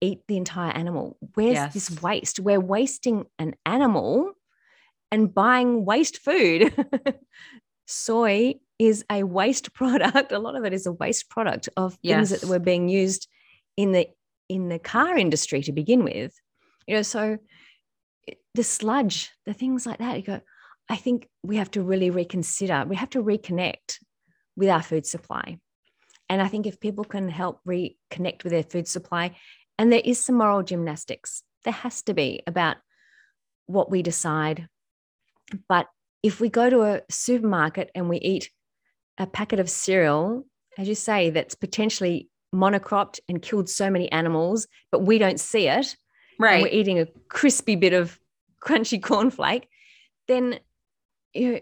[0.00, 1.16] eat the entire animal.
[1.34, 1.74] Where's yes.
[1.74, 2.38] this waste?
[2.38, 4.32] We're wasting an animal
[5.10, 6.72] and buying waste food.
[7.86, 10.32] Soy is a waste product.
[10.32, 12.30] A lot of it is a waste product of yes.
[12.30, 13.28] things that were being used
[13.76, 14.08] in the
[14.48, 16.32] in the car industry to begin with.
[16.86, 17.38] You know, so
[18.54, 20.16] the sludge, the things like that.
[20.16, 20.40] You go,
[20.88, 22.84] I think we have to really reconsider.
[22.86, 23.98] We have to reconnect
[24.56, 25.58] with our food supply.
[26.28, 29.36] And I think if people can help reconnect with their food supply,
[29.78, 32.76] and there is some moral gymnastics, there has to be about
[33.66, 34.68] what we decide.
[35.68, 35.86] But
[36.22, 38.50] if we go to a supermarket and we eat
[39.18, 40.46] a packet of cereal,
[40.76, 45.68] as you say, that's potentially monocropped and killed so many animals, but we don't see
[45.68, 45.96] it,
[46.38, 46.62] right?
[46.62, 48.18] we're eating a crispy bit of
[48.62, 49.64] crunchy cornflake,
[50.26, 50.58] then
[51.34, 51.60] you know,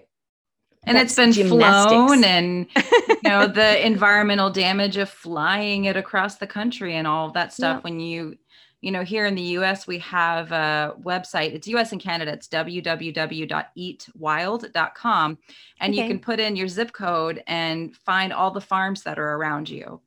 [0.87, 1.93] and it's been gymnastics.
[1.93, 7.31] flown and you know the environmental damage of flying it across the country and all
[7.31, 7.83] that stuff yeah.
[7.83, 8.39] when you
[8.81, 12.49] you know here in the us we have a website it's us and canada it's
[12.49, 15.39] www.eatwild.com
[15.81, 16.03] and okay.
[16.03, 19.69] you can put in your zip code and find all the farms that are around
[19.69, 20.01] you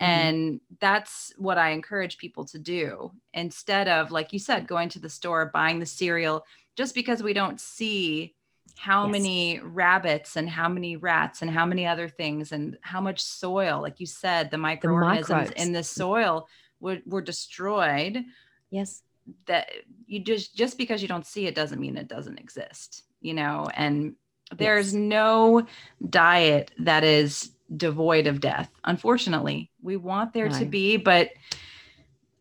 [0.00, 0.04] mm-hmm.
[0.04, 4.98] and that's what i encourage people to do instead of like you said going to
[4.98, 6.44] the store buying the cereal
[6.76, 8.34] just because we don't see
[8.80, 9.12] how yes.
[9.12, 13.82] many rabbits and how many rats and how many other things and how much soil
[13.82, 15.84] like you said the microorganisms the in the mm.
[15.84, 16.48] soil
[16.80, 18.24] were, were destroyed
[18.70, 19.02] yes
[19.46, 19.70] that
[20.06, 23.68] you just just because you don't see it doesn't mean it doesn't exist you know
[23.74, 24.14] and
[24.56, 24.94] there's yes.
[24.94, 25.66] no
[26.08, 30.58] diet that is devoid of death unfortunately we want there right.
[30.58, 31.28] to be but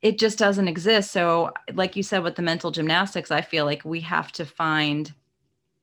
[0.02, 3.84] it just doesn't exist so like you said with the mental gymnastics i feel like
[3.84, 5.14] we have to find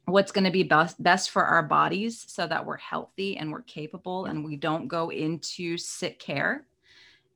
[0.07, 3.63] what's going to be best best for our bodies so that we're healthy and we're
[3.63, 6.65] capable and we don't go into sick care.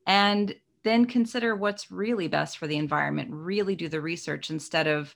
[0.07, 5.13] And then consider what's really best for the environment really do the research instead of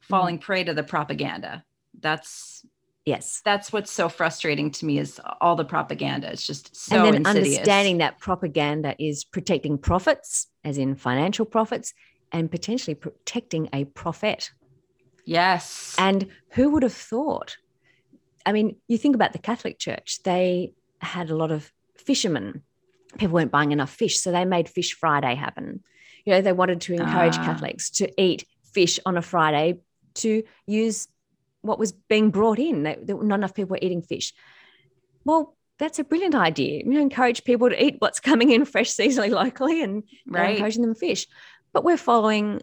[0.00, 1.64] falling mm prey to the propaganda.
[2.00, 2.64] That's
[3.04, 3.42] yes.
[3.44, 6.30] that's what's so frustrating to me is all the propaganda.
[6.30, 7.58] It's just so and then insidious.
[7.58, 11.94] understanding that propaganda is protecting profits as in financial profits
[12.32, 14.50] and potentially protecting a prophet
[15.24, 15.94] Yes.
[15.98, 17.56] And who would have thought?
[18.44, 22.62] I mean, you think about the Catholic Church, they had a lot of fishermen.
[23.18, 25.82] People weren't buying enough fish, so they made Fish Friday happen.
[26.24, 27.44] You know, they wanted to encourage ah.
[27.44, 29.80] Catholics to eat fish on a Friday
[30.14, 31.08] to use
[31.60, 32.84] what was being brought in.
[32.84, 34.32] That not enough people were eating fish.
[35.24, 36.82] Well, that's a brilliant idea.
[36.84, 40.54] You know, encourage people to eat what's coming in fresh seasonally locally and right.
[40.54, 41.26] encouraging them fish.
[41.72, 42.62] But we're following,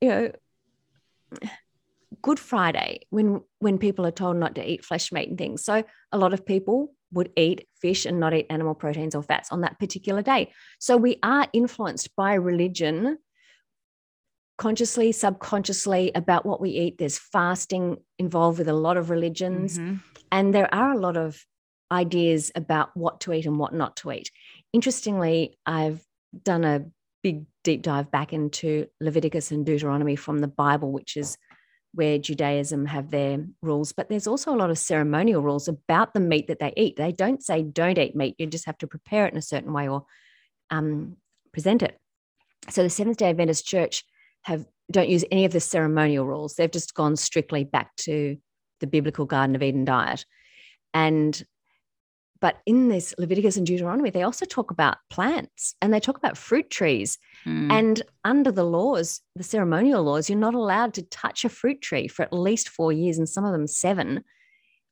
[0.00, 0.32] you know,
[2.22, 5.64] Good Friday when when people are told not to eat flesh meat and things.
[5.64, 9.50] So a lot of people would eat fish and not eat animal proteins or fats
[9.50, 10.52] on that particular day.
[10.78, 13.18] So we are influenced by religion
[14.58, 16.98] consciously, subconsciously about what we eat.
[16.98, 19.78] There's fasting involved with a lot of religions.
[19.78, 19.96] Mm-hmm.
[20.30, 21.42] And there are a lot of
[21.90, 24.30] ideas about what to eat and what not to eat.
[24.72, 26.02] Interestingly, I've
[26.42, 26.84] done a
[27.22, 31.38] big deep dive back into Leviticus and Deuteronomy from the Bible, which is
[31.98, 36.20] where Judaism have their rules, but there's also a lot of ceremonial rules about the
[36.20, 36.94] meat that they eat.
[36.96, 39.72] They don't say don't eat meat; you just have to prepare it in a certain
[39.72, 40.06] way or
[40.70, 41.16] um,
[41.52, 41.98] present it.
[42.70, 44.04] So the Seventh Day Adventist Church
[44.42, 46.54] have don't use any of the ceremonial rules.
[46.54, 48.36] They've just gone strictly back to
[48.78, 50.24] the biblical Garden of Eden diet,
[50.94, 51.42] and
[52.40, 56.36] but in this Leviticus and Deuteronomy, they also talk about plants and they talk about
[56.36, 57.18] fruit trees.
[57.44, 57.72] Mm.
[57.72, 62.06] And under the laws, the ceremonial laws, you're not allowed to touch a fruit tree
[62.06, 64.22] for at least four years, and some of them seven.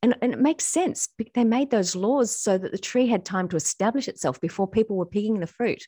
[0.03, 1.09] And, and it makes sense.
[1.35, 4.97] They made those laws so that the tree had time to establish itself before people
[4.97, 5.85] were picking the fruit.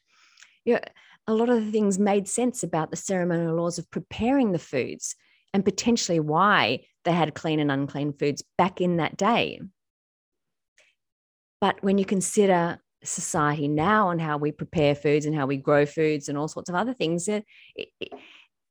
[0.65, 0.81] You know,
[1.27, 5.15] a lot of the things made sense about the ceremonial laws of preparing the foods
[5.53, 9.61] and potentially why they had clean and unclean foods back in that day.
[11.61, 15.87] But when you consider society now and how we prepare foods and how we grow
[15.87, 17.45] foods and all sorts of other things, it,
[17.77, 18.13] it,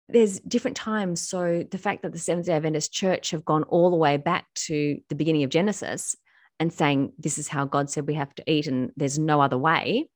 [0.09, 1.21] there's different times.
[1.27, 4.45] So the fact that the Seventh day Adventist Church have gone all the way back
[4.65, 6.15] to the beginning of Genesis
[6.59, 9.57] and saying, this is how God said we have to eat and there's no other
[9.57, 10.09] way,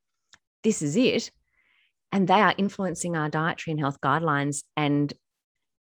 [0.64, 1.32] this is it.
[2.12, 5.14] And they are influencing our dietary and health guidelines and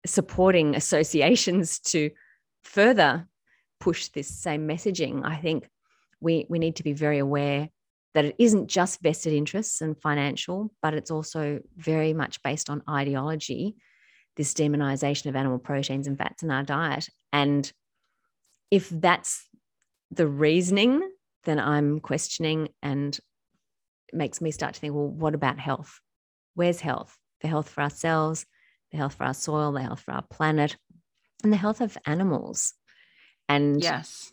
[0.07, 2.11] supporting associations to
[2.63, 3.27] further
[3.79, 5.25] push this same messaging.
[5.25, 5.69] I think
[6.21, 7.69] we, we need to be very aware
[8.15, 12.83] that it isn't just vested interests and financial, but it's also very much based on
[12.89, 13.77] ideology,
[14.37, 17.09] this demonization of animal proteins and fats in our diet.
[17.33, 17.71] And
[18.71, 19.47] if that's
[20.11, 21.09] the reasoning,
[21.45, 23.19] then I'm questioning and
[24.09, 26.01] it makes me start to think, well, what about health?
[26.55, 27.17] Where's health?
[27.43, 28.45] The health for ourselves,
[28.91, 30.77] the health for our soil, the health for our planet,
[31.45, 32.75] and the health of animals.
[33.49, 34.33] And yes.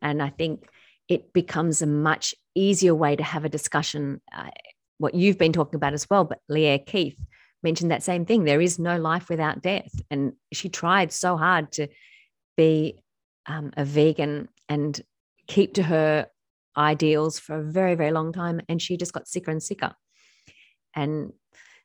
[0.00, 0.66] And I think
[1.12, 4.22] it becomes a much easier way to have a discussion.
[4.34, 4.48] Uh,
[4.96, 7.20] what you've been talking about as well, but Lierre Keith
[7.62, 8.44] mentioned that same thing.
[8.44, 9.92] There is no life without death.
[10.10, 11.88] And she tried so hard to
[12.56, 13.02] be
[13.44, 14.98] um, a vegan and
[15.46, 16.28] keep to her
[16.78, 18.62] ideals for a very, very long time.
[18.70, 19.92] And she just got sicker and sicker.
[20.94, 21.32] And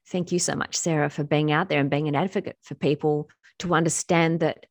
[0.08, 3.30] thank you so much, Sarah, for being out there and being an advocate for people
[3.60, 4.68] to understand that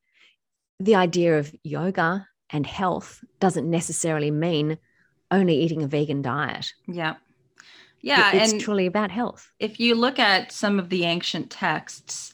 [0.81, 4.79] the idea of yoga and health doesn't necessarily mean
[5.31, 6.73] only eating a vegan diet.
[6.87, 7.17] Yeah.
[8.01, 8.33] Yeah.
[8.33, 9.51] It's and truly about health.
[9.59, 12.33] If you look at some of the ancient texts,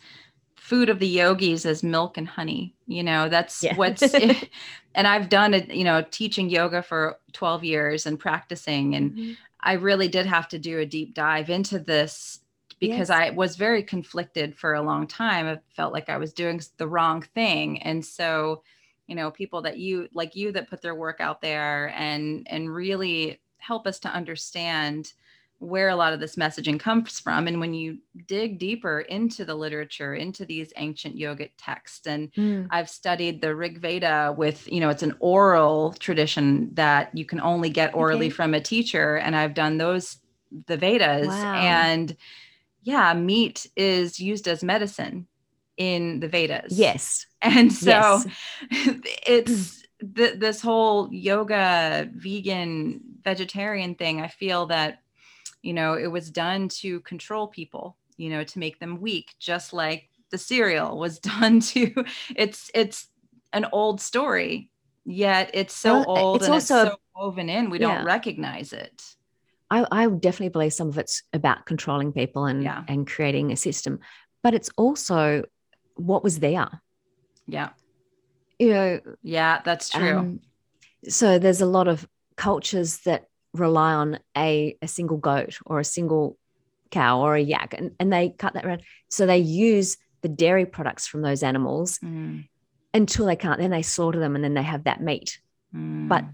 [0.57, 2.75] food of the yogis is milk and honey.
[2.87, 3.77] You know, that's yeah.
[3.77, 4.03] what's,
[4.95, 8.95] and I've done it, you know, teaching yoga for 12 years and practicing.
[8.95, 9.33] And mm-hmm.
[9.61, 12.41] I really did have to do a deep dive into this
[12.81, 13.11] because yes.
[13.11, 15.47] I was very conflicted for a long time.
[15.47, 17.81] I felt like I was doing the wrong thing.
[17.83, 18.65] And so,
[19.13, 22.75] you know people that you like you that put their work out there and and
[22.75, 25.13] really help us to understand
[25.59, 29.55] where a lot of this messaging comes from and when you dig deeper into the
[29.55, 32.67] literature into these ancient yogic texts and mm.
[32.71, 37.41] i've studied the rig veda with you know it's an oral tradition that you can
[37.43, 38.35] only get orally okay.
[38.35, 40.17] from a teacher and i've done those
[40.69, 41.55] the vedas wow.
[41.57, 42.17] and
[42.83, 45.27] yeah meat is used as medicine
[45.77, 48.27] in the vedas yes and so yes.
[49.27, 49.83] it's
[50.15, 54.99] th- this whole yoga vegan vegetarian thing i feel that
[55.63, 59.73] you know it was done to control people you know to make them weak just
[59.73, 62.05] like the cereal was done to
[62.35, 63.09] it's it's
[63.53, 64.71] an old story
[65.05, 67.97] yet it's so well, old it's and also, it's so woven in we yeah.
[67.97, 69.03] don't recognize it
[69.71, 72.85] I, I definitely believe some of it's about controlling people and yeah.
[72.89, 74.01] and creating a system
[74.43, 75.45] but it's also
[75.97, 76.69] what was there
[77.47, 77.71] yeah.
[78.59, 80.19] You know, yeah, that's true.
[80.19, 80.41] Um,
[81.09, 82.07] so there's a lot of
[82.37, 86.39] cultures that rely on a, a single goat or a single
[86.91, 88.83] cow or a yak and, and they cut that around.
[89.09, 92.47] So they use the dairy products from those animals mm.
[92.95, 93.59] until they can't.
[93.59, 95.41] Then they slaughter them and then they have that meat.
[95.75, 96.09] Mm.
[96.09, 96.25] But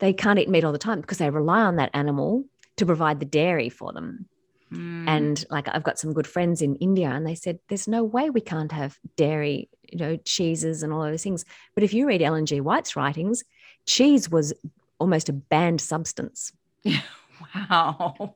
[0.00, 2.44] they can't eat meat all the time because they rely on that animal
[2.76, 4.26] to provide the dairy for them.
[4.72, 5.08] Mm.
[5.08, 8.30] And like I've got some good friends in India and they said, there's no way
[8.30, 11.44] we can't have dairy you know, cheeses and all those things.
[11.74, 12.60] But if you read Ellen G.
[12.60, 13.44] White's writings,
[13.86, 14.52] cheese was
[14.98, 16.52] almost a banned substance.
[17.70, 18.34] wow.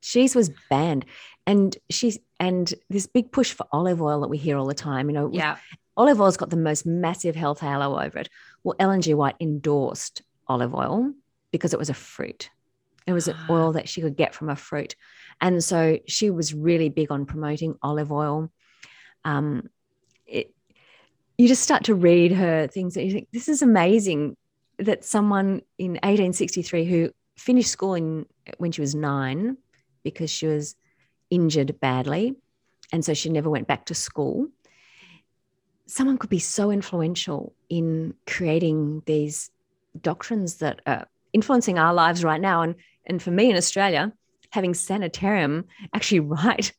[0.00, 1.06] cheese was banned.
[1.46, 5.08] And she's and this big push for olive oil that we hear all the time,
[5.08, 5.56] you know, yeah.
[5.96, 8.28] olive oil's got the most massive health halo over it.
[8.62, 9.14] Well, Ellen G.
[9.14, 11.12] White endorsed olive oil
[11.50, 12.50] because it was a fruit.
[13.06, 13.46] It was an ah.
[13.50, 14.94] oil that she could get from a fruit.
[15.40, 18.50] And so she was really big on promoting olive oil.
[19.24, 19.68] Um,
[20.26, 20.54] it,
[21.38, 24.36] you just start to read her things and you think this is amazing
[24.78, 28.26] that someone in 1863 who finished school in
[28.58, 29.56] when she was nine
[30.02, 30.76] because she was
[31.30, 32.34] injured badly
[32.92, 34.48] and so she never went back to school
[35.90, 39.50] someone could be so influential in creating these
[40.00, 42.62] doctrines that are influencing our lives right now.
[42.62, 42.76] And,
[43.06, 44.12] and for me in Australia,
[44.50, 46.72] having Sanitarium actually write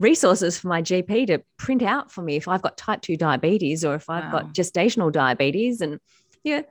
[0.00, 3.84] resources for my GP to print out for me if I've got type 2 diabetes
[3.84, 4.42] or if I've wow.
[4.42, 5.80] got gestational diabetes.
[5.80, 5.98] And
[6.44, 6.62] yeah,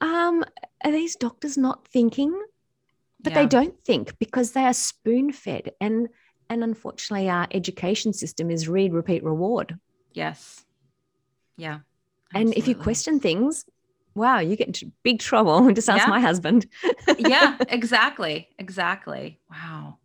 [0.00, 0.44] um,
[0.82, 2.32] are these doctors not thinking?
[3.20, 3.42] But yeah.
[3.42, 5.72] they don't think because they are spoon fed.
[5.80, 6.08] And
[6.50, 9.78] and unfortunately, our education system is read, repeat, reward.
[10.12, 10.62] Yes.
[11.56, 11.80] Yeah.
[12.34, 12.52] Absolutely.
[12.52, 13.64] And if you question things,
[14.14, 15.70] wow, you get into big trouble.
[15.74, 16.10] Just ask yeah.
[16.10, 16.66] my husband.
[17.18, 18.48] yeah, exactly.
[18.58, 19.38] Exactly.
[19.50, 19.98] Wow.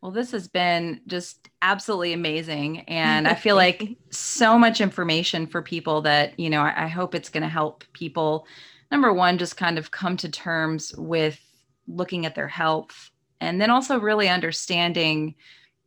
[0.00, 2.80] Well, this has been just absolutely amazing.
[2.80, 7.14] And I feel like so much information for people that, you know, I, I hope
[7.14, 8.48] it's going to help people,
[8.90, 11.38] number one, just kind of come to terms with
[11.86, 15.36] looking at their health and then also really understanding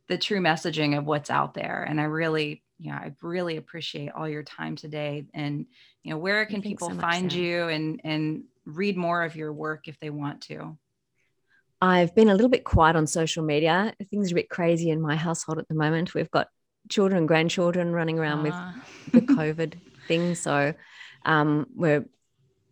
[0.08, 1.84] the true messaging of what's out there.
[1.86, 5.24] And I really yeah, I really appreciate all your time today.
[5.34, 5.66] And
[6.02, 9.88] you know, where can people so find you and and read more of your work
[9.88, 10.76] if they want to?
[11.80, 13.94] I've been a little bit quiet on social media.
[14.10, 16.14] Things are a bit crazy in my household at the moment.
[16.14, 16.48] We've got
[16.88, 18.74] children and grandchildren running around with ah.
[19.12, 19.74] the COVID
[20.08, 20.74] thing, so
[21.24, 22.04] um, we're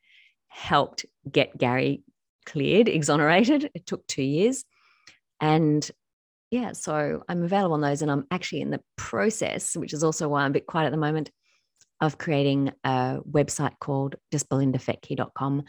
[0.48, 2.04] helped get Gary
[2.46, 3.70] cleared, exonerated.
[3.74, 4.64] It took two years.
[5.42, 5.90] And
[6.52, 8.02] yeah, so I'm available on those.
[8.02, 10.92] And I'm actually in the process, which is also why I'm a bit quiet at
[10.92, 11.32] the moment,
[12.02, 15.64] of creating a website called justbelindafettke.com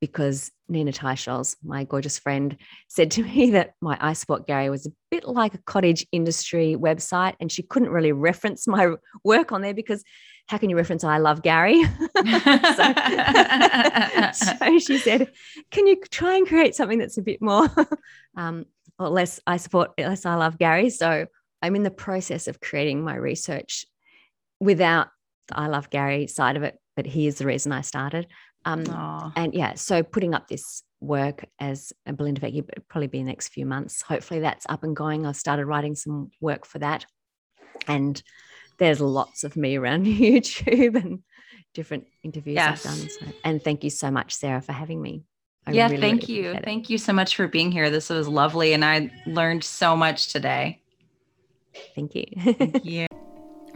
[0.00, 2.56] because Nina Teicholz, my gorgeous friend,
[2.88, 6.76] said to me that my I Support Gary was a bit like a cottage industry
[6.78, 8.94] website, and she couldn't really reference my
[9.24, 10.04] work on there because
[10.46, 11.82] how can you reference I love Gary?
[11.84, 12.22] so,
[14.32, 15.32] so, she said,
[15.70, 17.68] can you try and create something that's a bit more
[18.36, 18.64] um,
[18.98, 20.90] or less I support less I love Gary.
[20.90, 21.26] So
[21.62, 23.86] I'm in the process of creating my research
[24.60, 25.08] without
[25.48, 28.26] the I love Gary side of it, but he is the reason I started.
[28.64, 28.84] Um,
[29.36, 33.48] and yeah, so putting up this work as a Belinda Fettke, probably be the next
[33.48, 34.02] few months.
[34.02, 35.24] Hopefully that's up and going.
[35.24, 37.06] I've started writing some work for that.
[37.86, 38.20] And
[38.78, 41.22] there's lots of me around YouTube and
[41.74, 42.86] different interviews yes.
[42.86, 43.08] I've done.
[43.08, 45.24] So, and thank you so much, Sarah, for having me.
[45.66, 46.58] I yeah, really, thank really you.
[46.62, 47.90] Thank you so much for being here.
[47.90, 48.72] This was lovely.
[48.72, 50.80] And I learned so much today.
[51.94, 52.24] Thank you.
[52.54, 53.06] thank you.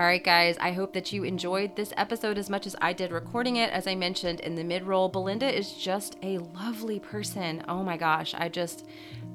[0.00, 3.12] All right, guys, I hope that you enjoyed this episode as much as I did
[3.12, 3.68] recording it.
[3.68, 7.62] As I mentioned in the mid roll, Belinda is just a lovely person.
[7.68, 8.86] Oh my gosh, I just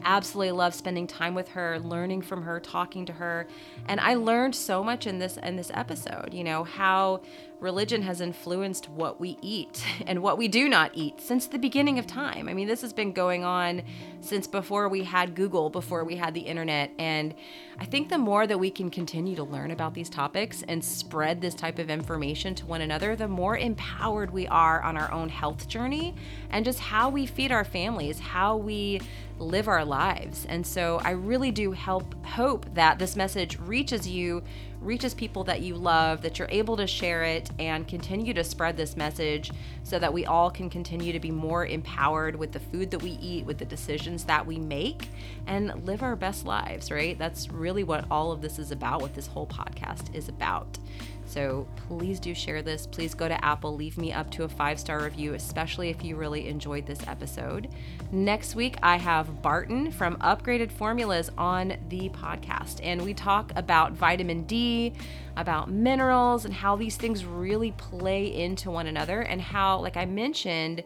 [0.03, 3.45] absolutely love spending time with her, learning from her, talking to her.
[3.87, 7.21] And I learned so much in this in this episode, you know, how
[7.59, 11.99] religion has influenced what we eat and what we do not eat since the beginning
[11.99, 12.47] of time.
[12.49, 13.83] I mean, this has been going on
[14.21, 16.91] since before we had Google, before we had the internet.
[16.97, 17.33] And
[17.79, 21.41] I think the more that we can continue to learn about these topics and spread
[21.41, 25.29] this type of information to one another, the more empowered we are on our own
[25.29, 26.15] health journey
[26.49, 29.01] and just how we feed our families, how we
[29.39, 30.45] live our lives.
[30.47, 34.43] And so I really do help hope that this message reaches you
[34.85, 38.77] reaches people that you love, that you're able to share it and continue to spread
[38.77, 39.51] this message
[39.83, 43.11] so that we all can continue to be more empowered with the food that we
[43.21, 45.09] eat, with the decisions that we make,
[45.47, 47.17] and live our best lives, right?
[47.17, 50.77] That's really what all of this is about, what this whole podcast is about.
[51.25, 52.87] So please do share this.
[52.87, 56.15] Please go to Apple, leave me up to a five star review, especially if you
[56.15, 57.67] really enjoyed this episode.
[58.11, 63.93] Next week, I have Barton from Upgraded Formulas on the podcast, and we talk about
[63.93, 64.93] vitamin D,
[65.35, 70.05] about minerals, and how these things really play into one another, and how, like I
[70.05, 70.83] mentioned,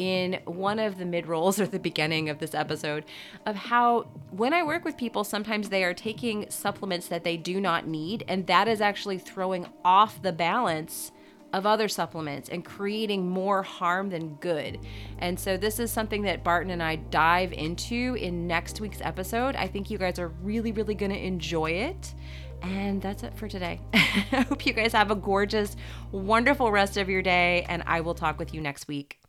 [0.00, 3.04] in one of the mid rolls or the beginning of this episode
[3.44, 7.60] of how when I work with people, sometimes they are taking supplements that they do
[7.60, 11.12] not need, and that is actually throwing off the balance
[11.52, 14.78] of other supplements and creating more harm than good.
[15.18, 19.54] And so, this is something that Barton and I dive into in next week's episode.
[19.54, 22.14] I think you guys are really, really going to enjoy it.
[22.62, 23.80] And that's it for today.
[23.92, 23.96] I
[24.48, 25.76] hope you guys have a gorgeous,
[26.10, 29.20] wonderful rest of your day, and I will talk with you next week.